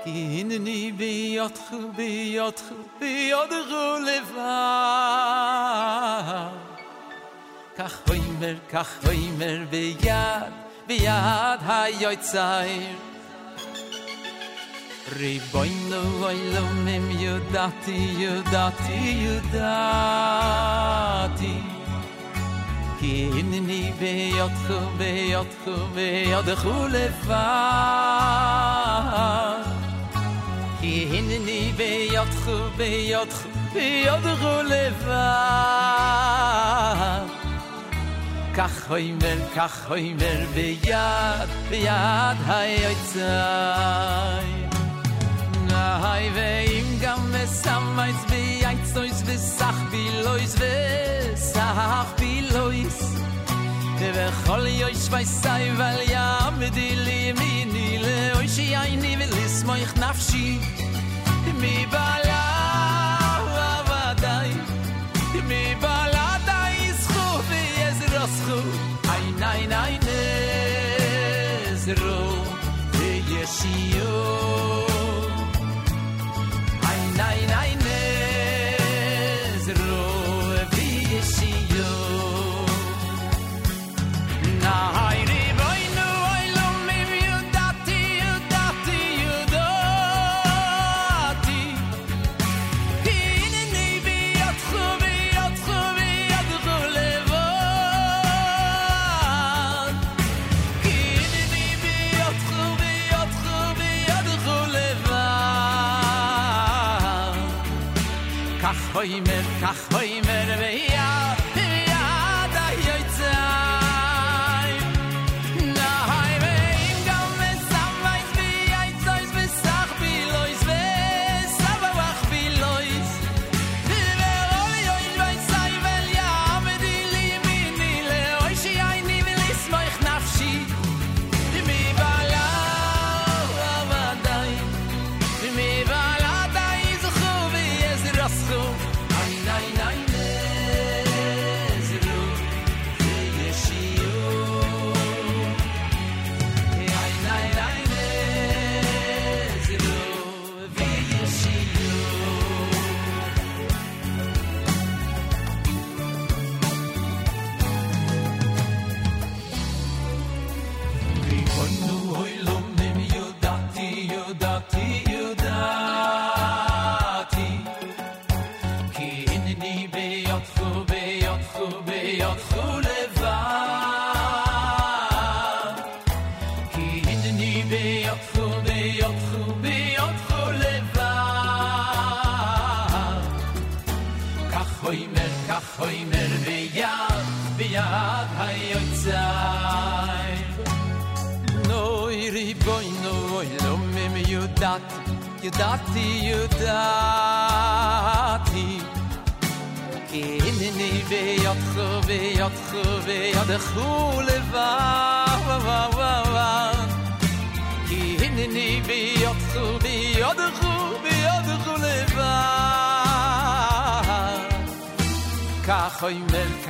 כי 0.04 0.40
הנני 0.40 0.92
ביותכו, 0.92 1.76
ביותכו, 1.96 2.74
ביותכו 3.00 3.96
לבד. 4.06 4.40
כך 7.76 8.00
הוימר, 8.08 8.56
כך 8.70 9.04
הוימר, 9.04 9.64
ביד, 9.70 10.52
ביד 10.86 11.60
היוצאיר. 11.66 13.09
Riboy 15.08 15.70
lo 15.88 16.02
voy 16.20 16.38
lo 16.52 16.62
me 16.84 16.96
you 17.18 17.40
that 17.52 17.88
you 17.88 18.42
that 18.52 18.78
you 18.92 19.40
Ki 23.00 23.30
in 23.40 23.50
ni 23.66 23.92
be 23.98 24.36
yot 24.36 24.52
so 24.68 24.78
be 24.98 25.30
yot 25.30 25.46
so 25.64 25.74
be 25.94 26.28
yot 26.28 26.44
de 26.44 26.54
khule 26.54 27.10
fa 27.24 27.44
Ki 30.80 31.18
in 31.18 31.28
ni 31.46 31.72
be 31.72 32.12
yot 32.12 32.32
so 32.44 32.70
be 32.76 33.08
yot 33.08 33.32
so 33.32 33.48
be 33.72 34.04
yot 34.04 34.22
de 34.22 34.34
khule 34.42 34.84
fa 35.02 35.26
Kach 38.54 38.78
hoy 38.88 39.12
mer 39.20 39.40
kach 39.54 39.78
hoy 39.88 40.12
mer 40.20 40.46
be 40.54 40.76
yad 40.88 41.48
be 41.70 41.78
yad 41.88 42.36
hay 42.50 42.82
yot 42.82 43.00
sai 43.14 44.69
Nay 45.80 46.28
veim 46.36 46.88
gam 47.00 47.20
mesamais 47.32 48.20
bi 48.30 48.42
aitsois 48.70 49.18
bi 49.26 49.36
sach 49.38 49.80
bi 49.92 50.02
lois 50.24 50.52
ve 50.60 50.76
sach 51.52 52.10
bi 52.18 52.32
lois 52.54 52.98
Ve 54.16 54.26
khol 54.42 54.64
yoy 54.80 54.94
shvay 55.04 55.24
sai 55.24 55.64
vel 55.78 56.00
ya 56.14 56.26
mit 56.58 56.72
di 56.76 56.88
li 57.06 57.22
mi 57.38 57.52
ni 57.72 57.88
le 58.04 58.18
oy 58.38 58.48
shi 58.54 58.66
ay 58.82 58.92
ni 59.02 59.12
vel 59.20 59.34
is 59.44 59.56
moy 59.68 59.82
mi 61.62 61.76
bala 61.94 62.42
mi 65.50 65.64
bala 65.82 66.28
dai 66.48 66.78
skhu 67.02 67.26
vi 67.48 67.62
ez 67.88 68.00
roskhu 68.14 68.58
ay 69.14 69.24
nay 69.42 69.60
nay 69.74 69.94
ne 70.06 70.22
ve 71.86 72.30
Oh, 109.00 109.02
he 109.02 109.18
made- 109.18 109.29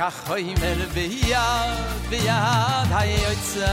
כך 0.00 0.30
אוימר 0.30 0.88
ביד 0.94 1.36
ביד 2.08 2.90
היוצאי 2.90 3.64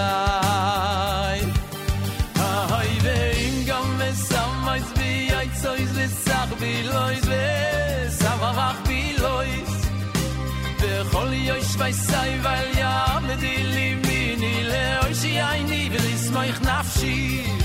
אוי 2.40 2.88
ואם 3.02 3.64
גם 3.68 4.00
מסמייס 4.00 4.92
בייצויס 4.98 5.90
וסח 5.96 6.48
בילויס 6.60 7.24
וסמך 7.24 8.80
בילויס 8.88 9.86
בכל 10.82 11.34
יויש 11.34 11.76
וייסאי 11.78 12.40
ואל 12.42 12.78
יעמדי 12.78 13.64
לי 13.64 13.96
מיני 13.96 14.64
לאוי 14.64 15.16
שיעיני 15.16 15.90
ולסמוך 15.92 16.62
נפשי 16.62 17.46
מי 17.48 17.57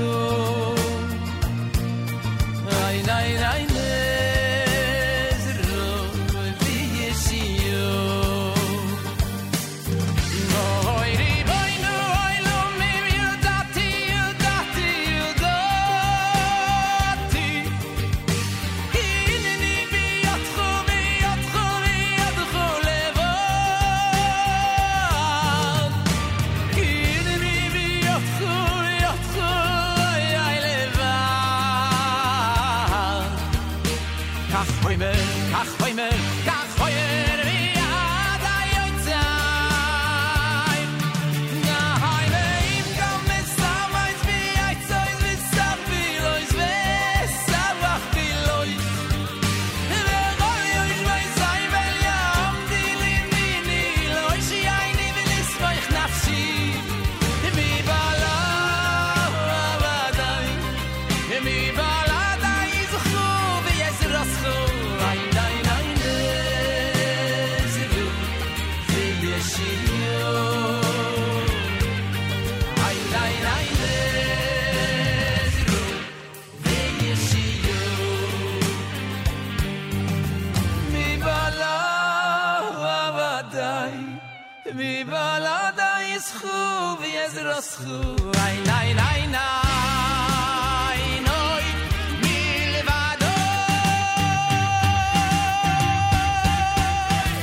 you. 0.00 0.74
Ay, 2.86 3.02
ay, 3.08 3.36
ay. 3.52 3.69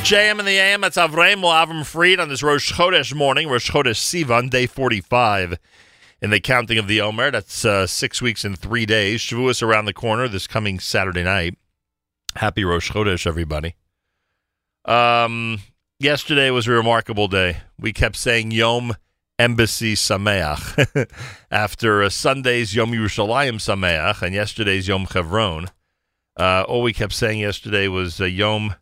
JM 0.08 0.40
in 0.40 0.46
the 0.46 0.58
AM, 0.58 0.80
that's 0.80 0.96
Avraham 0.96 1.42
Avram 1.42 1.86
Fried 1.86 2.22
on 2.22 2.30
this 2.30 2.42
Rosh 2.42 2.72
Chodesh 2.72 3.14
morning, 3.14 3.50
Rosh 3.50 3.70
Chodesh 3.70 4.00
Sivan, 4.00 4.50
day 4.50 4.66
45 4.66 5.60
in 6.22 6.30
the 6.30 6.40
counting 6.40 6.78
of 6.78 6.88
the 6.88 7.02
Omer. 7.02 7.30
That's 7.30 7.66
uh, 7.66 7.86
six 7.88 8.22
weeks 8.22 8.46
and 8.46 8.58
three 8.58 8.86
days. 8.86 9.20
Shavuos 9.20 9.62
around 9.62 9.84
the 9.84 9.92
corner 9.92 10.30
this 10.30 10.48
coming 10.48 10.80
Saturday 10.80 11.24
night. 11.24 11.58
Happy 12.38 12.64
Rosh 12.64 12.90
Chodesh, 12.90 13.28
everybody. 13.28 13.76
Um, 14.86 15.60
yesterday 16.00 16.52
was 16.52 16.68
a 16.68 16.72
remarkable 16.72 17.28
day. 17.28 17.58
We 17.78 17.92
kept 17.92 18.16
saying 18.16 18.52
Yom 18.52 18.96
Embassy 19.40 19.94
Sameach 19.94 21.10
after 21.52 22.04
uh, 22.04 22.10
Sunday's 22.10 22.76
Yom 22.76 22.92
Yerushalayim 22.92 23.56
Sameach 23.56 24.22
and 24.22 24.34
yesterday's 24.34 24.88
Yom 24.88 25.06
Chevron. 25.06 25.70
Uh, 26.36 26.64
all 26.68 26.82
we 26.82 26.94
kept 26.94 27.14
saying 27.14 27.40
yesterday 27.40 27.88
was 27.88 28.20
uh, 28.20 28.26
Yom 28.26 28.76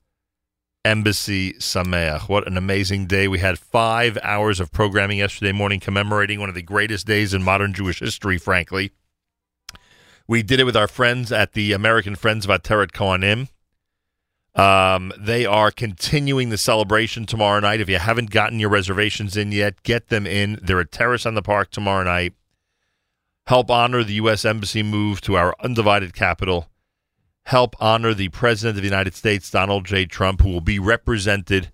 Embassy 0.86 1.54
Sameach. 1.54 2.30
What 2.30 2.48
an 2.48 2.58
amazing 2.58 3.08
day. 3.08 3.28
We 3.28 3.40
had 3.40 3.60
five 3.60 4.18
hours 4.24 4.60
of 4.60 4.72
programming 4.72 5.18
yesterday 5.18 5.52
morning 5.52 5.80
commemorating 5.80 6.40
one 6.40 6.50
of 6.50 6.56
the 6.56 6.62
greatest 6.62 7.08
days 7.08 7.34
in 7.34 7.44
modern 7.44 7.74
Jewish 7.74 8.00
history, 8.00 8.38
frankly. 8.38 8.92
We 10.28 10.42
did 10.42 10.60
it 10.60 10.64
with 10.66 10.78
our 10.78 10.88
friends 10.88 11.32
at 11.32 11.54
the 11.54 11.74
American 11.74 12.16
Friends 12.16 12.46
of 12.46 12.52
Ateret 12.52 12.92
Cohanim. 12.92 13.50
Um, 14.56 15.12
they 15.18 15.46
are 15.46 15.70
continuing 15.70 16.50
the 16.50 16.58
celebration 16.58 17.26
tomorrow 17.26 17.60
night. 17.60 17.82
If 17.82 17.90
you 17.90 17.98
haven't 17.98 18.32
gotten 18.32 18.60
your 18.60 18.70
reservations 18.70 19.36
in 19.36 19.52
yet, 19.52 19.84
get 19.84 20.08
them 20.08 20.26
in. 20.26 20.60
They're 20.62 20.80
at 20.80 20.92
Terrace 20.92 21.26
on 21.26 21.36
the 21.36 21.42
Park 21.42 21.72
tomorrow 21.72 22.04
night. 22.04 22.34
Help 23.48 23.70
honor 23.70 24.04
the 24.04 24.14
U.S. 24.14 24.46
Embassy 24.46 24.82
move 24.82 25.22
to 25.22 25.36
our 25.36 25.56
undivided 25.60 26.14
capital. 26.14 26.70
Help 27.44 27.76
honor 27.80 28.14
the 28.14 28.30
President 28.30 28.78
of 28.78 28.82
the 28.82 28.90
United 28.90 29.14
States, 29.14 29.52
Donald 29.52 29.86
J. 29.86 30.06
Trump, 30.06 30.42
who 30.42 30.50
will 30.50 30.62
be 30.62 30.80
represented 30.80 31.72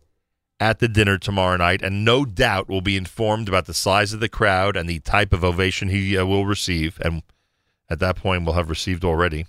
at 0.59 0.79
the 0.79 0.87
dinner 0.87 1.17
tomorrow 1.17 1.57
night 1.57 1.81
and 1.81 2.05
no 2.05 2.23
doubt 2.23 2.69
will 2.69 2.81
be 2.81 2.95
informed 2.95 3.47
about 3.47 3.65
the 3.65 3.73
size 3.73 4.13
of 4.13 4.19
the 4.19 4.29
crowd 4.29 4.75
and 4.75 4.87
the 4.87 4.99
type 4.99 5.33
of 5.33 5.43
ovation 5.43 5.89
he 5.89 6.17
uh, 6.17 6.25
will 6.25 6.45
receive. 6.45 6.99
And 7.03 7.23
at 7.89 7.99
that 7.99 8.15
point, 8.15 8.45
will 8.45 8.53
have 8.53 8.69
received 8.69 9.03
already. 9.03 9.45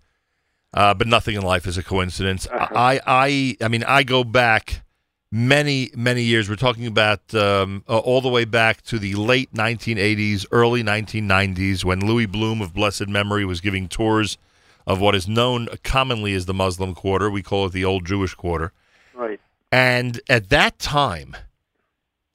uh, 0.73 0.93
but 0.93 1.07
nothing 1.07 1.35
in 1.35 1.41
life 1.43 1.67
is 1.67 1.77
a 1.77 1.83
coincidence. 1.83 2.47
I, 2.51 2.99
I, 3.05 3.57
I 3.61 3.67
mean, 3.67 3.83
I 3.83 4.03
go 4.03 4.23
back 4.23 4.83
many, 5.31 5.91
many 5.95 6.23
years. 6.23 6.49
We're 6.49 6.55
talking 6.55 6.87
about 6.87 7.33
um, 7.35 7.83
uh, 7.87 7.97
all 7.97 8.21
the 8.21 8.29
way 8.29 8.45
back 8.45 8.81
to 8.83 8.99
the 8.99 9.15
late 9.15 9.53
1980s, 9.53 10.45
early 10.51 10.83
1990s, 10.83 11.83
when 11.83 11.99
Louis 11.99 12.25
Bloom 12.25 12.61
of 12.61 12.73
blessed 12.73 13.07
memory 13.07 13.45
was 13.45 13.61
giving 13.61 13.87
tours 13.87 14.37
of 14.85 14.99
what 14.99 15.15
is 15.15 15.27
known 15.27 15.69
commonly 15.83 16.33
as 16.33 16.45
the 16.45 16.53
Muslim 16.53 16.93
Quarter. 16.93 17.29
We 17.29 17.41
call 17.41 17.67
it 17.67 17.73
the 17.73 17.85
Old 17.85 18.05
Jewish 18.05 18.33
Quarter. 18.33 18.73
Right. 19.15 19.39
And 19.71 20.21
at 20.29 20.49
that 20.49 20.77
time, 20.77 21.35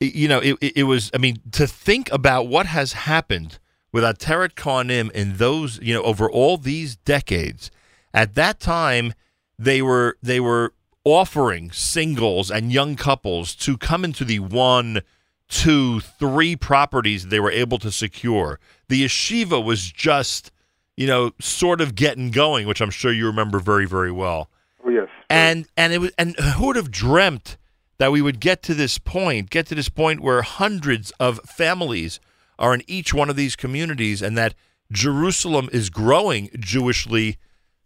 you 0.00 0.28
know, 0.28 0.38
it, 0.38 0.56
it, 0.60 0.84
was, 0.84 1.10
I 1.14 1.18
mean, 1.18 1.38
to 1.52 1.66
think 1.66 2.10
about 2.12 2.48
what 2.48 2.66
has 2.66 2.92
happened 2.92 3.58
with 3.92 4.04
Ateret 4.04 4.54
Cohanim 4.54 5.10
in 5.12 5.36
those, 5.36 5.80
you 5.80 5.94
know, 5.94 6.02
over 6.02 6.30
all 6.30 6.56
these 6.56 6.96
decades, 6.96 7.70
at 8.14 8.34
that 8.34 8.60
time, 8.60 9.14
they 9.58 9.82
were, 9.82 10.16
they 10.22 10.40
were 10.40 10.72
offering 11.04 11.70
singles 11.70 12.50
and 12.50 12.72
young 12.72 12.94
couples 12.94 13.54
to 13.56 13.76
come 13.76 14.04
into 14.04 14.24
the 14.24 14.38
one, 14.38 15.00
two, 15.48 16.00
three 16.00 16.54
properties 16.54 17.26
they 17.26 17.40
were 17.40 17.50
able 17.50 17.78
to 17.78 17.90
secure. 17.90 18.60
The 18.88 19.04
yeshiva 19.04 19.62
was 19.62 19.90
just, 19.90 20.52
you 20.96 21.06
know, 21.06 21.32
sort 21.40 21.80
of 21.80 21.94
getting 21.94 22.30
going, 22.30 22.66
which 22.66 22.80
I'm 22.80 22.90
sure 22.90 23.12
you 23.12 23.26
remember 23.26 23.58
very, 23.58 23.86
very 23.86 24.12
well. 24.12 24.48
Oh, 24.84 24.90
yes. 24.90 25.08
And 25.28 25.66
and 25.76 25.92
it 25.92 25.98
was 25.98 26.12
and 26.16 26.36
who 26.36 26.66
would 26.68 26.76
have 26.76 26.90
dreamt 26.90 27.56
that 27.98 28.12
we 28.12 28.22
would 28.22 28.40
get 28.40 28.62
to 28.62 28.74
this 28.74 28.98
point, 28.98 29.50
get 29.50 29.66
to 29.66 29.74
this 29.74 29.88
point 29.88 30.20
where 30.20 30.42
hundreds 30.42 31.10
of 31.18 31.40
families 31.40 32.20
are 32.58 32.74
in 32.74 32.82
each 32.86 33.12
one 33.12 33.28
of 33.28 33.36
these 33.36 33.56
communities 33.56 34.22
and 34.22 34.36
that 34.38 34.54
Jerusalem 34.90 35.68
is 35.72 35.90
growing 35.90 36.48
Jewishly 36.58 37.36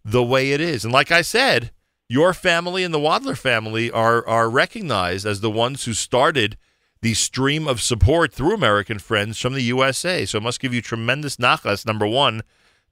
the 0.05 0.23
way 0.23 0.51
it 0.51 0.61
is. 0.61 0.83
And 0.83 0.93
like 0.93 1.11
I 1.11 1.21
said, 1.21 1.71
your 2.09 2.33
family 2.33 2.83
and 2.83 2.93
the 2.93 2.99
Wadler 2.99 3.37
family 3.37 3.89
are 3.89 4.25
are 4.27 4.49
recognized 4.49 5.25
as 5.25 5.41
the 5.41 5.49
ones 5.49 5.85
who 5.85 5.93
started 5.93 6.57
the 7.01 7.13
stream 7.13 7.67
of 7.67 7.81
support 7.81 8.33
through 8.33 8.53
American 8.53 8.99
Friends 8.99 9.39
from 9.39 9.53
the 9.53 9.61
USA. 9.61 10.25
So 10.25 10.37
it 10.37 10.43
must 10.43 10.59
give 10.59 10.73
you 10.73 10.81
tremendous 10.81 11.37
nachas, 11.37 11.85
number 11.85 12.07
one, 12.07 12.43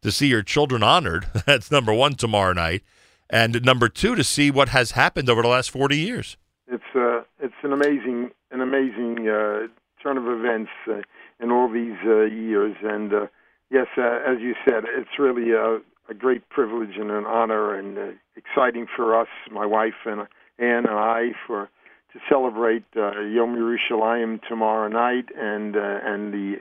to 0.01 0.11
see 0.11 0.27
your 0.27 0.43
children 0.43 0.83
honored. 0.83 1.27
That's 1.45 1.71
number 1.71 1.93
one 1.93 2.15
tomorrow 2.15 2.53
night. 2.53 2.83
And 3.29 3.63
number 3.63 3.87
two, 3.87 4.15
to 4.15 4.23
see 4.23 4.51
what 4.51 4.69
has 4.69 4.91
happened 4.91 5.29
over 5.29 5.41
the 5.41 5.47
last 5.47 5.71
40 5.71 5.97
years. 5.97 6.35
It's 6.71 6.95
uh, 6.95 7.23
it's 7.39 7.61
an 7.63 7.73
amazing 7.73 8.31
an 8.49 8.61
amazing 8.61 9.27
uh, 9.27 9.67
turn 10.01 10.17
of 10.17 10.25
events 10.27 10.71
uh, 10.87 11.01
in 11.39 11.51
all 11.51 11.69
these 11.69 11.97
uh, 12.05 12.21
years, 12.21 12.75
and 12.81 13.13
uh, 13.13 13.27
yes, 13.69 13.87
uh, 13.97 14.19
as 14.25 14.39
you 14.39 14.55
said, 14.65 14.85
it's 14.85 15.19
really 15.19 15.51
a, 15.51 15.79
a 16.09 16.13
great 16.13 16.47
privilege 16.49 16.95
and 16.97 17.11
an 17.11 17.25
honor, 17.25 17.75
and 17.75 17.97
uh, 17.97 18.11
exciting 18.35 18.87
for 18.95 19.19
us, 19.19 19.27
my 19.51 19.65
wife 19.65 20.05
and 20.05 20.21
Ann 20.59 20.85
and 20.85 20.89
I, 20.89 21.31
for 21.45 21.69
to 22.13 22.19
celebrate 22.29 22.85
uh, 22.95 23.19
Yom 23.21 23.55
Yerushalayim 23.55 24.41
tomorrow 24.47 24.87
night, 24.87 25.25
and 25.37 25.75
uh, 25.75 25.99
and 26.03 26.33
the 26.33 26.55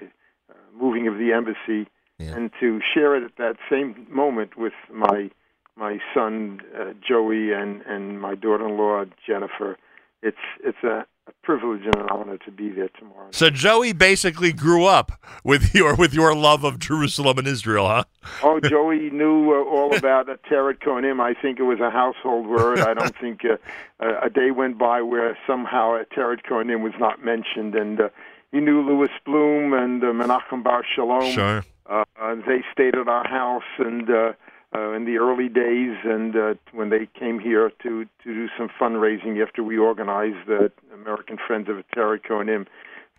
uh, 0.50 0.54
moving 0.76 1.06
of 1.08 1.18
the 1.18 1.32
embassy, 1.32 1.88
and 2.34 2.50
to 2.60 2.80
share 2.94 3.16
it 3.16 3.22
at 3.22 3.36
that 3.38 3.56
same 3.70 4.06
moment 4.10 4.56
with 4.56 4.74
my 4.92 5.30
my 5.76 5.98
son 6.14 6.60
uh, 6.78 6.92
Joey 7.06 7.52
and 7.52 7.82
and 7.82 8.20
my 8.20 8.34
daughter-in-law 8.34 9.04
Jennifer. 9.26 9.76
It's 10.22 10.36
it's 10.62 10.82
a, 10.84 11.06
a 11.26 11.32
privilege 11.42 11.82
and 11.84 11.97
an 11.97 12.09
honor 12.10 12.36
to 12.38 12.51
be 12.51 12.70
there 12.70 12.90
tomorrow. 12.98 13.28
So 13.30 13.48
Joey 13.48 13.92
basically 13.92 14.52
grew 14.52 14.84
up 14.84 15.12
with 15.44 15.74
your 15.80 15.94
with 15.94 16.12
your 16.12 16.34
love 16.34 16.64
of 16.64 16.78
Jerusalem 16.78 17.38
and 17.38 17.47
Israel, 17.47 17.88
huh? 17.88 18.05
Oh, 18.42 18.60
Joey 18.64 19.10
knew 19.10 19.52
uh, 19.52 19.64
all 19.64 19.97
about 19.97 20.28
uh, 20.28 20.36
Teret 20.51 20.80
Cohanim. 20.80 21.20
I 21.20 21.40
think 21.40 21.59
it 21.59 21.64
was 21.64 21.80
a 21.80 21.90
household 21.90 22.47
word. 22.47 22.80
I 22.80 22.94
don't 22.94 23.16
think 23.20 23.42
uh, 23.44 23.56
a 24.01 24.26
a 24.26 24.30
day 24.30 24.51
went 24.51 24.78
by 24.78 25.02
where 25.02 25.36
somehow 25.47 26.02
Teret 26.14 26.42
Cohanim 26.48 26.82
was 26.82 26.94
not 26.98 27.24
mentioned. 27.24 27.74
And 27.74 28.01
uh, 28.01 28.09
he 28.52 28.60
knew 28.60 28.82
Louis 28.82 29.10
Bloom 29.24 29.72
and 29.72 30.02
uh, 30.02 30.09
Menachem 30.09 30.62
Bar 30.62 30.84
Shalom. 30.94 31.32
Sure. 31.32 31.64
Uh, 31.86 32.05
they 32.47 32.62
stayed 32.72 32.94
at 32.94 33.09
our 33.09 33.26
house 33.26 33.64
and 33.78 34.09
uh, 34.09 34.32
uh, 34.74 34.92
in 34.92 35.05
the 35.05 35.16
early 35.18 35.48
days, 35.48 35.97
and 36.05 36.36
uh, 36.36 36.55
when 36.72 36.90
they 36.90 37.09
came 37.18 37.38
here 37.40 37.70
to 37.82 38.05
to 38.05 38.34
do 38.34 38.48
some 38.56 38.68
fundraising 38.80 39.42
after 39.42 39.62
we 39.62 39.76
organized 39.78 40.47
the 40.47 40.70
American 40.94 41.38
Friends 41.44 41.68
of 41.68 41.76
Teret 41.94 42.22
Cohanim. 42.22 42.66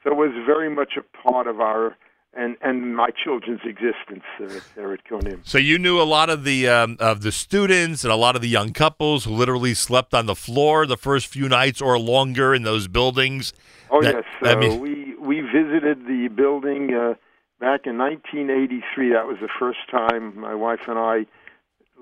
So 0.03 0.11
it 0.11 0.15
was 0.15 0.31
very 0.45 0.69
much 0.73 0.93
a 0.97 1.03
part 1.27 1.47
of 1.47 1.59
our 1.59 1.97
and 2.33 2.55
and 2.61 2.95
my 2.95 3.09
children's 3.23 3.59
existence 3.65 4.23
uh, 4.41 4.59
there 4.75 4.93
at 4.93 5.03
Cohanim. 5.03 5.41
So 5.43 5.57
you 5.57 5.77
knew 5.77 6.01
a 6.01 6.03
lot 6.03 6.29
of 6.29 6.45
the 6.45 6.69
um, 6.69 6.95
of 6.99 7.21
the 7.21 7.31
students 7.31 8.03
and 8.05 8.13
a 8.13 8.15
lot 8.15 8.37
of 8.37 8.41
the 8.41 8.47
young 8.47 8.71
couples 8.71 9.25
who 9.25 9.31
literally 9.31 9.73
slept 9.73 10.13
on 10.13 10.27
the 10.27 10.35
floor 10.35 10.85
the 10.85 10.97
first 10.97 11.27
few 11.27 11.49
nights 11.49 11.81
or 11.81 11.99
longer 11.99 12.55
in 12.55 12.63
those 12.63 12.87
buildings. 12.87 13.53
Oh 13.89 14.01
That- 14.01 14.15
yes, 14.15 14.23
I 14.43 14.53
uh, 14.53 14.57
mean- 14.57 14.79
we 14.79 15.15
we 15.19 15.41
visited 15.41 16.05
the 16.07 16.29
building 16.29 16.93
uh, 16.93 17.15
back 17.59 17.85
in 17.85 17.97
1983. 17.97 19.09
That 19.11 19.27
was 19.27 19.37
the 19.41 19.49
first 19.59 19.79
time 19.91 20.39
my 20.39 20.55
wife 20.55 20.87
and 20.87 20.97
I 20.97 21.25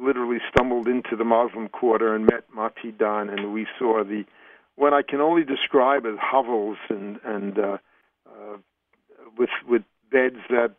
literally 0.01 0.39
stumbled 0.53 0.87
into 0.87 1.15
the 1.15 1.23
Muslim 1.23 1.67
Quarter 1.69 2.15
and 2.15 2.25
met 2.25 2.45
Mati 2.53 2.91
Dan, 2.91 3.29
and 3.29 3.53
we 3.53 3.67
saw 3.77 4.03
the 4.03 4.23
what 4.75 4.93
I 4.93 5.01
can 5.01 5.19
only 5.19 5.43
describe 5.43 6.05
as 6.05 6.15
hovels 6.21 6.77
and 6.89 7.19
and 7.23 7.59
uh, 7.59 7.77
uh, 8.27 8.57
with 9.37 9.49
with 9.67 9.83
beds 10.11 10.37
that 10.49 10.75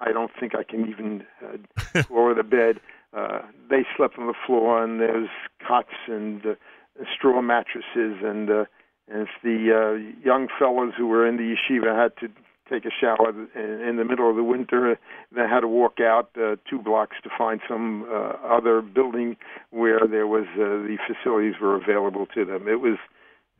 I 0.00 0.12
don't 0.12 0.30
think 0.38 0.54
I 0.54 0.64
can 0.64 0.88
even 0.88 1.24
uh, 1.42 2.02
the 2.34 2.42
bed. 2.42 2.80
Uh, 3.16 3.42
they 3.70 3.86
slept 3.96 4.18
on 4.18 4.26
the 4.26 4.34
floor, 4.46 4.82
and 4.82 5.00
there's 5.00 5.28
cots 5.66 5.94
and 6.08 6.44
uh, 6.44 6.54
straw 7.14 7.40
mattresses, 7.40 8.18
and 8.22 8.50
uh, 8.50 8.64
and 9.08 9.22
if 9.22 9.28
the 9.42 9.70
uh, 9.70 10.24
young 10.24 10.48
fellows 10.58 10.94
who 10.96 11.06
were 11.06 11.26
in 11.26 11.36
the 11.36 11.54
yeshiva 11.54 11.96
had 11.96 12.16
to 12.18 12.28
take 12.68 12.84
a 12.84 12.90
shower 12.90 13.30
in, 13.54 13.80
in 13.88 13.96
the 13.96 14.04
middle 14.04 14.28
of 14.28 14.36
the 14.36 14.44
winter, 14.44 14.98
they 15.34 15.42
had 15.42 15.60
to 15.60 15.68
walk 15.68 16.00
out 16.00 16.30
uh, 16.36 16.56
two 16.68 16.78
blocks 16.78 17.16
to 17.22 17.30
find 17.36 17.60
some 17.68 18.06
uh, 18.10 18.32
other 18.46 18.82
building 18.82 19.36
where 19.70 20.00
there 20.08 20.26
was 20.26 20.46
uh, 20.54 20.86
the 20.86 20.98
facilities 21.06 21.54
were 21.60 21.74
available 21.76 22.26
to 22.34 22.44
them. 22.44 22.68
It 22.68 22.80
was 22.80 22.98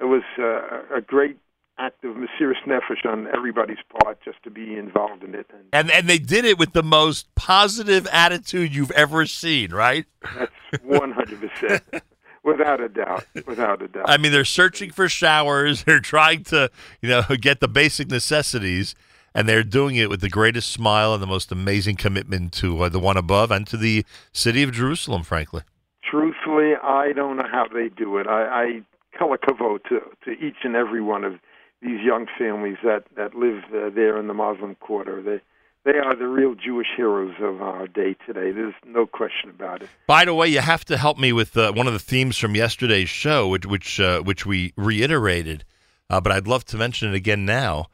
it 0.00 0.04
was 0.04 0.22
uh, 0.38 0.96
a 0.96 1.00
great 1.00 1.38
act 1.78 2.04
of 2.04 2.16
Mesiris 2.16 2.62
Nefesh 2.66 3.04
on 3.04 3.26
everybody's 3.36 3.78
part 4.00 4.18
just 4.24 4.42
to 4.44 4.50
be 4.50 4.76
involved 4.76 5.24
in 5.24 5.34
it. 5.34 5.46
And 5.52 5.64
And 5.72 5.90
and 5.90 6.08
they 6.08 6.18
did 6.18 6.44
it 6.44 6.58
with 6.58 6.72
the 6.72 6.82
most 6.82 7.34
positive 7.34 8.06
attitude 8.12 8.74
you've 8.74 8.92
ever 8.92 9.26
seen, 9.26 9.72
right? 9.72 10.06
that's 10.36 10.52
100%. 10.84 11.80
Without 12.44 12.80
a 12.80 12.88
doubt. 12.88 13.24
Without 13.46 13.82
a 13.82 13.88
doubt. 13.88 14.04
I 14.06 14.18
mean, 14.18 14.30
they're 14.30 14.44
searching 14.44 14.90
for 14.90 15.08
showers. 15.08 15.84
They're 15.84 16.00
trying 16.00 16.44
to, 16.44 16.70
you 17.00 17.08
know, 17.08 17.22
get 17.40 17.60
the 17.60 17.68
basic 17.68 18.10
necessities, 18.10 18.94
and 19.34 19.48
they're 19.48 19.62
doing 19.62 19.96
it 19.96 20.10
with 20.10 20.20
the 20.20 20.28
greatest 20.28 20.70
smile 20.70 21.14
and 21.14 21.22
the 21.22 21.26
most 21.26 21.50
amazing 21.50 21.96
commitment 21.96 22.52
to 22.54 22.82
uh, 22.82 22.88
the 22.88 22.98
one 22.98 23.16
above 23.16 23.50
and 23.50 23.66
to 23.68 23.76
the 23.76 24.04
city 24.32 24.62
of 24.62 24.72
Jerusalem. 24.72 25.22
Frankly, 25.22 25.62
Truthfully, 26.08 26.74
I 26.82 27.12
don't 27.12 27.36
know 27.36 27.48
how 27.50 27.66
they 27.72 27.88
do 27.88 28.18
it. 28.18 28.26
I, 28.26 28.42
I 28.44 28.82
kavod 29.18 29.84
to, 29.88 30.00
to 30.24 30.30
each 30.32 30.58
and 30.64 30.76
every 30.76 31.00
one 31.00 31.24
of 31.24 31.34
these 31.80 32.00
young 32.02 32.26
families 32.38 32.76
that, 32.84 33.04
that 33.16 33.34
live 33.34 33.64
uh, 33.74 33.90
there 33.94 34.18
in 34.18 34.26
the 34.26 34.34
Muslim 34.34 34.74
Quarter. 34.76 35.22
They, 35.22 35.40
they 35.84 35.98
are 35.98 36.16
the 36.16 36.26
real 36.26 36.54
Jewish 36.54 36.88
heroes 36.96 37.34
of 37.40 37.60
our 37.60 37.86
day 37.86 38.16
today. 38.26 38.50
There's 38.50 38.74
no 38.86 39.06
question 39.06 39.50
about 39.50 39.82
it. 39.82 39.88
By 40.06 40.24
the 40.24 40.34
way, 40.34 40.48
you 40.48 40.60
have 40.60 40.84
to 40.86 40.96
help 40.96 41.18
me 41.18 41.32
with 41.32 41.56
uh, 41.56 41.72
one 41.72 41.86
of 41.86 41.92
the 41.92 41.98
themes 41.98 42.38
from 42.38 42.54
yesterday's 42.54 43.08
show, 43.08 43.48
which 43.48 43.66
which, 43.66 44.00
uh, 44.00 44.22
which 44.22 44.46
we 44.46 44.72
reiterated, 44.76 45.64
uh, 46.10 46.20
but 46.20 46.32
I'd 46.32 46.46
love 46.46 46.64
to 46.66 46.76
mention 46.76 47.08
it 47.10 47.14
again 47.14 47.44
now. 47.44 47.86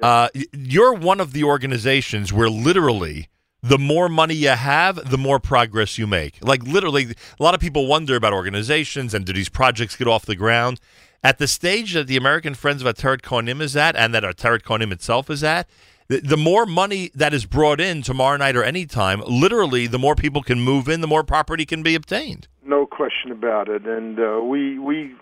Uh, 0.00 0.28
you're 0.52 0.94
one 0.94 1.20
of 1.20 1.32
the 1.32 1.44
organizations 1.44 2.32
where 2.32 2.50
literally 2.50 3.28
the 3.62 3.78
more 3.78 4.08
money 4.08 4.34
you 4.34 4.48
have, 4.48 5.10
the 5.10 5.18
more 5.18 5.38
progress 5.38 5.96
you 5.96 6.06
make. 6.06 6.38
Like 6.42 6.64
literally, 6.64 7.14
a 7.38 7.42
lot 7.42 7.54
of 7.54 7.60
people 7.60 7.86
wonder 7.86 8.16
about 8.16 8.32
organizations 8.32 9.14
and 9.14 9.24
do 9.24 9.32
these 9.32 9.48
projects 9.48 9.94
get 9.94 10.08
off 10.08 10.26
the 10.26 10.34
ground. 10.34 10.80
At 11.22 11.38
the 11.38 11.46
stage 11.46 11.94
that 11.94 12.08
the 12.08 12.16
American 12.16 12.54
Friends 12.54 12.82
of 12.82 12.92
Ateret 12.92 13.20
Cohanim 13.22 13.60
is 13.60 13.76
at, 13.76 13.94
and 13.94 14.12
that 14.12 14.24
Ateret 14.24 14.62
Cohanim 14.62 14.90
itself 14.90 15.30
is 15.30 15.44
at, 15.44 15.68
the, 16.08 16.36
more 16.36 16.66
money 16.66 17.10
that 17.14 17.32
is 17.32 17.46
brought 17.46 17.80
in 17.80 18.02
tomorrow 18.02 18.36
night 18.36 18.56
or 18.56 18.64
any 18.64 18.86
time, 18.86 19.22
literally, 19.26 19.86
the 19.86 19.98
more 19.98 20.14
people 20.14 20.42
can 20.42 20.60
move 20.60 20.88
in, 20.88 21.00
the 21.00 21.06
more 21.06 21.24
property 21.24 21.64
can 21.64 21.82
be 21.82 21.94
obtained. 21.94 22.48
No 22.64 22.86
question 22.86 23.30
about 23.30 23.68
it. 23.68 23.86
And 23.86 24.18
uh, 24.18 24.40
we, 24.42 24.78
we 24.78 25.14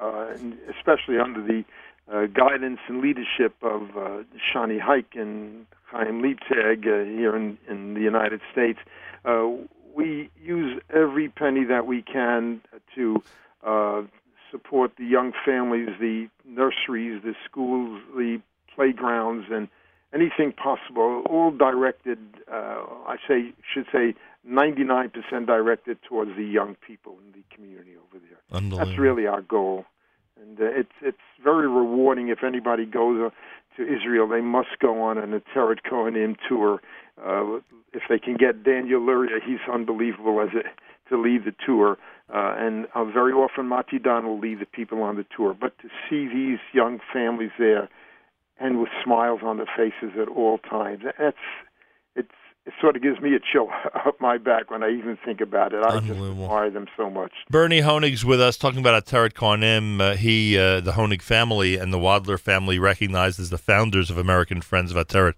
uh, 0.00 0.34
especially 0.70 1.18
under 1.18 1.42
the 1.42 1.64
uh, 2.12 2.26
guidance 2.26 2.80
and 2.88 3.00
leadership 3.00 3.54
of 3.62 3.82
uh, 3.96 4.22
Shani 4.52 4.80
Hike 4.80 5.14
and 5.14 5.66
Chaim 5.86 6.22
Liebtag 6.22 6.86
uh, 6.86 7.04
here 7.04 7.36
in, 7.36 7.58
in 7.68 7.94
the 7.94 8.00
United 8.00 8.40
States, 8.52 8.78
uh, 9.24 9.48
we 9.94 10.30
use 10.40 10.80
every 10.94 11.28
penny 11.28 11.64
that 11.64 11.86
we 11.86 12.02
can 12.02 12.60
to 12.94 13.22
uh, 13.66 14.02
support 14.50 14.92
the 14.96 15.04
young 15.04 15.32
families, 15.44 15.88
the 16.00 16.28
nurseries, 16.46 17.22
the 17.22 17.34
schools, 17.44 18.00
the 18.16 18.40
playgrounds, 18.74 19.46
and 19.50 19.68
anything 20.14 20.52
possible. 20.52 21.22
All 21.28 21.50
directed, 21.50 22.18
uh, 22.50 22.82
I 23.06 23.16
say, 23.26 23.52
should 23.72 23.86
say, 23.92 24.14
99% 24.48 25.46
directed 25.46 25.98
towards 26.02 26.36
the 26.36 26.44
young 26.44 26.76
people 26.86 27.16
in 27.26 27.32
the 27.32 27.54
community 27.54 27.92
over 27.96 28.22
there. 28.22 28.38
That's 28.78 28.98
really 28.98 29.26
our 29.26 29.42
goal, 29.42 29.84
and 30.40 30.58
uh, 30.58 30.64
it's 30.64 30.92
it's 31.02 31.18
very 31.42 31.68
rewarding. 31.68 32.28
If 32.28 32.42
anybody 32.42 32.86
goes 32.86 33.20
uh, 33.20 33.76
to 33.76 33.82
Israel, 33.82 34.26
they 34.26 34.40
must 34.40 34.78
go 34.80 35.02
on 35.02 35.18
an 35.18 35.38
Ateret 35.38 35.78
Cohanim 35.90 36.36
tour. 36.48 36.80
Uh, 37.22 37.58
if 37.92 38.02
they 38.08 38.18
can 38.18 38.36
get 38.36 38.62
Daniel 38.62 39.04
Luria, 39.04 39.38
he's 39.44 39.58
unbelievable 39.70 40.40
as 40.40 40.48
a, 40.54 40.62
to 41.10 41.20
lead 41.20 41.44
the 41.44 41.54
tour. 41.66 41.98
Uh, 42.32 42.54
and 42.58 42.86
uh, 42.94 43.04
very 43.04 43.32
often 43.32 43.66
Mati 43.66 43.98
Dan 43.98 44.26
will 44.26 44.38
lead 44.38 44.60
the 44.60 44.66
people 44.66 45.02
on 45.02 45.16
the 45.16 45.24
tour. 45.34 45.54
But 45.58 45.78
to 45.78 45.88
see 46.08 46.28
these 46.28 46.58
young 46.72 47.00
families 47.12 47.50
there 47.58 47.88
and 48.60 48.80
with 48.80 48.90
smiles 49.04 49.40
on 49.42 49.56
their 49.56 49.68
faces 49.76 50.18
at 50.20 50.28
all 50.28 50.58
times, 50.58 51.02
that's 51.18 51.36
it's 52.16 52.28
it 52.66 52.74
sort 52.82 52.96
of 52.96 53.02
gives 53.02 53.18
me 53.20 53.34
a 53.34 53.38
chill 53.40 53.68
up 54.06 54.20
my 54.20 54.36
back 54.36 54.70
when 54.70 54.82
I 54.82 54.90
even 54.90 55.16
think 55.24 55.40
about 55.40 55.72
it. 55.72 55.82
I 55.82 56.00
just 56.00 56.10
admire 56.10 56.70
them 56.70 56.86
so 56.96 57.08
much. 57.08 57.32
Bernie 57.50 57.80
Hoenig's 57.80 58.24
with 58.26 58.40
us 58.40 58.58
talking 58.58 58.80
about 58.80 59.02
Ateret 59.02 59.32
Cohanim. 59.32 60.00
Uh, 60.00 60.16
he, 60.16 60.58
uh, 60.58 60.80
the 60.80 60.92
Hoenig 60.92 61.22
family, 61.22 61.78
and 61.78 61.94
the 61.94 61.98
Wadler 61.98 62.38
family 62.38 62.78
recognized 62.78 63.40
as 63.40 63.48
the 63.48 63.56
founders 63.56 64.10
of 64.10 64.18
American 64.18 64.60
Friends 64.60 64.94
of 64.94 64.98
Ateret 64.98 65.32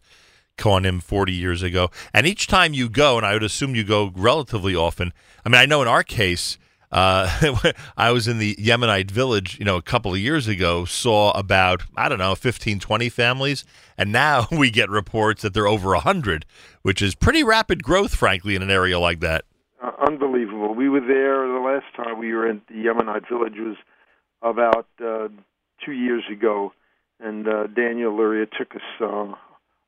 Cohanim 0.59 1.01
40 1.01 1.33
years 1.33 1.63
ago. 1.63 1.91
And 2.13 2.27
each 2.27 2.49
time 2.49 2.75
you 2.75 2.89
go, 2.89 3.17
and 3.17 3.25
I 3.25 3.35
would 3.35 3.45
assume 3.45 3.77
you 3.77 3.85
go 3.85 4.13
relatively 4.17 4.75
often. 4.75 5.13
I 5.45 5.49
mean, 5.49 5.61
I 5.61 5.67
know 5.67 5.83
in 5.83 5.89
our 5.89 6.03
case, 6.03 6.59
uh, 6.93 7.73
I 7.97 8.11
was 8.11 8.27
in 8.27 8.39
the 8.39 8.55
Yemenite 8.57 9.11
village, 9.11 9.59
you 9.59 9.65
know, 9.65 9.77
a 9.77 9.83
couple 9.83 10.13
of 10.13 10.19
years 10.19 10.49
ago, 10.49 10.85
saw 10.85 11.31
about, 11.33 11.83
I 11.97 12.09
don't 12.09 12.19
know, 12.19 12.35
15, 12.35 12.81
20 12.81 13.09
families. 13.09 13.65
And 13.97 14.13
now 14.13 14.49
we 14.53 14.71
get 14.71 14.91
reports 14.91 15.43
that 15.43 15.55
they're 15.55 15.69
over 15.69 15.91
100, 15.91 16.47
which 16.83 17.03
is 17.03 17.15
pretty 17.15 17.43
rapid 17.43 17.83
growth, 17.83 18.15
frankly, 18.15 18.55
in 18.55 18.63
an 18.63 18.71
area 18.71 18.99
like 18.99 19.21
that. 19.21 19.45
Uh, 19.83 19.93
unbelievable. 20.07 20.75
We 20.75 20.89
were 20.89 21.01
there 21.01 21.47
the 21.47 21.63
last 21.65 21.87
time 21.97 22.19
we 22.19 22.35
were 22.35 22.49
in 22.49 22.61
the 22.69 22.75
Yemenite 22.75 23.29
village 23.29 23.55
was 23.57 23.77
about 24.43 24.87
uh, 25.03 25.29
two 25.85 25.93
years 25.93 26.25
ago, 26.31 26.73
and 27.19 27.47
uh, 27.47 27.67
Daniel 27.69 28.17
Luria 28.17 28.47
took 28.47 28.75
us 28.75 28.83
uh, 29.01 29.33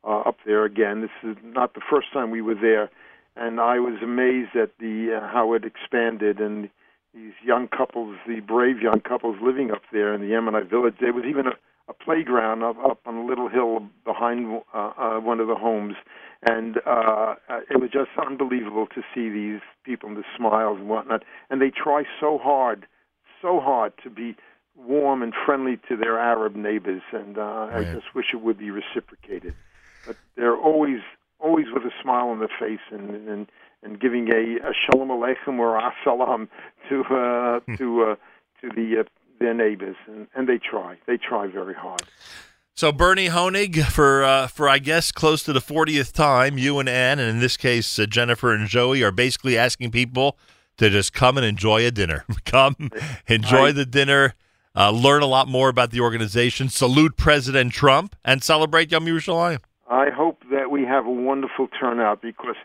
uh, 0.04 0.20
up 0.20 0.36
there 0.46 0.64
again. 0.64 1.02
This 1.02 1.30
is 1.30 1.36
not 1.42 1.74
the 1.74 1.80
first 1.90 2.12
time 2.12 2.30
we 2.30 2.42
were 2.42 2.54
there, 2.54 2.90
and 3.36 3.60
I 3.60 3.80
was 3.80 4.00
amazed 4.02 4.56
at 4.56 4.70
the 4.78 5.20
how 5.32 5.52
it 5.54 5.64
expanded 5.64 6.38
and 6.38 6.70
these 7.14 7.32
young 7.44 7.68
couples, 7.68 8.16
the 8.26 8.40
brave 8.40 8.80
young 8.80 9.01
couples 9.01 9.36
living 9.43 9.70
up 9.70 9.82
there 9.93 10.14
in 10.14 10.20
the 10.20 10.28
Yemenite 10.28 10.70
village. 10.70 10.94
There 11.01 11.12
was 11.12 11.24
even 11.24 11.47
a, 11.47 11.52
a 11.89 11.93
playground 11.93 12.62
up, 12.62 12.76
up 12.78 13.01
on 13.06 13.16
a 13.16 13.24
little 13.24 13.48
hill 13.48 13.86
behind 14.05 14.62
uh, 14.72 14.93
uh, 14.97 15.20
one 15.20 15.40
of 15.40 15.48
the 15.48 15.55
homes, 15.55 15.94
and 16.48 16.78
uh, 16.86 17.34
it 17.70 17.80
was 17.80 17.90
just 17.90 18.10
unbelievable 18.18 18.86
to 18.94 19.02
see 19.14 19.28
these 19.28 19.60
people 19.84 20.09
and 20.09 20.18
the 20.18 20.24
smiles 20.36 20.78
and 20.78 20.89
whatnot. 20.89 21.22
And 21.51 21.60
they 21.60 21.70
try 21.70 22.05
so 22.20 22.39
hard, 22.39 22.86
so 23.40 23.60
hard 23.60 23.93
to 24.02 24.10
be 24.10 24.34
warm 24.74 25.22
and 25.22 25.34
friendly 25.44 25.78
to 25.89 25.97
their 25.97 26.18
Arab 26.18 26.56
neighbors, 26.56 27.02
and 27.12 27.36
uh, 27.36 27.68
I 27.72 27.84
just 27.93 28.14
wish 28.14 28.26
it 28.32 28.40
would 28.40 28.59
be 28.59 28.70
reciprocated. 28.70 29.55
But 30.06 30.16
they're 30.34 30.56
always, 30.56 31.01
always 31.39 31.66
with 31.72 31.84
a 31.84 31.93
smile 32.02 32.28
on 32.28 32.39
their 32.39 32.51
face 32.59 32.80
and 32.90 33.28
and 33.28 33.47
and 33.82 34.00
giving 34.00 34.28
a, 34.28 34.68
a 34.68 34.72
shalom 34.72 35.09
aleichem 35.09 35.59
or 35.59 35.76
a 35.76 35.92
salam 36.04 36.48
to 36.88 37.02
uh, 37.04 37.60
to 37.76 38.02
uh, 38.02 38.14
to 38.60 38.68
the 38.74 39.00
uh, 39.00 39.04
their 39.38 39.54
neighbors, 39.54 39.96
and, 40.06 40.28
and 40.34 40.48
they 40.48 40.59
try. 40.59 40.96
They 41.06 41.16
try 41.16 41.46
very 41.48 41.74
hard. 41.74 42.02
So 42.74 42.90
Bernie 42.90 43.28
Hoenig, 43.28 43.84
for 43.84 44.24
uh, 44.24 44.46
for 44.46 44.68
I 44.68 44.78
guess 44.78 45.12
close 45.12 45.42
to 45.44 45.52
the 45.52 45.60
fortieth 45.60 46.12
time, 46.12 46.59
you 46.59 46.78
and 46.78 46.88
Ann, 46.88 47.18
and 47.18 47.28
in 47.28 47.40
this 47.40 47.56
case 47.56 47.98
uh, 47.98 48.06
Jennifer 48.06 48.54
and 48.54 48.68
Joey, 48.68 49.02
are 49.02 49.12
basically 49.12 49.59
asking 49.59 49.90
people 49.90 50.38
to 50.78 50.88
just 50.88 51.12
come 51.12 51.36
and 51.36 51.44
enjoy 51.44 51.84
a 51.86 51.90
dinner. 51.90 52.24
come, 52.44 52.76
enjoy 53.26 53.68
I- 53.68 53.72
the 53.72 53.84
dinner, 53.84 54.34
uh, 54.74 54.90
learn 54.90 55.22
a 55.22 55.26
lot 55.26 55.48
more 55.48 55.68
about 55.68 55.90
the 55.90 56.00
organization, 56.00 56.68
salute 56.68 57.16
President 57.16 57.72
Trump, 57.72 58.16
and 58.24 58.42
celebrate 58.42 58.90
Yom 58.90 59.04
Yerushalayim. 59.06 59.60
I 59.90 60.09
hope 60.09 60.42
that 60.50 60.70
we 60.70 60.84
have 60.84 61.04
a 61.04 61.10
wonderful 61.10 61.68
turnout 61.78 62.22
because 62.22 62.56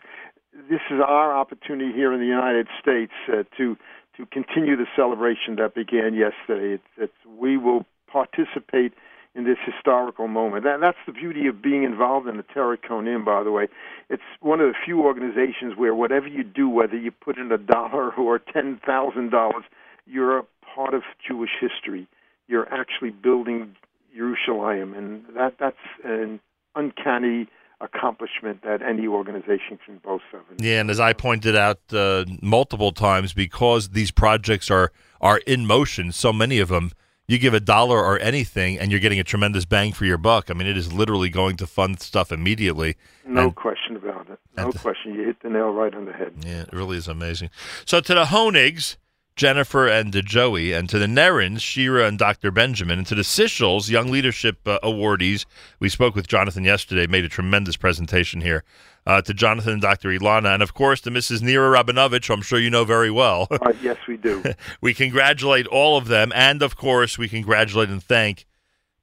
this 0.68 0.80
is 0.90 1.00
our 1.06 1.36
opportunity 1.36 1.92
here 1.92 2.12
in 2.12 2.20
the 2.20 2.26
United 2.26 2.66
States 2.80 3.12
uh, 3.28 3.44
to 3.56 3.76
to 4.16 4.26
continue 4.26 4.76
the 4.76 4.86
celebration 4.96 5.54
that 5.56 5.76
began 5.76 6.12
yesterday. 6.12 6.74
It's, 6.74 6.82
it's, 6.96 7.38
we 7.38 7.56
will 7.56 7.86
participate 8.10 8.92
in 9.36 9.44
this 9.44 9.58
historical 9.64 10.26
moment. 10.26 10.64
That, 10.64 10.80
that's 10.80 10.98
the 11.06 11.12
beauty 11.12 11.46
of 11.46 11.62
being 11.62 11.84
involved 11.84 12.26
in 12.26 12.36
the 12.36 12.42
Ateret 12.42 12.78
Cohanim, 12.78 13.24
by 13.24 13.44
the 13.44 13.52
way. 13.52 13.68
It's 14.10 14.22
one 14.40 14.60
of 14.60 14.66
the 14.66 14.74
few 14.84 15.02
organizations 15.02 15.74
where 15.76 15.94
whatever 15.94 16.26
you 16.26 16.42
do, 16.42 16.68
whether 16.68 16.96
you 16.96 17.12
put 17.12 17.38
in 17.38 17.52
a 17.52 17.58
dollar 17.58 18.12
or 18.18 18.40
ten 18.40 18.80
thousand 18.84 19.30
dollars, 19.30 19.64
you're 20.06 20.38
a 20.38 20.44
part 20.74 20.94
of 20.94 21.02
Jewish 21.26 21.50
history. 21.60 22.08
You're 22.48 22.68
actually 22.72 23.10
building 23.10 23.76
Yerushalayim, 24.18 24.96
and 24.96 25.22
that 25.36 25.54
that's 25.60 25.76
an 26.02 26.40
uncanny 26.74 27.46
accomplishment 27.80 28.62
that 28.62 28.82
any 28.82 29.06
organization 29.06 29.78
can 29.84 29.98
boast 29.98 30.24
of. 30.32 30.40
Yeah, 30.58 30.80
and 30.80 30.90
as 30.90 31.00
I 31.00 31.12
pointed 31.12 31.56
out 31.56 31.80
uh, 31.92 32.24
multiple 32.42 32.92
times, 32.92 33.32
because 33.32 33.90
these 33.90 34.10
projects 34.10 34.70
are 34.70 34.92
are 35.20 35.38
in 35.46 35.66
motion, 35.66 36.12
so 36.12 36.32
many 36.32 36.58
of 36.60 36.68
them, 36.68 36.92
you 37.26 37.38
give 37.38 37.54
a 37.54 37.60
dollar 37.60 37.98
or 37.98 38.18
anything, 38.20 38.78
and 38.78 38.90
you're 38.90 39.00
getting 39.00 39.18
a 39.20 39.24
tremendous 39.24 39.64
bang 39.64 39.92
for 39.92 40.04
your 40.04 40.18
buck. 40.18 40.50
I 40.50 40.54
mean, 40.54 40.66
it 40.68 40.76
is 40.76 40.92
literally 40.92 41.28
going 41.28 41.56
to 41.56 41.66
fund 41.66 42.00
stuff 42.00 42.30
immediately. 42.32 42.96
No 43.26 43.44
And- 43.46 43.54
question 43.56 43.96
about 43.96 44.28
it. 44.30 44.38
No 44.56 44.72
question. 44.72 45.14
You 45.14 45.24
hit 45.24 45.40
the 45.42 45.50
nail 45.50 45.70
right 45.70 45.94
on 45.94 46.04
the 46.06 46.12
head. 46.12 46.32
Yeah, 46.44 46.62
it 46.62 46.72
really 46.72 46.96
is 46.96 47.06
amazing. 47.06 47.50
So 47.84 48.00
to 48.00 48.14
the 48.14 48.24
Hoenigs, 48.24 48.96
Jennifer 49.38 49.86
and 49.86 50.12
to 50.12 50.20
Joey, 50.20 50.72
and 50.72 50.88
to 50.88 50.98
the 50.98 51.06
Nerins, 51.06 51.60
Shira 51.60 52.06
and 52.06 52.18
Dr. 52.18 52.50
Benjamin, 52.50 52.98
and 52.98 53.06
to 53.06 53.14
the 53.14 53.22
Sichels, 53.22 53.88
Young 53.88 54.10
Leadership 54.10 54.58
uh, 54.66 54.80
Awardees, 54.82 55.46
we 55.78 55.88
spoke 55.88 56.16
with 56.16 56.26
Jonathan 56.26 56.64
yesterday, 56.64 57.06
made 57.06 57.24
a 57.24 57.28
tremendous 57.28 57.76
presentation 57.76 58.40
here. 58.40 58.64
Uh, 59.06 59.22
to 59.22 59.32
Jonathan 59.32 59.72
and 59.72 59.80
Dr. 59.80 60.10
Ilana, 60.10 60.52
and 60.52 60.62
of 60.62 60.74
course 60.74 61.00
to 61.00 61.10
Mrs. 61.10 61.40
Nira 61.40 61.72
Rabinovich, 61.72 62.26
who 62.26 62.34
I'm 62.34 62.42
sure 62.42 62.58
you 62.58 62.68
know 62.68 62.84
very 62.84 63.10
well. 63.10 63.46
Uh, 63.50 63.72
yes, 63.80 63.96
we 64.06 64.18
do. 64.18 64.44
we 64.82 64.92
congratulate 64.92 65.66
all 65.68 65.96
of 65.96 66.08
them, 66.08 66.30
and 66.34 66.60
of 66.60 66.76
course, 66.76 67.16
we 67.16 67.26
congratulate 67.26 67.88
and 67.88 68.02
thank 68.02 68.44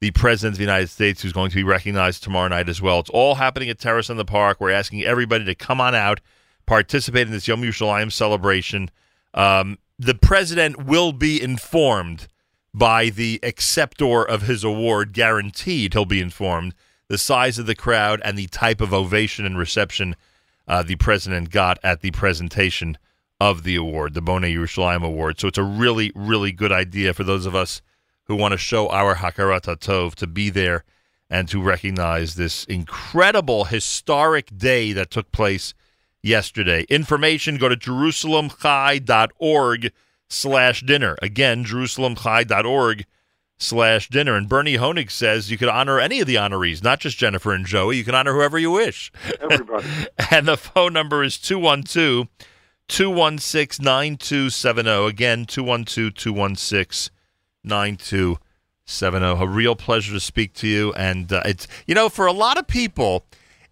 the 0.02 0.12
President 0.12 0.54
of 0.54 0.58
the 0.58 0.64
United 0.64 0.90
States, 0.90 1.24
who's 1.24 1.34
going 1.34 1.50
to 1.50 1.56
be 1.56 1.64
recognized 1.64 2.22
tomorrow 2.22 2.50
night 2.50 2.70
as 2.70 2.84
well. 2.84 3.00
It's 3.00 3.10
all 3.10 3.36
happening 3.36 3.70
at 3.70 3.80
Terrace 3.80 4.12
in 4.12 4.18
the 4.18 4.26
Park. 4.26 4.60
We're 4.60 4.70
asking 4.70 5.04
everybody 5.04 5.46
to 5.46 5.56
come 5.56 5.82
on 5.82 5.96
out, 5.96 6.20
participate 6.68 7.26
in 7.26 7.34
this 7.34 7.48
Yom 7.48 7.64
Yerushalayim 7.64 8.12
celebration. 8.12 8.92
Um, 9.34 9.80
the 9.98 10.16
President 10.16 10.86
will 10.86 11.12
be 11.12 11.42
informed 11.42 12.28
by 12.74 13.10
the 13.10 13.40
acceptor 13.42 14.24
of 14.24 14.44
his 14.44 14.64
award, 14.64 15.14
guaranteed 15.14 15.94
he'll 15.94 16.06
be 16.06 16.20
informed, 16.20 16.74
the 17.08 17.18
size 17.18 17.58
of 17.58 17.66
the 17.66 17.76
crowd 17.76 18.22
and 18.26 18.38
the 18.38 18.48
type 18.48 18.82
of 18.82 18.94
ovation 18.94 19.46
and 19.46 19.58
reception 19.58 20.16
uh, 20.68 20.84
the 20.84 20.96
President 20.96 21.52
got 21.52 21.80
at 21.84 22.02
the 22.02 22.12
presentation 22.12 22.98
of 23.40 23.64
the 23.64 23.76
award, 23.76 24.14
the 24.14 24.22
Bonei 24.22 24.54
Yerushalayim 24.54 25.06
Award. 25.06 25.40
So 25.40 25.48
it's 25.48 25.58
a 25.58 25.64
really, 25.64 26.12
really 26.16 26.52
good 26.52 26.72
idea 26.72 27.14
for 27.14 27.24
those 27.24 27.46
of 27.46 27.56
us 27.56 27.82
who 28.24 28.36
want 28.36 28.54
to 28.54 28.58
show 28.58 28.90
our 28.90 29.16
Hakarat 29.16 29.62
Tov 29.62 30.16
to 30.16 30.28
be 30.28 30.50
there 30.50 30.84
and 31.30 31.48
to 31.50 31.62
recognize 31.62 32.36
this 32.36 32.66
incredible 32.66 33.66
historic 33.66 34.56
day 34.58 34.94
that 34.94 35.12
took 35.12 35.32
place 35.32 35.74
yesterday. 36.26 36.86
Information, 36.90 37.58
go 37.58 37.70
to 37.70 37.78
jerusalemchai.org 37.78 39.92
slash 40.28 40.82
dinner. 40.82 41.18
Again, 41.22 41.64
jerusalemchai.org 41.64 43.06
slash 43.58 44.10
dinner. 44.10 44.36
And 44.36 44.50
Bernie 44.50 44.78
Hoenig 44.78 45.12
says 45.12 45.52
you 45.52 45.58
could 45.58 45.70
honor 45.70 46.00
any 46.00 46.20
of 46.20 46.28
the 46.28 46.36
honorees, 46.36 46.84
not 46.84 47.00
just 47.00 47.18
Jennifer 47.18 47.54
and 47.54 47.66
Joey. 47.66 47.98
You 47.98 48.04
can 48.04 48.16
honor 48.16 48.34
whoever 48.34 48.58
you 48.58 48.72
wish. 48.72 49.12
Everybody. 49.40 49.88
and 50.32 50.48
the 50.48 50.58
phone 50.58 50.94
number 50.94 51.24
is 51.24 51.38
212 51.38 52.28
216 52.88 53.84
9270. 53.84 55.08
Again, 55.08 55.46
212 55.46 56.14
216 56.14 57.14
9270. 57.64 59.26
oh. 59.26 59.42
A 59.42 59.48
real 59.48 59.76
pleasure 59.76 60.14
to 60.14 60.20
speak 60.20 60.54
to 60.56 60.68
you. 60.68 60.92
And 60.94 61.32
uh, 61.32 61.42
it's 61.46 61.68
you 61.88 61.96
know 61.96 62.10
for 62.10 62.26
a 62.26 62.34
lot 62.34 62.58
of 62.58 62.68
people, 62.68 63.26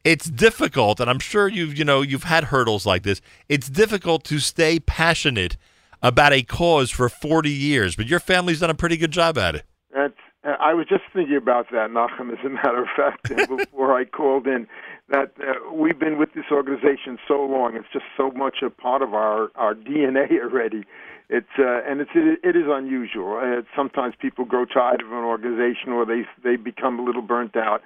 it's 0.04 0.30
difficult, 0.30 1.00
and 1.00 1.10
I'm 1.10 1.20
sure 1.20 1.48
you've 1.48 1.78
you 1.78 1.86
know 1.86 2.02
you've 2.02 2.24
had 2.24 2.46
hurdles 2.46 2.86
like 2.86 3.04
this. 3.04 3.22
It's 3.50 3.70
difficult 3.70 4.24
to 4.26 4.40
stay 4.40 4.80
passionate 4.80 5.58
about 6.02 6.34
a 6.34 6.44
cause 6.44 6.92
for 6.92 7.08
40 7.08 7.50
years, 7.50 7.96
but 7.96 8.08
your 8.08 8.20
family's 8.20 8.60
done 8.60 8.70
a 8.70 8.76
pretty 8.76 8.98
good 8.98 9.12
job 9.12 9.38
at 9.38 9.56
it. 9.56 9.66
That's. 9.94 10.14
I 10.46 10.74
was 10.74 10.88
just 10.90 11.04
thinking 11.14 11.38
about 11.38 11.68
that, 11.72 11.90
Nachum. 11.90 12.34
As 12.34 12.46
a 12.46 12.50
matter 12.50 12.82
of 12.82 12.90
fact, 12.98 13.30
before 13.58 13.98
I 13.98 14.04
called 14.04 14.46
in, 14.46 14.68
that 15.08 15.32
uh, 15.40 15.72
we've 15.74 15.98
been 15.98 16.18
with 16.18 16.34
this 16.34 16.46
organization 16.52 17.18
so 17.28 17.46
long. 17.46 17.76
It's 17.76 17.88
just 17.94 18.06
so 18.18 18.30
much 18.32 18.58
a 18.62 18.70
part 18.70 19.02
of 19.02 19.14
our 19.14 19.52
our 19.56 19.74
DNA 19.74 20.42
already. 20.42 20.84
It's 21.30 21.48
uh, 21.58 21.82
and 21.88 22.02
it's 22.02 22.12
it, 22.14 22.40
it 22.44 22.58
is 22.58 22.66
unusual. 22.68 23.38
Uh, 23.38 23.62
sometimes 23.74 24.16
people 24.20 24.44
grow 24.44 24.66
tired 24.66 25.02
of 25.02 25.08
an 25.08 25.24
organization, 25.24 25.94
or 25.94 26.06
they 26.06 26.24
they 26.44 26.58
become 26.58 27.00
a 27.00 27.04
little 27.04 27.22
burnt 27.22 27.56
out. 27.56 27.82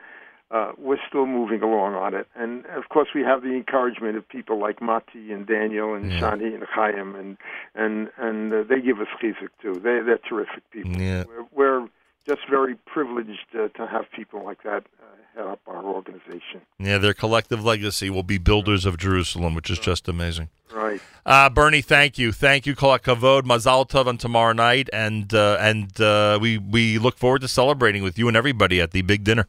Uh, 0.49 0.71
we're 0.77 0.99
still 1.07 1.25
moving 1.25 1.61
along 1.61 1.93
on 1.95 2.13
it, 2.13 2.25
and 2.35 2.65
of 2.67 2.87
course 2.87 3.09
we 3.13 3.21
have 3.21 3.41
the 3.41 3.51
encouragement 3.51 4.15
of 4.15 4.27
people 4.29 4.57
like 4.57 4.81
Mati 4.81 5.33
and 5.33 5.45
Daniel 5.45 5.93
and 5.93 6.09
Shani 6.09 6.53
and 6.53 6.63
Chaim, 6.63 7.15
and 7.15 7.37
and 7.75 8.09
and 8.17 8.53
uh, 8.53 8.63
they 8.63 8.79
give 8.79 9.01
us 9.01 9.07
chizuk 9.21 9.49
too. 9.61 9.73
They 9.73 9.99
they're 9.99 10.19
terrific 10.19 10.63
people. 10.71 10.93
Yeah. 10.93 11.25
We're, 11.27 11.45
we're 11.51 11.87
just 12.25 12.47
very 12.49 12.75
privileged 12.85 13.47
uh, 13.53 13.67
to 13.69 13.87
have 13.87 14.05
people 14.15 14.43
like 14.45 14.63
that 14.63 14.85
uh, 15.01 15.05
head 15.35 15.47
up 15.47 15.59
our 15.67 15.83
organization. 15.83 16.61
Yeah, 16.79 16.97
their 16.97 17.13
collective 17.13 17.63
legacy 17.63 18.09
will 18.09 18.23
be 18.23 18.37
builders 18.37 18.85
of 18.85 18.97
Jerusalem, 18.97 19.53
which 19.53 19.69
is 19.69 19.79
just 19.79 20.07
amazing. 20.07 20.49
Right. 20.73 21.01
Uh, 21.25 21.49
Bernie, 21.49 21.81
thank 21.81 22.17
you, 22.17 22.31
thank 22.31 22.65
you, 22.65 22.75
Kolak 22.75 23.03
Kavod, 23.03 23.43
Mazal 23.43 23.87
Tov 23.87 24.07
on 24.07 24.17
tomorrow 24.17 24.53
night, 24.53 24.89
and 24.91 25.33
uh, 25.33 25.57
and 25.59 25.99
uh, 25.99 26.37
we 26.41 26.57
we 26.57 26.99
look 26.99 27.17
forward 27.17 27.41
to 27.41 27.47
celebrating 27.47 28.03
with 28.03 28.17
you 28.17 28.27
and 28.27 28.37
everybody 28.37 28.81
at 28.81 28.91
the 28.91 29.01
big 29.01 29.23
dinner. 29.23 29.47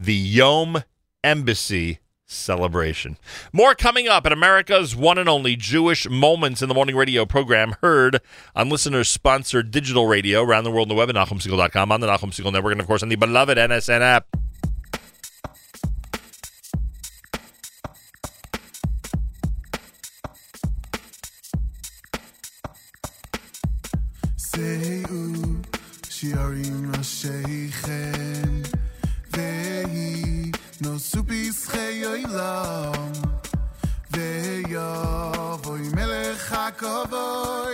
the 0.00 0.14
Yom 0.14 0.82
Embassy 1.22 1.98
celebration. 2.26 3.16
More 3.52 3.74
coming 3.74 4.08
up 4.08 4.26
at 4.26 4.32
America's 4.32 4.94
one 4.94 5.18
and 5.18 5.28
only 5.28 5.56
Jewish 5.56 6.08
Moments 6.08 6.60
in 6.62 6.68
the 6.68 6.74
Morning 6.74 6.96
radio 6.96 7.24
program, 7.24 7.76
heard 7.80 8.20
on 8.54 8.68
listeners 8.68 9.08
sponsored 9.08 9.70
digital 9.70 10.06
radio 10.06 10.42
around 10.42 10.64
the 10.64 10.70
world 10.70 10.86
on 10.86 10.88
the 10.88 10.94
web 10.94 11.08
at 11.08 11.14
NachumSegal.com, 11.14 11.92
on 11.92 12.00
the 12.00 12.06
Nachum 12.06 12.32
Segal 12.32 12.52
Network, 12.52 12.72
and 12.72 12.80
of 12.80 12.86
course 12.86 13.02
on 13.02 13.08
the 13.08 13.16
beloved 13.16 13.56
NSN 13.56 14.00
app. 14.00 14.26
Say, 24.36 25.04
ooh, 25.10 25.62
נוסו 30.81 31.23
פסחי 31.27 32.03
עולם 32.05 33.11
ויבואי 34.11 35.81
מלך 35.95 36.53
הכבוי 36.53 37.73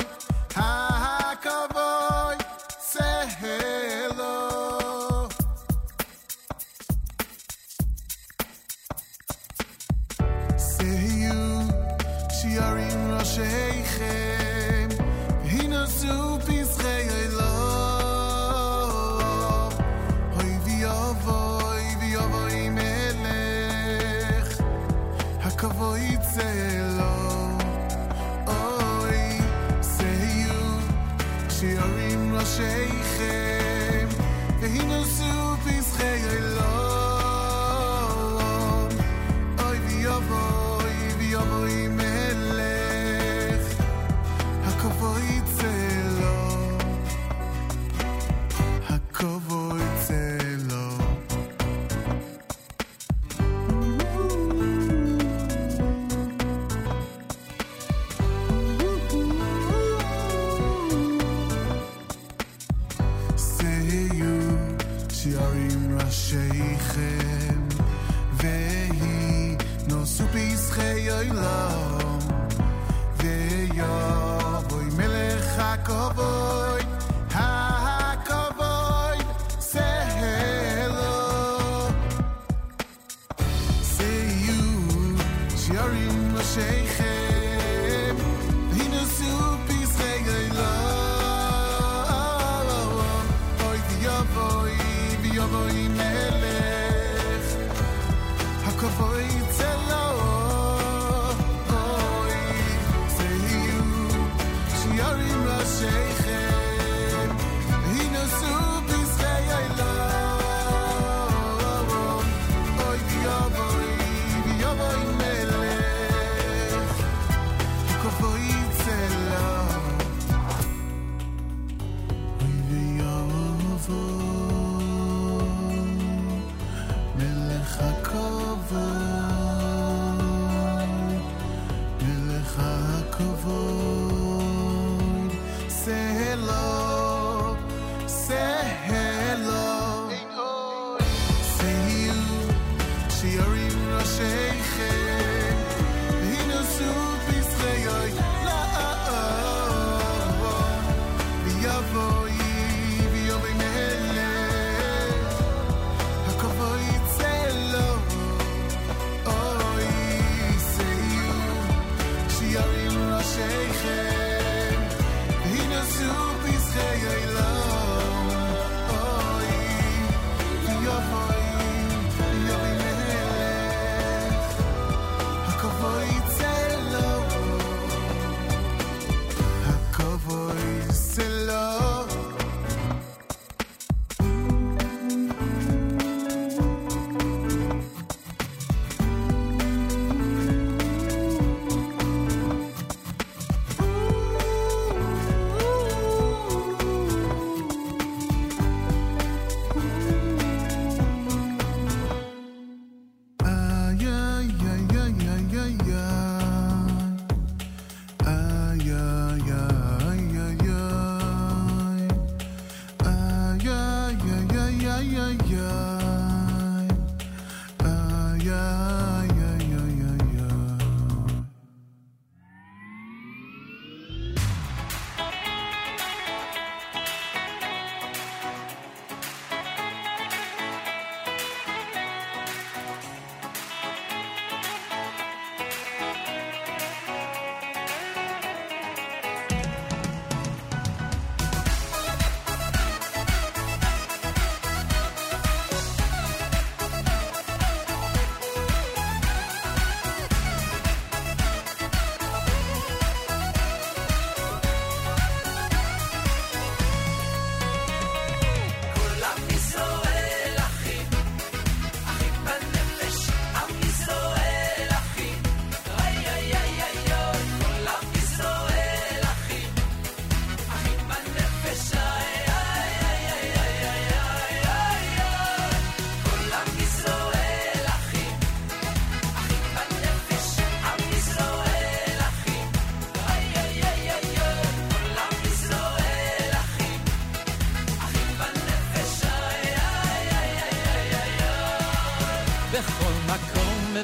הכבוי 0.56 2.36
צהלו 2.80 4.18
שאו 10.58 11.62
שירים 12.42 13.12
ראשיכם 13.12 14.88
והינשאו 15.44 16.40
פסחי 16.40 16.61
hoy 71.23 71.29
lo 71.29 72.19
ve 73.23 73.69
yo 73.77 74.65
hoy 74.75 74.91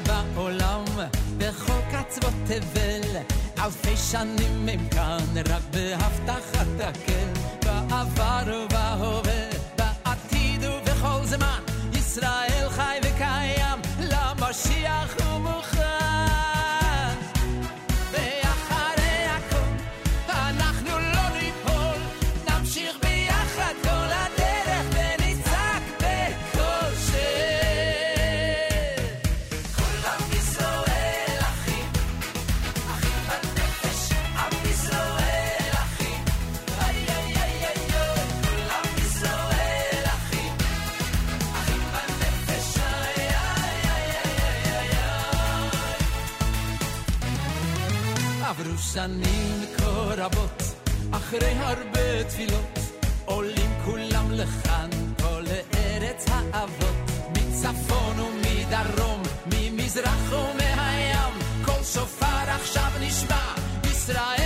ובעולם, 0.06 0.84
בכל 1.38 1.80
קצוות 1.90 2.34
תבל, 2.46 3.20
אלפי 3.58 3.96
שנים 3.96 4.68
הם 4.68 4.88
כאן, 4.88 5.42
רק 5.48 5.62
בהבטחת 5.70 6.66
הקל, 6.80 7.40
בעבר 7.64 8.64
ובהווה, 8.64 9.48
בעתיד 9.76 10.64
ובכל 10.64 11.24
זמן, 11.24 11.60
ישראל 11.94 12.68
חי 12.70 12.98
ו... 13.04 13.07
שנים 48.98 49.60
כה 49.76 50.14
רבות, 50.16 50.62
אחרי 51.10 51.52
הרבה 51.52 52.24
תפילות, 52.28 52.78
עולים 53.24 53.70
כולם 53.84 54.30
לכאן, 54.30 54.90
פה 55.16 55.40
לארץ 55.40 56.26
האבות, 56.28 56.96
מצפון 57.30 58.20
ומדרום, 58.20 59.22
ממזרח 59.46 60.32
ומהים, 60.32 61.32
כל 61.64 61.82
שופר 61.84 62.50
עכשיו 62.60 62.90
נשמע, 63.00 63.54
ישראל 63.84 64.37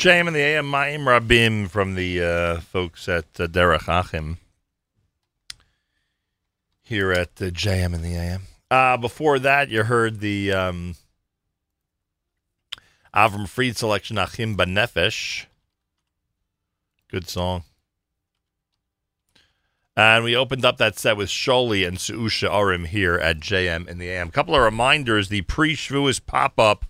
JM 0.00 0.28
and 0.28 0.34
the 0.34 0.40
AM 0.40 0.64
Ma'im 0.64 1.04
Rabim 1.04 1.68
from 1.68 1.94
the 1.94 2.24
uh, 2.24 2.60
folks 2.60 3.06
at 3.06 3.26
uh, 3.38 3.46
Derech 3.46 3.86
Achim 3.86 4.38
here 6.82 7.12
at 7.12 7.28
uh, 7.38 7.50
JM 7.50 7.92
and 7.92 8.02
the 8.02 8.14
AM. 8.14 8.44
Uh, 8.70 8.96
before 8.96 9.38
that, 9.38 9.68
you 9.68 9.82
heard 9.82 10.20
the 10.20 10.54
um, 10.54 10.94
Avraham 13.14 13.46
Fried 13.46 13.76
selection 13.76 14.16
Achim 14.16 14.56
Banefesh. 14.56 15.44
Good 17.10 17.28
song. 17.28 17.64
And 19.94 20.24
we 20.24 20.34
opened 20.34 20.64
up 20.64 20.78
that 20.78 20.98
set 20.98 21.18
with 21.18 21.28
Sholi 21.28 21.86
and 21.86 21.98
Suusha 21.98 22.48
Arim 22.48 22.86
here 22.86 23.16
at 23.16 23.38
JM 23.38 23.86
in 23.86 23.98
the 23.98 24.08
AM. 24.08 24.28
A 24.28 24.32
couple 24.32 24.54
of 24.54 24.62
reminders 24.62 25.28
the 25.28 25.42
pre 25.42 25.76
Shavuos 25.76 26.24
pop 26.24 26.58
up 26.58 26.86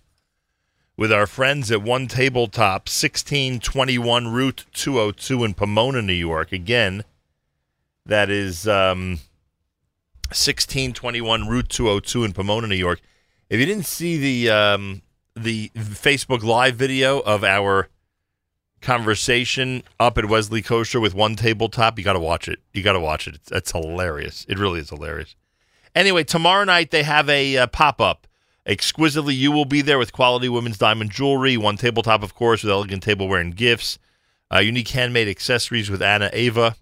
with 1.01 1.11
our 1.11 1.27
friends 1.27 1.73
at 1.73 1.81
One 1.81 2.07
Tabletop, 2.07 2.83
1621 2.83 4.29
Route 4.29 4.67
202 4.75 5.45
in 5.45 5.55
Pomona, 5.55 6.03
New 6.03 6.12
York. 6.12 6.53
Again, 6.53 7.05
that 8.05 8.29
is 8.29 8.69
um, 8.69 9.12
1621 10.29 11.49
Route 11.49 11.70
202 11.70 12.25
in 12.25 12.35
Pomona, 12.35 12.67
New 12.67 12.75
York. 12.75 13.01
If 13.49 13.59
you 13.59 13.65
didn't 13.65 13.87
see 13.87 14.19
the 14.19 14.51
um, 14.51 15.01
the 15.35 15.70
Facebook 15.75 16.43
Live 16.43 16.77
video 16.77 17.20
of 17.20 17.45
our 17.45 17.89
conversation 18.83 19.83
up 19.99 20.19
at 20.19 20.27
Wesley 20.27 20.61
Kosher 20.61 21.01
with 21.01 21.15
One 21.15 21.35
Tabletop, 21.35 21.99
you 21.99 22.05
got 22.05 22.12
to 22.12 22.20
watch 22.20 22.47
it. 22.47 22.59
You 22.75 22.83
got 22.83 22.93
to 22.93 23.01
watch 23.01 23.27
it. 23.27 23.37
It's, 23.37 23.51
it's 23.51 23.73
hilarious. 23.73 24.45
It 24.51 24.59
really 24.59 24.81
is 24.81 24.91
hilarious. 24.91 25.35
Anyway, 25.95 26.25
tomorrow 26.25 26.65
night 26.65 26.91
they 26.91 27.05
have 27.05 27.31
a 27.31 27.57
uh, 27.57 27.67
pop 27.69 28.03
up. 28.03 28.27
Exquisitely, 28.70 29.34
you 29.34 29.50
will 29.50 29.65
be 29.65 29.82
there 29.82 29.99
with 29.99 30.12
quality 30.12 30.49
women's 30.49 30.78
diamond 30.78 31.10
jewelry. 31.10 31.57
One 31.57 31.76
tabletop, 31.76 32.23
of 32.23 32.36
course, 32.36 32.62
with 32.62 32.70
elegant 32.70 33.02
tableware 33.02 33.40
and 33.40 33.57
gifts. 33.57 33.99
Uh, 34.49 34.60
unique 34.60 34.86
handmade 34.90 35.26
accessories 35.26 35.90
with 35.90 36.00
Anna 36.00 36.31
Ava. 36.32 36.76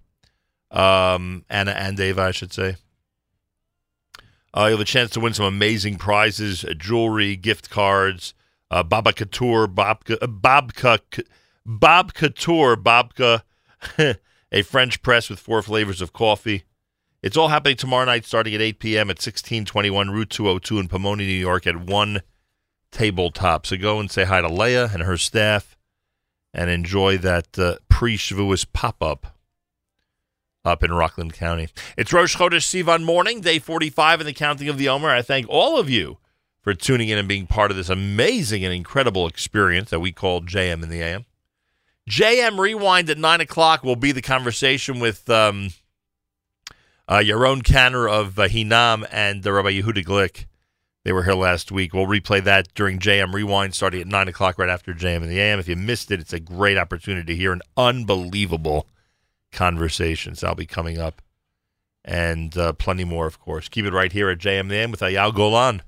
Um, 0.70 1.46
Anna 1.48 1.70
and 1.70 1.98
Ava, 1.98 2.20
I 2.20 2.30
should 2.32 2.52
say. 2.52 2.76
Uh, 4.52 4.64
you'll 4.64 4.72
have 4.72 4.80
a 4.80 4.84
chance 4.84 5.10
to 5.12 5.20
win 5.20 5.32
some 5.32 5.46
amazing 5.46 5.96
prizes, 5.96 6.62
uh, 6.62 6.74
jewelry, 6.76 7.36
gift 7.36 7.70
cards, 7.70 8.34
uh, 8.70 8.82
Baba 8.82 9.14
Couture, 9.14 9.66
Babka, 9.66 10.18
uh, 10.20 10.26
Babka, 10.26 11.00
Bob 11.64 12.12
Couture, 12.12 12.76
Babka, 12.76 13.44
a 14.52 14.62
French 14.62 15.00
press 15.00 15.30
with 15.30 15.38
four 15.38 15.62
flavors 15.62 16.02
of 16.02 16.12
coffee. 16.12 16.64
It's 17.22 17.36
all 17.36 17.48
happening 17.48 17.76
tomorrow 17.76 18.04
night 18.04 18.24
starting 18.24 18.54
at 18.54 18.60
8 18.60 18.78
p.m. 18.78 19.10
at 19.10 19.16
1621 19.16 20.10
Route 20.10 20.30
202 20.30 20.78
in 20.78 20.88
Pomona, 20.88 21.24
New 21.24 21.32
York 21.32 21.66
at 21.66 21.76
one 21.76 22.22
tabletop. 22.92 23.66
So 23.66 23.76
go 23.76 23.98
and 23.98 24.10
say 24.10 24.24
hi 24.24 24.40
to 24.40 24.48
Leah 24.48 24.90
and 24.92 25.02
her 25.02 25.16
staff 25.16 25.76
and 26.54 26.70
enjoy 26.70 27.18
that 27.18 27.58
uh, 27.58 27.76
pre-Shavuos 27.88 28.66
pop-up 28.72 29.36
up 30.64 30.84
in 30.84 30.92
Rockland 30.92 31.32
County. 31.32 31.68
It's 31.96 32.12
Rosh 32.12 32.36
Chodesh 32.36 32.66
Sivan 32.66 33.04
morning, 33.04 33.40
day 33.40 33.58
45 33.58 34.20
in 34.20 34.26
the 34.26 34.32
counting 34.32 34.68
of 34.68 34.78
the 34.78 34.88
Omer. 34.88 35.08
I 35.08 35.22
thank 35.22 35.46
all 35.48 35.78
of 35.78 35.90
you 35.90 36.18
for 36.60 36.74
tuning 36.74 37.08
in 37.08 37.18
and 37.18 37.26
being 37.28 37.46
part 37.46 37.70
of 37.70 37.76
this 37.76 37.88
amazing 37.88 38.64
and 38.64 38.74
incredible 38.74 39.26
experience 39.26 39.90
that 39.90 40.00
we 40.00 40.12
call 40.12 40.42
JM 40.42 40.82
in 40.82 40.88
the 40.88 41.00
AM. 41.00 41.24
JM 42.08 42.58
Rewind 42.58 43.10
at 43.10 43.18
9 43.18 43.40
o'clock 43.40 43.82
will 43.82 43.96
be 43.96 44.12
the 44.12 44.22
conversation 44.22 45.00
with 45.00 45.28
um, 45.28 45.70
uh, 47.08 47.16
Yaron 47.16 47.62
Kanner 47.62 48.08
of 48.08 48.38
uh, 48.38 48.48
Hinam 48.48 49.06
and 49.10 49.42
the 49.42 49.52
Rabbi 49.52 49.80
Yehuda 49.80 50.04
Glick. 50.04 50.44
They 51.04 51.12
were 51.12 51.24
here 51.24 51.34
last 51.34 51.72
week. 51.72 51.94
We'll 51.94 52.06
replay 52.06 52.44
that 52.44 52.74
during 52.74 52.98
JM 52.98 53.32
Rewind 53.32 53.74
starting 53.74 54.02
at 54.02 54.06
9 54.06 54.28
o'clock 54.28 54.58
right 54.58 54.68
after 54.68 54.92
JM 54.92 55.22
in 55.22 55.28
the 55.28 55.40
AM. 55.40 55.58
If 55.58 55.68
you 55.68 55.76
missed 55.76 56.10
it, 56.10 56.20
it's 56.20 56.34
a 56.34 56.40
great 56.40 56.76
opportunity 56.76 57.32
to 57.32 57.36
hear 57.36 57.52
an 57.52 57.62
unbelievable 57.78 58.86
conversation. 59.50 60.34
So 60.34 60.48
I'll 60.48 60.54
be 60.54 60.66
coming 60.66 60.98
up. 60.98 61.22
And 62.04 62.56
uh, 62.56 62.74
plenty 62.74 63.04
more, 63.04 63.26
of 63.26 63.40
course. 63.40 63.68
Keep 63.68 63.86
it 63.86 63.92
right 63.92 64.12
here 64.12 64.28
at 64.28 64.38
JM 64.38 64.68
the 64.68 64.76
AM 64.76 64.90
with 64.90 65.00
Eyal 65.00 65.34
Golan. 65.34 65.82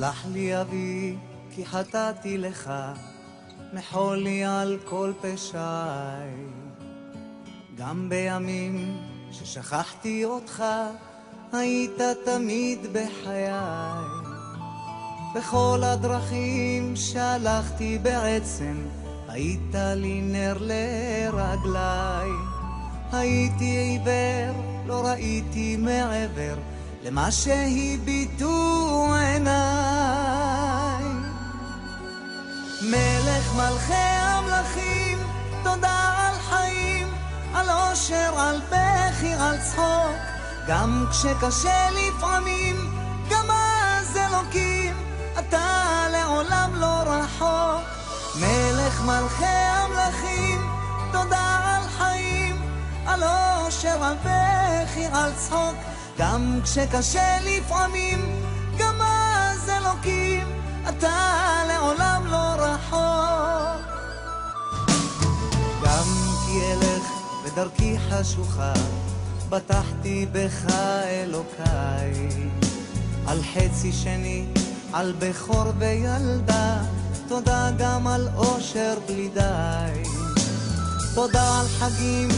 סלח 0.00 0.26
לי 0.32 0.60
אבי, 0.60 1.16
כי 1.50 1.66
חטאתי 1.66 2.38
לך, 2.38 2.72
מחול 3.72 4.16
לי 4.16 4.44
על 4.44 4.78
כל 4.84 5.12
פשעי. 5.20 6.44
גם 7.76 8.08
בימים 8.08 8.96
ששכחתי 9.32 10.24
אותך, 10.24 10.64
היית 11.52 12.00
תמיד 12.24 12.78
בחיי. 12.92 13.50
בכל 15.34 15.80
הדרכים 15.82 16.96
שהלכתי 16.96 17.98
בעצם, 17.98 18.74
היית 19.28 19.74
לי 19.74 20.20
נר 20.20 20.56
לרגליי. 20.60 22.30
הייתי 23.12 23.64
עיוור, 23.64 24.62
לא 24.86 25.06
ראיתי 25.06 25.76
מעבר 25.76 26.54
למה 27.02 27.32
שהביטו 27.32 29.06
עיניי. 29.20 31.04
מלך 32.82 33.54
מלכי 33.56 33.94
המלכים, 33.94 35.18
תודה 35.62 36.14
על 36.18 36.34
חיים, 36.34 37.06
על 37.54 37.70
אושר, 37.70 38.34
על 38.38 38.60
בכי, 38.70 39.32
על 39.32 39.58
צחוק. 39.60 40.16
גם 40.68 41.06
כשקשה 41.10 41.88
לפעמים, 41.90 42.76
גם 43.30 43.50
אז 43.50 44.16
אלוקים, 44.16 44.94
אתה 45.38 46.06
לעולם 46.12 46.74
לא 46.74 47.02
רחוק. 47.06 47.82
מלך 48.40 49.00
מלכי 49.00 49.44
המלכים, 49.44 50.60
תודה 51.12 51.58
על 51.64 51.88
חיים, 51.88 52.56
על 53.06 53.22
אושר, 53.22 54.04
על 54.04 54.16
בכי, 54.24 55.06
על 55.12 55.32
צחוק. 55.36 55.76
גם 56.18 56.60
כשקשה 56.64 57.38
לפעמים, 57.40 58.42
גם 58.78 59.00
אז 59.02 59.70
אלוקים, 59.70 60.46
אתה 60.88 61.62
לעולם 61.68 62.26
לא 62.26 62.36
רחוק. 62.36 63.90
גם 65.84 66.06
כי 66.46 66.60
אלך 66.72 67.04
בדרכי 67.44 67.96
חשוכה, 67.98 68.72
בטחתי 69.48 70.26
בך 70.32 70.72
אלוקיי. 71.04 72.30
על 73.26 73.38
חצי 73.42 73.92
שני, 73.92 74.46
על 74.92 75.14
בכור 75.18 75.64
וילדה, 75.78 76.82
תודה 77.28 77.70
גם 77.78 78.06
על 78.06 78.28
אושר 78.36 78.94
בלי 79.06 79.28
די. 79.28 80.02
תודה 81.14 81.60
על 81.60 81.66
חגים, 81.68 82.28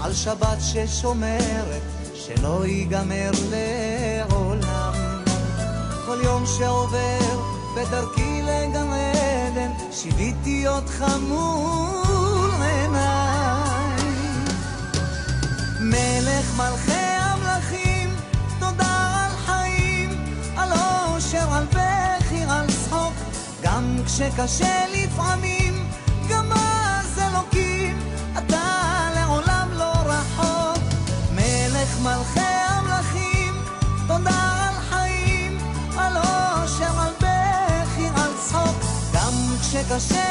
על 0.00 0.12
שבת 0.14 0.58
ששומרת, 0.60 1.95
שלא 2.26 2.66
ייגמר 2.66 3.30
לעולם. 3.50 4.92
כל 6.06 6.18
יום 6.22 6.46
שעובר 6.46 7.18
בדרכי 7.76 8.42
לגן 8.42 8.88
עדן, 8.92 9.70
שיוויתי 9.92 10.68
אותך 10.68 11.04
מול 11.20 12.50
עיניי. 12.62 14.02
מלך 15.80 16.56
מלכי 16.56 16.92
המלכים, 16.92 18.10
תודה 18.58 19.26
על 19.26 19.36
חיים, 19.36 20.10
על 20.56 20.72
אושר, 20.72 21.52
על 21.52 21.64
בכי, 21.64 22.42
על 22.48 22.66
צחוק, 22.66 23.14
גם 23.62 23.96
כשקשה 24.06 24.84
לפעמים, 24.92 25.65
מלכי 32.06 32.40
המלכים, 32.40 33.54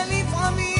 לפעמים, 0.09 0.74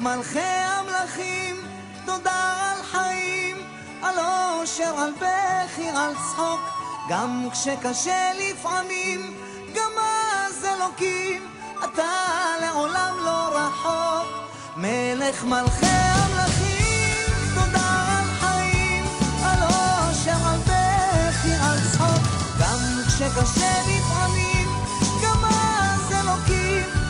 מלך 0.00 0.16
מלכי 0.16 0.40
המלכים, 0.40 1.56
תודה 2.06 2.72
על 2.72 2.82
חיים, 2.82 3.56
על 4.02 4.14
אושר, 4.18 4.94
על 4.98 5.12
בכי, 5.12 5.88
על 5.88 6.14
צחוק, 6.14 6.60
גם 7.08 7.48
כשקשה 7.52 8.30
לפעמים, 8.38 9.36
גם 9.74 9.90
אז 9.98 10.64
אלוקים, 10.64 11.42
אתה 11.84 12.04
לעולם 12.60 13.14
לא 13.24 13.58
רחוק. 13.58 14.26
מלך 14.76 15.44
מלכי 15.44 15.86
המלכים, 15.86 17.32
תודה 17.54 18.18
על 18.18 18.24
חיים, 18.40 19.04
על 19.44 19.62
אושר, 19.62 20.46
על 20.46 20.58
בכי, 20.58 21.52
על 21.62 21.78
צחוק, 21.92 22.22
גם 22.60 22.78
כשקשה 23.06 23.72
לפעמים, 23.88 24.68
גם 25.22 25.44
אז 25.44 26.12
אלוקים, 26.12 27.07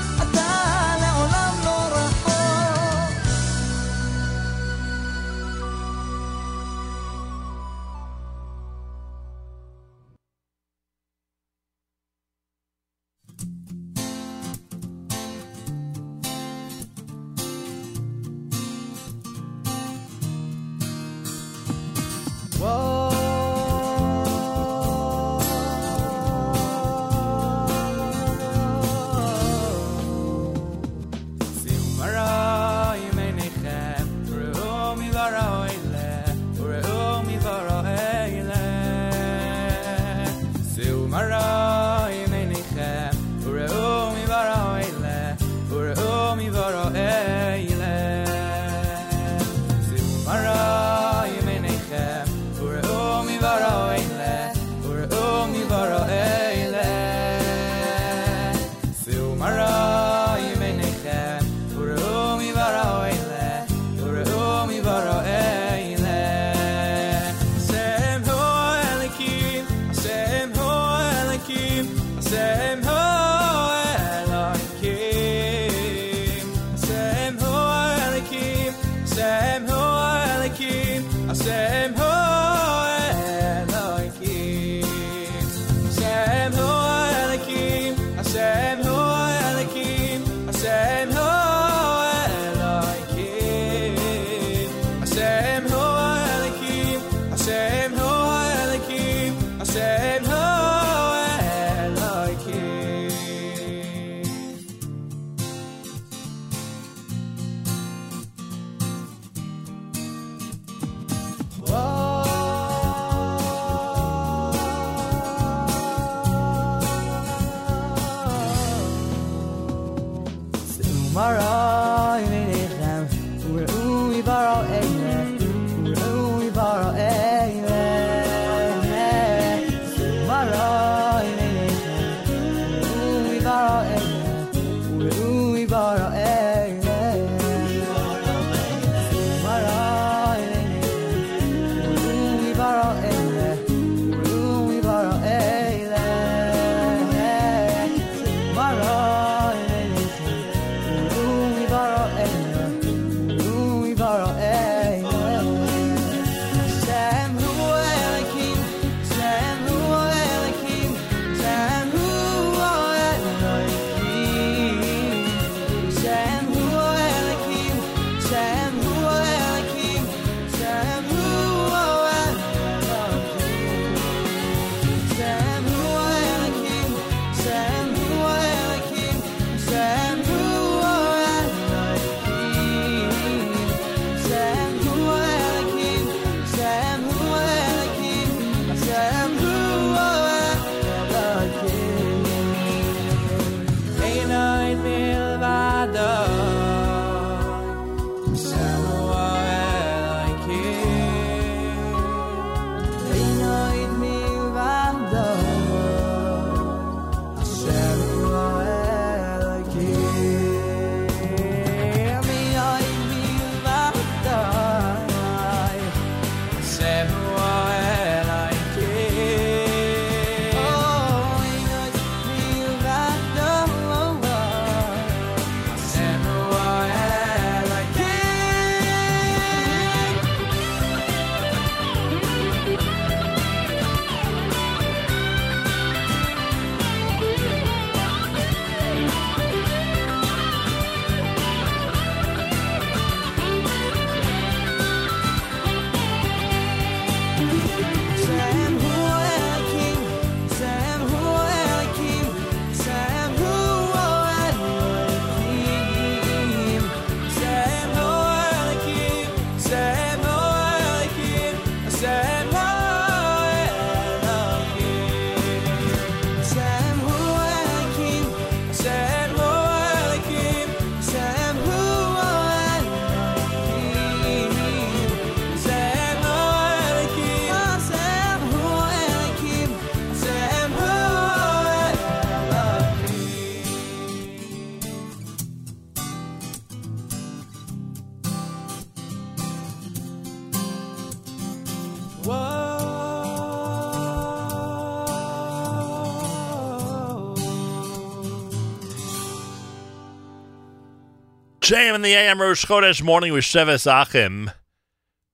JM 301.69 301.97
in 301.97 302.01
the 302.01 302.15
AM 302.15 302.41
Rosh 302.41 302.65
Chodesh 302.65 303.03
morning 303.03 303.35
with 303.35 303.45
Sheves 303.45 303.87
Achim, 303.87 304.51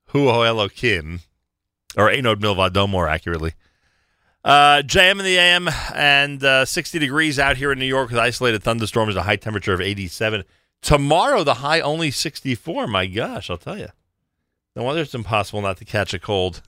Hu 0.06 0.28
Ho 0.28 0.40
Elokim, 0.40 1.20
or 1.96 2.10
Einod 2.10 2.40
Milvado 2.40 2.88
more 2.88 3.06
accurately. 3.06 3.52
Uh, 4.42 4.82
JM 4.84 5.20
in 5.20 5.24
the 5.24 5.36
AM 5.38 5.68
and 5.94 6.42
uh, 6.42 6.64
60 6.64 6.98
degrees 6.98 7.38
out 7.38 7.56
here 7.56 7.70
in 7.70 7.78
New 7.78 7.84
York 7.84 8.10
with 8.10 8.18
isolated 8.18 8.64
thunderstorms, 8.64 9.14
a 9.14 9.22
high 9.22 9.36
temperature 9.36 9.74
of 9.74 9.80
87. 9.80 10.42
Tomorrow, 10.82 11.44
the 11.44 11.54
high 11.54 11.78
only 11.78 12.10
64. 12.10 12.88
My 12.88 13.06
gosh, 13.06 13.48
I'll 13.48 13.56
tell 13.56 13.78
you. 13.78 13.90
No 14.74 14.82
wonder 14.82 15.02
it's 15.02 15.14
impossible 15.14 15.62
not 15.62 15.76
to 15.76 15.84
catch 15.84 16.14
a 16.14 16.18
cold. 16.18 16.62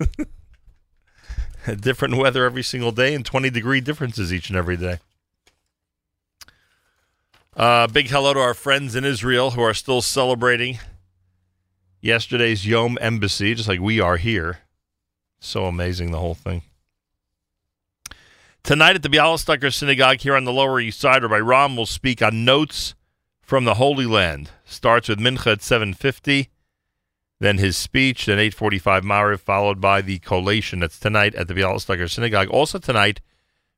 Different 1.80 2.18
weather 2.18 2.44
every 2.44 2.62
single 2.62 2.92
day 2.92 3.16
and 3.16 3.26
20 3.26 3.50
degree 3.50 3.80
differences 3.80 4.32
each 4.32 4.48
and 4.48 4.56
every 4.56 4.76
day. 4.76 5.00
Uh, 7.56 7.86
big 7.86 8.08
hello 8.08 8.34
to 8.34 8.38
our 8.40 8.52
friends 8.52 8.94
in 8.94 9.02
Israel 9.02 9.52
who 9.52 9.62
are 9.62 9.72
still 9.72 10.02
celebrating 10.02 10.78
yesterday's 12.02 12.66
Yom 12.66 12.98
Embassy, 13.00 13.54
just 13.54 13.66
like 13.66 13.80
we 13.80 13.98
are 13.98 14.18
here. 14.18 14.58
So 15.40 15.64
amazing, 15.64 16.10
the 16.10 16.18
whole 16.18 16.34
thing. 16.34 16.60
Tonight 18.62 18.96
at 18.96 19.02
the 19.02 19.08
Bialystoker 19.08 19.72
Synagogue 19.72 20.20
here 20.20 20.36
on 20.36 20.44
the 20.44 20.52
Lower 20.52 20.78
East 20.80 21.00
Side, 21.00 21.22
Rabbi 21.22 21.38
Ram 21.38 21.78
will 21.78 21.86
speak 21.86 22.20
on 22.20 22.44
notes 22.44 22.94
from 23.40 23.64
the 23.64 23.74
Holy 23.74 24.04
Land. 24.04 24.50
Starts 24.66 25.08
with 25.08 25.18
Mincha 25.18 25.52
at 25.52 25.62
750, 25.62 26.50
then 27.40 27.56
his 27.56 27.78
speech, 27.78 28.26
then 28.26 28.38
845 28.38 29.02
Mariv, 29.02 29.40
followed 29.40 29.80
by 29.80 30.02
the 30.02 30.18
collation. 30.18 30.80
That's 30.80 30.98
tonight 30.98 31.34
at 31.34 31.48
the 31.48 31.54
Bialystoker 31.54 32.10
Synagogue. 32.10 32.48
Also 32.48 32.78
tonight, 32.78 33.22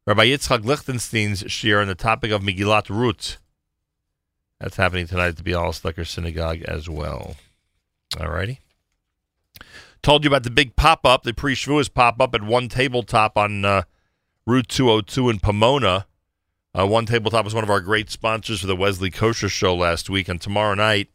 Rabbi 0.04 0.26
Yitzchak 0.26 0.64
Lichtenstein's 0.64 1.44
share 1.46 1.80
on 1.80 1.86
the 1.86 1.94
topic 1.94 2.32
of 2.32 2.42
Megillat 2.42 2.90
Ruth. 2.90 3.38
That's 4.60 4.76
happening 4.76 5.06
tonight 5.06 5.28
at 5.28 5.36
the 5.36 5.42
Bialystoker 5.42 6.06
Synagogue 6.06 6.62
as 6.62 6.88
well. 6.88 7.36
All 8.18 8.28
righty. 8.28 8.60
Told 10.02 10.24
you 10.24 10.28
about 10.28 10.42
the 10.42 10.50
big 10.50 10.76
pop 10.76 11.04
up, 11.04 11.22
the 11.22 11.32
pre 11.32 11.54
Shavuos 11.54 11.92
pop 11.92 12.20
up 12.20 12.34
at 12.34 12.42
one 12.42 12.68
tabletop 12.68 13.36
on 13.36 13.64
uh, 13.64 13.82
Route 14.46 14.68
202 14.68 15.30
in 15.30 15.38
Pomona. 15.40 16.06
Uh, 16.78 16.86
one 16.86 17.06
tabletop 17.06 17.44
was 17.44 17.54
one 17.54 17.64
of 17.64 17.70
our 17.70 17.80
great 17.80 18.10
sponsors 18.10 18.60
for 18.60 18.66
the 18.66 18.76
Wesley 18.76 19.10
Kosher 19.10 19.48
Show 19.48 19.74
last 19.74 20.08
week, 20.08 20.28
and 20.28 20.40
tomorrow 20.40 20.74
night, 20.74 21.10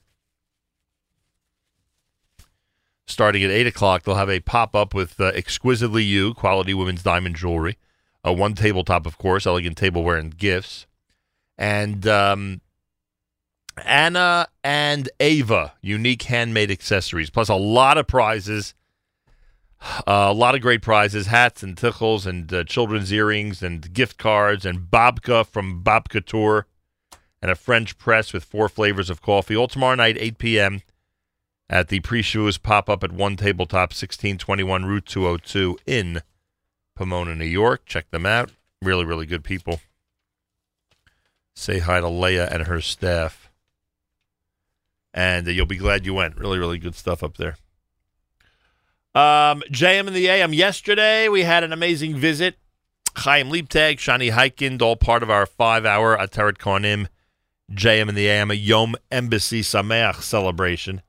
starting 3.06 3.44
at 3.44 3.52
8 3.52 3.68
o'clock, 3.68 4.04
they'll 4.04 4.16
have 4.16 4.30
a 4.30 4.40
pop 4.40 4.76
up 4.76 4.94
with 4.94 5.20
uh, 5.20 5.32
Exquisitely 5.36 6.04
You, 6.04 6.34
quality 6.34 6.74
women's 6.74 7.04
diamond 7.04 7.36
jewelry. 7.36 7.78
Uh, 8.26 8.34
one 8.34 8.54
tabletop, 8.54 9.06
of 9.06 9.18
course, 9.18 9.46
elegant 9.46 9.78
tableware 9.78 10.18
and 10.18 10.38
gifts. 10.38 10.86
And 11.58 12.06
um, 12.08 12.62
Anna 13.77 14.48
and 14.64 15.10
Ava, 15.19 15.74
unique 15.82 16.24
handmade 16.24 16.72
accessories, 16.72 17.30
plus 17.30 17.50
a 17.50 17.56
lot 17.56 17.98
of 17.98 18.08
prizes. 18.08 18.74
Uh, 20.08 20.27
a 20.30 20.34
lot 20.34 20.56
of 20.56 20.61
great 20.61 20.82
prizes, 20.82 21.27
hats 21.27 21.61
and 21.61 21.76
tichels 21.76 22.26
and 22.26 22.53
uh, 22.53 22.64
children's 22.64 23.11
earrings 23.11 23.61
and 23.61 23.93
gift 23.93 24.18
cards 24.18 24.66
and 24.66 24.90
babka 24.90 25.45
from 25.45 25.84
Babka 25.84 26.26
Tour 26.26 26.68
and 27.42 27.52
a 27.52 27.56
French 27.56 27.98
press 27.98 28.32
with 28.32 28.45
four 28.45 28.69
flavors 28.69 29.10
of 29.10 29.22
coffee. 29.22 29.58
All 29.58 29.68
tomorrow 29.68 29.95
night, 29.95 30.16
8 30.18 30.38
p.m. 30.38 30.82
at 31.69 31.90
the 31.90 32.00
pre-shoes 32.00 32.58
pop-up 32.58 33.03
at 33.03 33.11
One 33.11 33.35
Tabletop, 33.35 33.90
1621 33.90 34.85
Route 34.85 35.06
202 35.06 35.77
in 35.85 36.22
Pomona, 36.95 37.35
New 37.35 37.43
York. 37.43 37.85
Check 37.85 38.10
them 38.11 38.26
out. 38.26 38.52
Really, 38.82 39.03
really 39.03 39.26
good 39.26 39.43
people. 39.43 39.82
Say 41.53 41.80
hi 41.80 42.00
to 42.00 42.08
Leah 42.08 42.48
and 42.50 42.68
her 42.68 42.80
staff. 42.80 43.43
And 45.14 45.48
you'll 45.48 45.66
be 45.66 45.77
glad 45.77 46.06
you 46.06 46.14
went. 46.14 46.38
Really, 46.38 46.58
really 46.58 46.80
good 46.80 46.95
stuff 46.95 47.24
up 47.24 47.38
there. 47.38 47.58
Um, 49.16 49.61
JM 49.72 50.08
and 50.08 50.16
the 50.16 50.27
AM. 50.27 50.53
Yesterday, 50.53 51.27
we 51.30 51.43
had 51.43 51.64
an 51.64 51.72
amazing 51.72 52.16
visit. 52.16 52.58
Chaim 53.16 53.50
Liebtag, 53.50 53.98
Shani 53.98 54.32
Hikind, 54.32 54.82
all 54.82 54.95
part 54.95 55.22
of 55.22 55.30
our 55.30 55.45
five-hour 55.45 56.17
Ateret 56.17 56.58
Cohanim, 56.58 57.08
JM 57.72 58.09
and 58.09 58.17
the 58.17 58.27
AM, 58.27 58.50
a 58.50 58.56
Yom 58.56 58.95
Embassy 59.11 59.61
Sameach 59.61 60.22
celebration. 60.22 61.03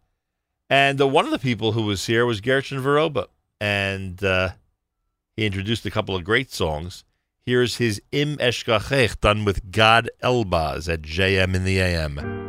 And 0.68 1.00
uh, 1.00 1.08
one 1.08 1.24
of 1.24 1.30
the 1.30 1.38
people 1.38 1.72
who 1.72 1.82
was 1.82 2.06
here 2.06 2.26
was 2.26 2.42
Gershon 2.42 2.80
Veroba. 2.80 3.28
And 3.58 4.22
uh, 4.22 4.50
he 5.36 5.46
introduced 5.46 5.86
a 5.86 5.90
couple 5.90 6.14
of 6.14 6.24
great 6.24 6.52
songs. 6.52 7.04
Here's 7.46 7.76
his 7.76 8.02
Im 8.12 8.36
Eshkachech, 8.36 9.20
done 9.20 9.44
with 9.44 9.70
Gad 9.70 10.10
Elbaz 10.22 10.92
at 10.92 11.02
JM 11.02 11.54
in 11.54 11.64
the 11.64 11.78
AM. 11.78 12.43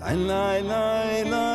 Line, 0.00 0.26
line, 0.26 0.66
line, 0.66 1.30
line. 1.30 1.49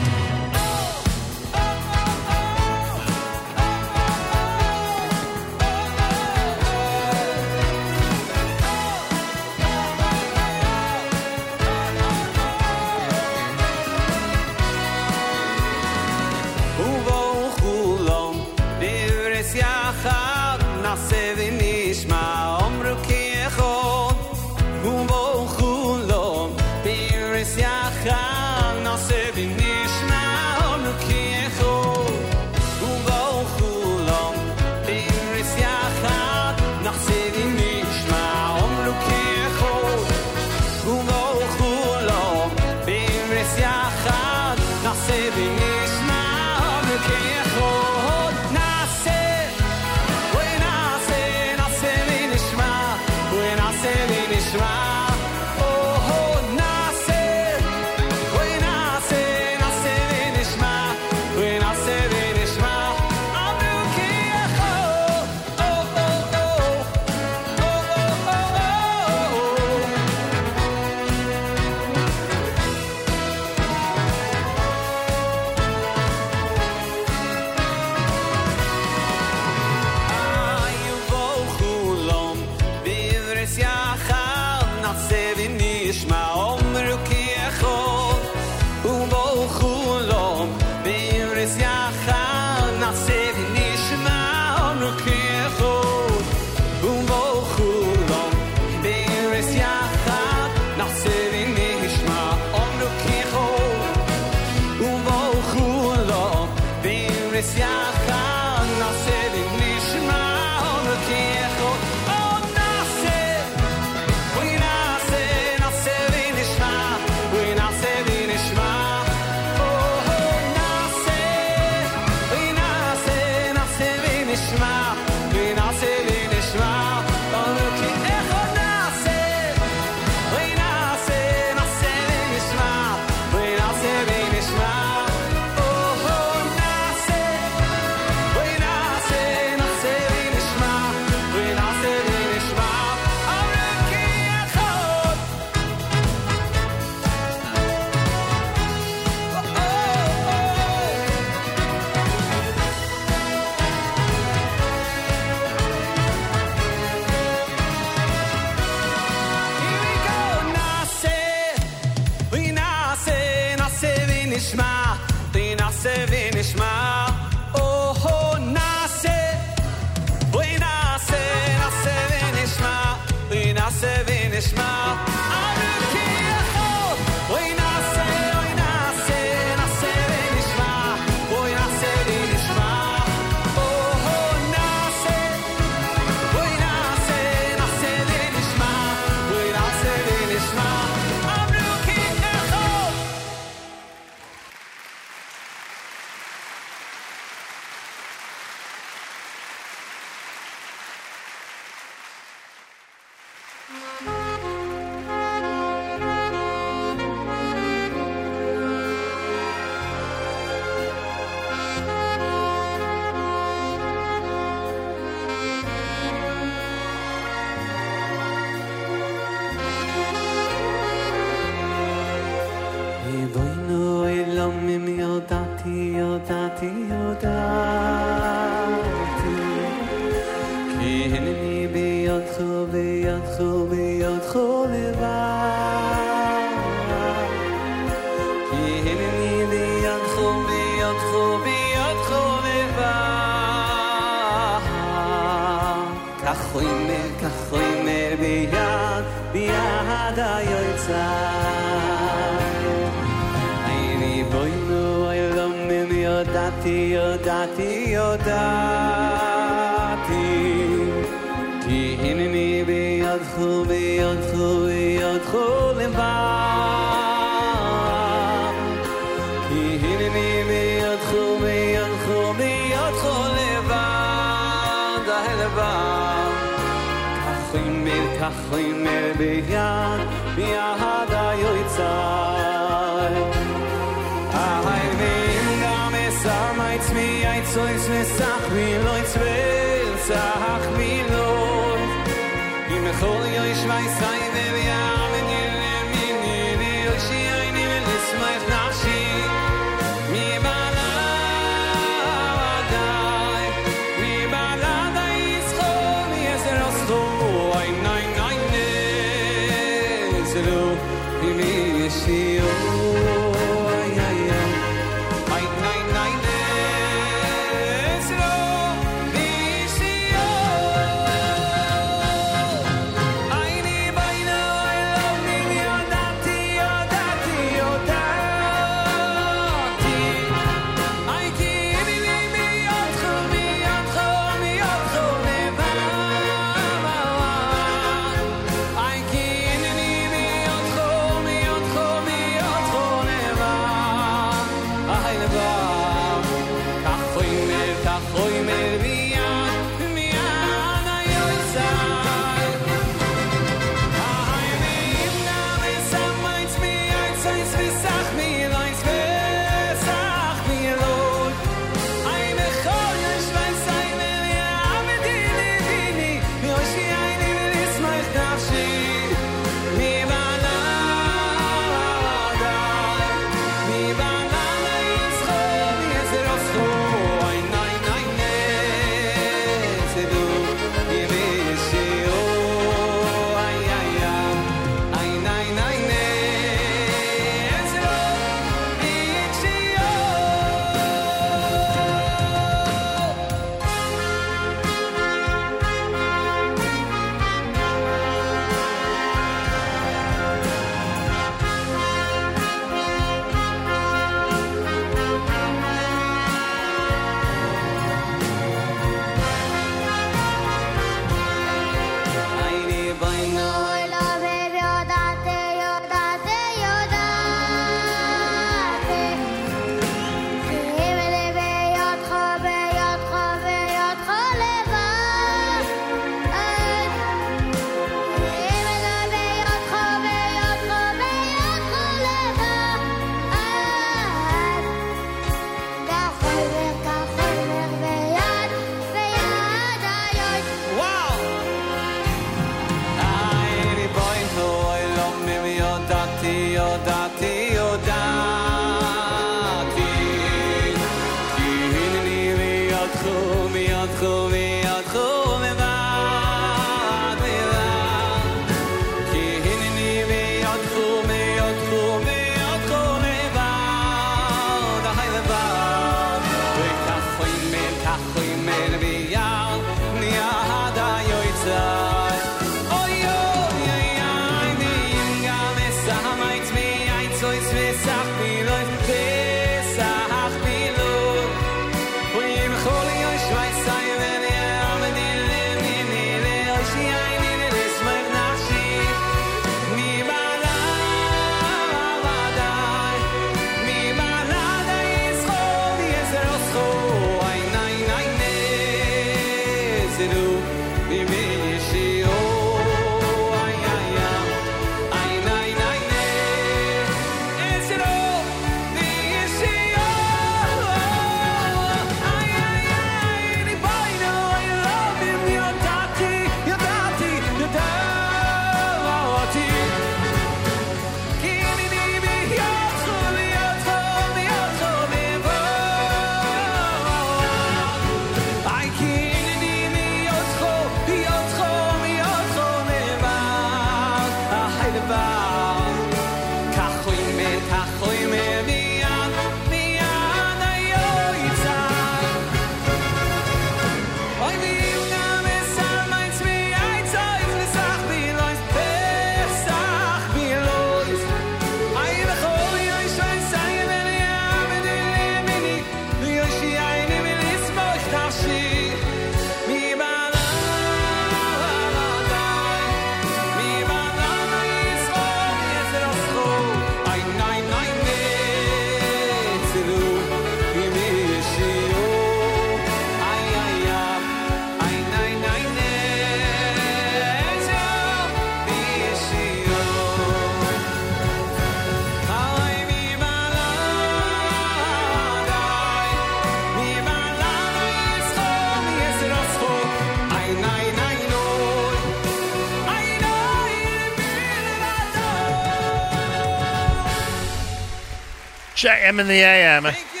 JM 598.60 599.00
in 599.00 599.08
the 599.08 599.14
AM. 599.14 599.62
Thank 599.62 599.78
you. 599.94 600.00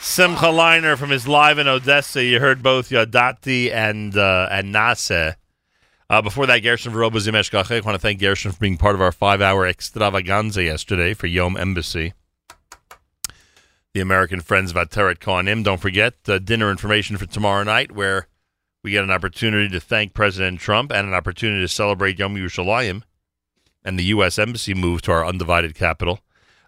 Simcha 0.00 0.46
Leiner 0.46 0.98
from 0.98 1.08
his 1.08 1.26
live 1.26 1.58
in 1.58 1.66
Odessa. 1.66 2.22
You 2.22 2.40
heard 2.40 2.62
both 2.62 2.90
Yadati 2.90 3.72
and 3.72 4.14
uh, 4.14 4.48
and 4.50 4.74
Nase. 4.74 5.36
Uh, 6.10 6.20
before 6.20 6.44
that, 6.44 6.58
Gershon 6.58 6.92
Veroba 6.92 7.12
Zimesh 7.12 7.54
I 7.54 7.80
want 7.80 7.94
to 7.94 7.98
thank 7.98 8.20
Gershon 8.20 8.52
for 8.52 8.58
being 8.58 8.76
part 8.76 8.94
of 8.94 9.00
our 9.00 9.12
five-hour 9.12 9.66
extravaganza 9.66 10.62
yesterday 10.62 11.14
for 11.14 11.26
Yom 11.26 11.56
Embassy. 11.56 12.12
The 13.94 14.00
American 14.00 14.42
Friends 14.42 14.70
of 14.70 14.76
Ateret 14.76 15.20
Cohanim. 15.20 15.64
Don't 15.64 15.80
forget 15.80 16.16
uh, 16.28 16.38
dinner 16.38 16.70
information 16.70 17.16
for 17.16 17.24
tomorrow 17.24 17.64
night, 17.64 17.92
where 17.92 18.28
we 18.84 18.90
get 18.90 19.04
an 19.04 19.10
opportunity 19.10 19.70
to 19.70 19.80
thank 19.80 20.12
President 20.12 20.60
Trump 20.60 20.92
and 20.92 21.08
an 21.08 21.14
opportunity 21.14 21.62
to 21.62 21.68
celebrate 21.68 22.18
Yom 22.18 22.36
Yerushalayim 22.36 23.04
and 23.82 23.98
the 23.98 24.04
U.S. 24.04 24.38
Embassy 24.38 24.74
move 24.74 25.00
to 25.02 25.12
our 25.12 25.24
undivided 25.24 25.74
capital. 25.74 26.20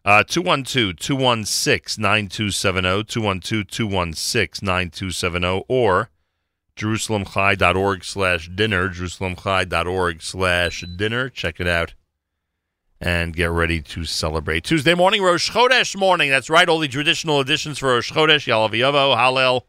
Uh, 0.03 0.23
212 0.25 0.97
216 0.97 2.03
9270, 2.03 3.05
212 3.05 3.67
216 3.67 4.67
9270, 4.67 5.65
or 5.69 6.09
JerusalemChai.org 6.77 8.05
slash 8.05 8.49
dinner, 8.49 8.89
JerusalemChai.org 8.89 10.23
slash 10.23 10.85
dinner. 10.97 11.29
Check 11.29 11.61
it 11.61 11.69
out 11.69 11.95
and 13.01 13.35
get 13.35 13.51
ready 13.51 13.81
to 13.83 14.05
celebrate. 14.05 14.65
Tuesday 14.65 14.95
morning, 14.95 15.23
Rosh 15.23 15.51
Chodesh 15.51 15.97
morning. 15.97 16.31
That's 16.31 16.49
right, 16.49 16.69
all 16.69 16.79
the 16.79 16.89
traditional 16.89 17.41
additions 17.41 17.79
for 17.79 17.91
Rosh 17.91 18.13
Chodesh, 18.13 18.47
Yalav 18.47 18.73
Hallel, 18.73 19.63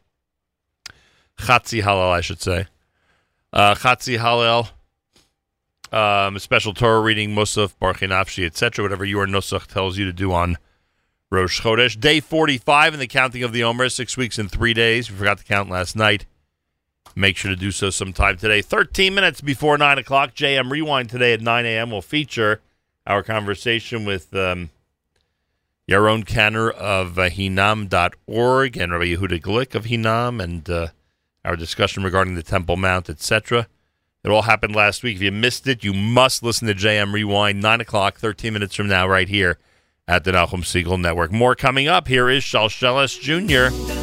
Chatzi 1.38 1.82
Hallel, 1.82 2.12
I 2.12 2.22
should 2.22 2.42
say. 2.42 2.68
Uh, 3.52 3.76
Chatzi 3.76 4.18
um, 5.92 6.40
special 6.40 6.74
Torah 6.74 7.02
reading, 7.02 7.32
Musaf, 7.32 7.74
Barchi 7.82 8.08
Nafshi, 8.08 8.46
etc., 8.46 8.84
whatever 8.84 9.06
your 9.06 9.28
Nusach 9.28 9.68
tells 9.68 9.98
you 9.98 10.06
to 10.06 10.14
do 10.14 10.32
on 10.32 10.58
Rosh 11.30 11.62
Chodesh. 11.62 12.00
Day 12.00 12.20
45 12.20 12.94
in 12.94 13.00
the 13.00 13.08
counting 13.08 13.44
of 13.44 13.54
the 13.54 13.64
Omer, 13.64 13.90
six 13.90 14.18
weeks 14.18 14.38
and 14.38 14.52
three 14.52 14.74
days. 14.74 15.10
We 15.10 15.18
forgot 15.18 15.40
to 15.40 15.44
count 15.44 15.70
last 15.70 15.96
night. 15.96 16.26
Make 17.16 17.36
sure 17.36 17.52
to 17.52 17.58
do 17.58 17.72
so 17.72 17.90
sometime 17.90 18.38
today. 18.38 18.62
13 18.62 19.14
minutes 19.14 19.42
before 19.42 19.78
9 19.78 19.98
o'clock, 19.98 20.34
JM 20.34 20.72
Rewind 20.72 21.10
today 21.10 21.34
at 21.34 21.42
9 21.42 21.66
a.m. 21.66 21.92
will 21.92 22.02
feature 22.02 22.62
our 23.06 23.22
conversation 23.24 24.06
with 24.06 24.34
um, 24.34 24.70
Yaron 25.90 26.24
Kanner 26.24 26.72
of 26.72 27.20
uh, 27.20 27.30
Hinam.org 27.30 28.78
and 28.78 28.92
Rabbi 28.94 29.06
Yehuda 29.06 29.42
Glick 29.42 29.76
of 29.76 29.86
Hinam 29.86 30.42
and 30.42 30.70
uh, 30.70 30.88
our 31.44 31.58
discussion 31.58 32.04
regarding 32.04 32.36
the 32.36 32.44
Temple 32.44 32.78
Mount, 32.78 33.10
etc. 33.10 33.68
It 34.24 34.30
all 34.30 34.44
happened 34.44 34.76
last 34.76 35.02
week. 35.02 35.16
If 35.16 35.22
you 35.22 35.32
missed 35.32 35.68
it, 35.68 35.84
you 35.84 35.94
must 35.94 36.44
listen 36.44 36.68
to 36.68 36.76
JM 36.76 37.12
Rewind, 37.12 37.62
9 37.62 37.82
o'clock, 37.82 38.18
13 38.18 38.54
minutes 38.54 38.76
from 38.76 38.88
now, 38.88 39.08
right 39.08 39.28
here 39.28 39.58
at 40.08 40.24
the 40.24 40.32
Nachum 40.32 40.64
Segal 40.64 41.00
Network. 41.00 41.32
More 41.32 41.56
coming 41.56 41.88
up. 41.88 42.08
Here 42.08 42.30
is 42.30 42.44
Shalshelis 42.44 43.20
Jr. 43.20 44.01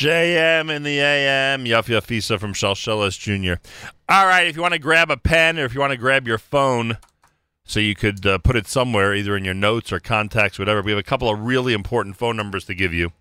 JM 0.00 0.74
in 0.74 0.82
the 0.82 0.98
AM, 0.98 1.66
Yuff 1.66 1.84
Yuffisa 1.84 2.40
from 2.40 2.54
Shalshelis 2.54 3.18
Jr. 3.18 3.60
All 4.08 4.24
right, 4.24 4.46
if 4.46 4.56
you 4.56 4.62
want 4.62 4.72
to 4.72 4.80
grab 4.80 5.10
a 5.10 5.18
pen 5.18 5.58
or 5.58 5.66
if 5.66 5.74
you 5.74 5.80
want 5.80 5.90
to 5.90 5.98
grab 5.98 6.26
your 6.26 6.38
phone 6.38 6.96
so 7.66 7.80
you 7.80 7.94
could 7.94 8.24
uh, 8.24 8.38
put 8.38 8.56
it 8.56 8.66
somewhere, 8.66 9.14
either 9.14 9.36
in 9.36 9.44
your 9.44 9.52
notes 9.52 9.92
or 9.92 10.00
contacts, 10.00 10.58
whatever, 10.58 10.80
we 10.80 10.92
have 10.92 10.98
a 10.98 11.02
couple 11.02 11.28
of 11.28 11.40
really 11.40 11.74
important 11.74 12.16
phone 12.16 12.34
numbers 12.34 12.64
to 12.64 12.74
give 12.74 12.94
you. 12.94 13.12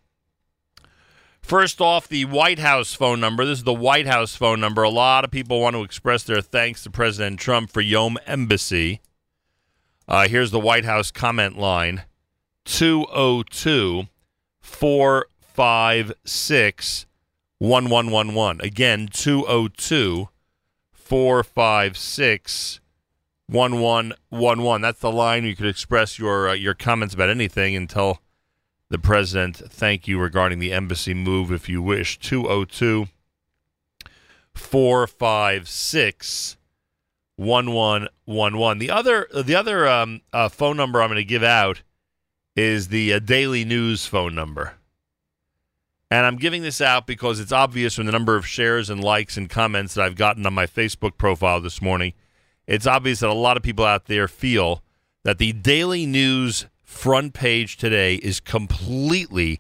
First 1.42 1.82
off, 1.82 2.08
the 2.08 2.24
White 2.24 2.60
House 2.60 2.94
phone 2.94 3.20
number. 3.20 3.44
This 3.44 3.58
is 3.58 3.66
the 3.66 3.74
White 3.74 4.08
House 4.08 4.38
phone 4.38 4.62
number. 4.62 4.82
A 4.82 4.90
lot 4.90 5.26
of 5.26 5.32
people 5.32 5.60
want 5.60 5.76
to 5.76 5.84
express 5.84 6.24
their 6.24 6.40
thanks 6.40 6.84
to 6.84 6.90
President 6.90 7.42
Trump 7.42 7.72
for 7.72 7.82
Yom 7.82 8.18
Embassy. 8.26 9.02
Uh, 10.08 10.30
here's 10.30 10.52
the 10.52 10.60
White 10.62 10.86
House 10.86 11.12
comment 11.12 11.58
line 11.58 12.04
202 12.64 14.08
456 15.60 17.06
1111. 17.58 18.66
Again, 18.66 19.10
202 19.12 20.30
456 20.94 22.80
1111. 23.48 24.82
That's 24.82 25.00
the 25.02 25.12
line 25.12 25.44
you 25.44 25.58
could 25.58 25.66
express 25.66 26.18
your 26.18 26.48
uh, 26.48 26.54
your 26.54 26.74
comments 26.74 27.14
about 27.14 27.30
anything 27.30 27.76
and 27.76 27.90
tell 27.90 28.22
the 28.88 28.98
president 28.98 29.58
thank 29.58 30.08
you 30.08 30.18
regarding 30.18 30.60
the 30.60 30.72
embassy 30.72 31.14
move 31.14 31.52
if 31.52 31.68
you 31.68 31.82
wish. 31.82 32.18
202 32.20 33.10
456 34.54 36.56
1111. 37.36 38.78
The 38.78 38.92
other 38.92 39.28
the 39.36 39.56
other 39.56 39.90
um, 39.90 40.22
uh, 40.32 40.48
phone 40.48 40.78
number 40.78 41.02
I'm 41.02 41.10
going 41.10 41.18
to 41.18 41.26
give 41.26 41.44
out 41.44 41.82
is 42.56 42.88
the 42.88 43.12
uh, 43.12 43.20
Daily 43.20 43.66
News 43.66 44.06
phone 44.06 44.34
number. 44.34 44.79
And 46.12 46.26
I'm 46.26 46.38
giving 46.38 46.64
this 46.64 46.82
out 46.82 47.06
because 47.06 47.40
it's 47.40 47.52
obvious 47.52 47.96
from 47.96 48.08
the 48.08 48.12
number 48.12 48.36
of 48.36 48.48
shares 48.48 48.90
and 48.90 49.04
likes 49.04 49.38
and 49.38 49.50
comments 49.50 49.94
that 49.94 50.04
I've 50.04 50.16
gotten 50.16 50.46
on 50.46 50.54
my 50.54 50.66
Facebook 50.66 51.18
profile 51.18 51.62
this 51.62 51.82
morning. 51.82 52.14
It's 52.66 52.88
obvious 52.88 53.20
that 53.20 53.30
a 53.30 53.34
lot 53.34 53.58
of 53.58 53.64
people 53.64 53.86
out 53.86 54.06
there 54.06 54.28
feel 54.28 54.84
that 55.24 55.38
the 55.38 55.54
Daily 55.54 56.06
News 56.08 56.66
front 56.84 57.34
page 57.34 57.78
today 57.78 58.16
is 58.16 58.40
completely 58.40 59.60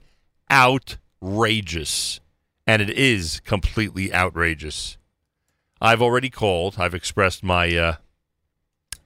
outrageous. 0.51 2.19
And 2.65 2.81
it 2.81 2.89
is 2.89 3.39
completely 3.41 4.13
outrageous. 4.13 4.97
I've 5.81 6.01
already 6.01 6.29
called, 6.29 6.75
I've 6.79 6.95
expressed 6.95 7.43
my 7.43 7.75
uh, 7.75 7.93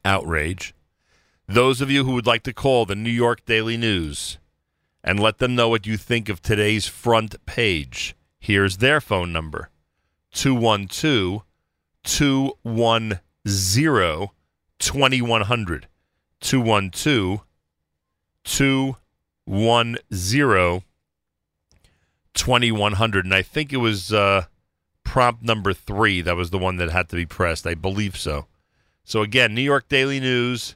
outrage. 0.05 0.73
Those 1.47 1.81
of 1.81 1.91
you 1.91 2.05
who 2.05 2.13
would 2.13 2.25
like 2.25 2.43
to 2.43 2.53
call 2.53 2.85
the 2.85 2.95
New 2.95 3.09
York 3.09 3.45
Daily 3.45 3.77
News 3.77 4.37
and 5.03 5.19
let 5.19 5.39
them 5.39 5.55
know 5.55 5.69
what 5.69 5.85
you 5.85 5.97
think 5.97 6.29
of 6.29 6.41
today's 6.41 6.87
front 6.87 7.45
page, 7.45 8.15
here's 8.39 8.77
their 8.77 9.01
phone 9.01 9.33
number 9.33 9.69
212 10.33 11.43
210 12.03 14.29
2100. 14.79 15.87
212 16.39 17.45
210 18.43 20.83
2100. 22.33 23.25
And 23.25 23.33
I 23.33 23.41
think 23.41 23.71
it 23.71 23.77
was 23.77 24.11
uh, 24.11 24.45
prompt 25.03 25.43
number 25.43 25.73
three 25.73 26.21
that 26.21 26.35
was 26.35 26.49
the 26.49 26.57
one 26.57 26.77
that 26.77 26.89
had 26.89 27.09
to 27.09 27.15
be 27.15 27.25
pressed. 27.25 27.67
I 27.67 27.75
believe 27.75 28.17
so. 28.17 28.47
So, 29.03 29.21
again, 29.21 29.53
New 29.53 29.61
York 29.61 29.87
Daily 29.89 30.19
News. 30.19 30.75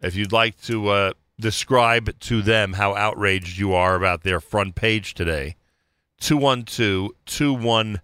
If 0.00 0.14
you'd 0.14 0.32
like 0.32 0.60
to 0.62 0.88
uh, 0.88 1.12
describe 1.38 2.18
to 2.20 2.40
them 2.42 2.74
how 2.74 2.94
outraged 2.94 3.58
you 3.58 3.74
are 3.74 3.96
about 3.96 4.22
their 4.22 4.40
front 4.40 4.74
page 4.74 5.14
today, 5.14 5.56
212 6.20 7.12
210 7.26 8.00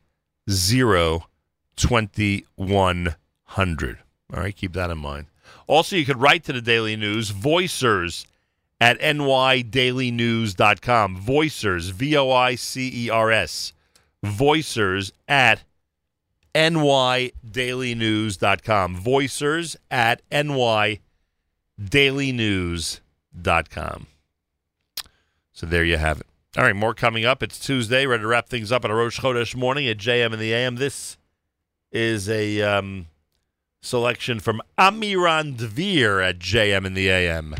2100. 1.76 3.99
All 4.33 4.41
right, 4.41 4.55
keep 4.55 4.75
that 4.75 4.91
in 4.91 4.99
mind. 4.99 5.26
Also, 5.67 5.97
you 5.97 6.05
could 6.05 6.20
write 6.20 6.44
to 6.44 6.52
the 6.52 6.60
Daily 6.60 6.94
News, 6.97 7.33
voicers 7.33 8.26
at 8.81 9.00
nydailynews.com. 9.00 11.20
Voicers, 11.20 11.91
V 11.91 12.17
O 12.17 12.31
I 12.31 12.55
C 12.55 13.07
E 13.07 13.10
R 13.10 13.31
S. 13.31 13.73
Voicers 14.25 15.12
at 15.28 15.65
nydailynews.com. 16.55 18.97
Voicers 18.97 19.76
at 19.91 20.23
nydailynews.com. 20.31 21.00
So 25.52 25.67
there 25.67 25.84
you 25.84 25.97
have 25.97 26.20
it. 26.20 26.26
All 26.57 26.65
right, 26.65 26.75
more 26.75 26.94
coming 26.94 27.25
up. 27.25 27.42
It's 27.42 27.59
Tuesday. 27.59 28.07
Ready 28.07 28.23
to 28.23 28.26
wrap 28.26 28.49
things 28.49 28.73
up 28.73 28.84
on 28.84 28.91
a 28.91 28.94
Rosh 28.94 29.20
Chodesh 29.20 29.55
morning 29.55 29.86
at 29.86 29.99
JM 29.99 30.33
in 30.33 30.39
the 30.39 30.52
AM. 30.52 30.76
This 30.76 31.17
is 31.92 32.28
a 32.28 32.60
um, 32.62 33.07
selection 33.81 34.41
from 34.41 34.60
Amiran 34.76 35.57
Dvir 35.57 36.26
at 36.28 36.39
JM 36.39 36.84
in 36.86 36.94
the 36.94 37.09
AM. 37.09 37.55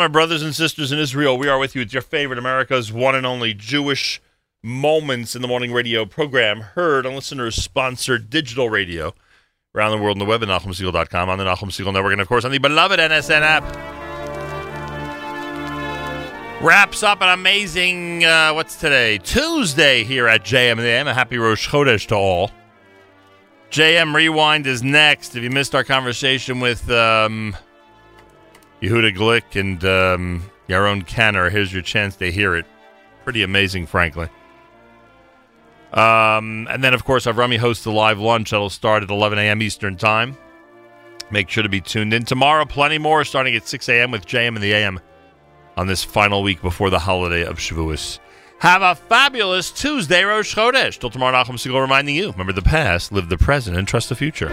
Our 0.00 0.08
brothers 0.08 0.42
and 0.42 0.54
sisters 0.54 0.90
in 0.90 0.98
Israel. 0.98 1.38
We 1.38 1.48
are 1.48 1.58
with 1.58 1.76
you. 1.76 1.82
It's 1.82 1.92
your 1.92 2.02
favorite 2.02 2.38
America's 2.38 2.92
one 2.92 3.14
and 3.14 3.24
only 3.24 3.54
Jewish 3.54 4.20
Moments 4.64 5.36
in 5.36 5.42
the 5.42 5.48
Morning 5.48 5.72
radio 5.72 6.04
program, 6.04 6.60
heard 6.60 7.06
on 7.06 7.14
listeners 7.14 7.54
sponsored 7.54 8.30
digital 8.30 8.70
radio 8.70 9.14
around 9.74 9.92
the 9.92 9.98
world 9.98 10.16
on 10.16 10.18
the 10.18 10.24
web 10.24 10.42
at 10.42 10.48
NachumSegal.com, 10.48 11.28
on 11.28 11.38
the 11.38 11.44
Nachum 11.44 11.70
Segal 11.70 11.92
Network, 11.92 12.12
and 12.12 12.20
of 12.20 12.28
course 12.28 12.44
on 12.44 12.50
the 12.50 12.58
beloved 12.58 12.98
NSN 12.98 13.42
app. 13.42 13.62
Wraps 16.62 17.02
up 17.02 17.22
an 17.22 17.28
amazing, 17.28 18.24
uh, 18.24 18.52
what's 18.52 18.76
today? 18.76 19.18
Tuesday 19.18 20.04
here 20.04 20.28
at 20.28 20.44
JM 20.44 20.72
and 20.72 20.80
the 20.80 20.86
AM. 20.86 21.08
A 21.08 21.14
happy 21.14 21.38
Rosh 21.38 21.68
Chodesh 21.68 22.06
to 22.08 22.14
all. 22.14 22.50
JM 23.70 24.14
Rewind 24.14 24.66
is 24.66 24.82
next. 24.82 25.34
If 25.34 25.42
you 25.42 25.50
missed 25.50 25.74
our 25.74 25.82
conversation 25.82 26.60
with 26.60 26.88
um, 26.90 27.56
Yehuda 28.82 29.16
Glick 29.16 29.58
and 29.58 29.84
um, 29.84 30.50
Yaron 30.68 31.06
Kanner, 31.06 31.50
here's 31.50 31.72
your 31.72 31.82
chance 31.82 32.16
to 32.16 32.32
hear 32.32 32.56
it. 32.56 32.66
Pretty 33.22 33.44
amazing, 33.44 33.86
frankly. 33.86 34.28
Um, 35.92 36.66
and 36.68 36.82
then, 36.82 36.92
of 36.92 37.04
course, 37.04 37.26
Avrami 37.26 37.58
hosts 37.58 37.86
a 37.86 37.92
live 37.92 38.18
lunch 38.18 38.50
that'll 38.50 38.70
start 38.70 39.04
at 39.04 39.10
11 39.10 39.38
a.m. 39.38 39.62
Eastern 39.62 39.96
Time. 39.96 40.36
Make 41.30 41.48
sure 41.48 41.62
to 41.62 41.68
be 41.68 41.80
tuned 41.80 42.12
in. 42.12 42.24
Tomorrow, 42.24 42.64
plenty 42.64 42.98
more 42.98 43.24
starting 43.24 43.54
at 43.54 43.68
6 43.68 43.88
a.m. 43.88 44.10
with 44.10 44.26
JM 44.26 44.48
and 44.48 44.62
the 44.62 44.72
AM 44.72 45.00
on 45.76 45.86
this 45.86 46.02
final 46.02 46.42
week 46.42 46.60
before 46.60 46.90
the 46.90 46.98
holiday 46.98 47.44
of 47.44 47.58
Shavuos. 47.58 48.18
Have 48.58 48.82
a 48.82 48.94
fabulous 48.94 49.70
Tuesday, 49.70 50.24
Rosh 50.24 50.54
Chodesh. 50.54 50.98
Till 50.98 51.10
tomorrow, 51.10 51.36
Nachum 51.36 51.54
Segal 51.54 51.80
reminding 51.80 52.16
you, 52.16 52.32
remember 52.32 52.52
the 52.52 52.62
past, 52.62 53.12
live 53.12 53.28
the 53.28 53.38
present, 53.38 53.76
and 53.76 53.86
trust 53.86 54.08
the 54.08 54.16
future. 54.16 54.50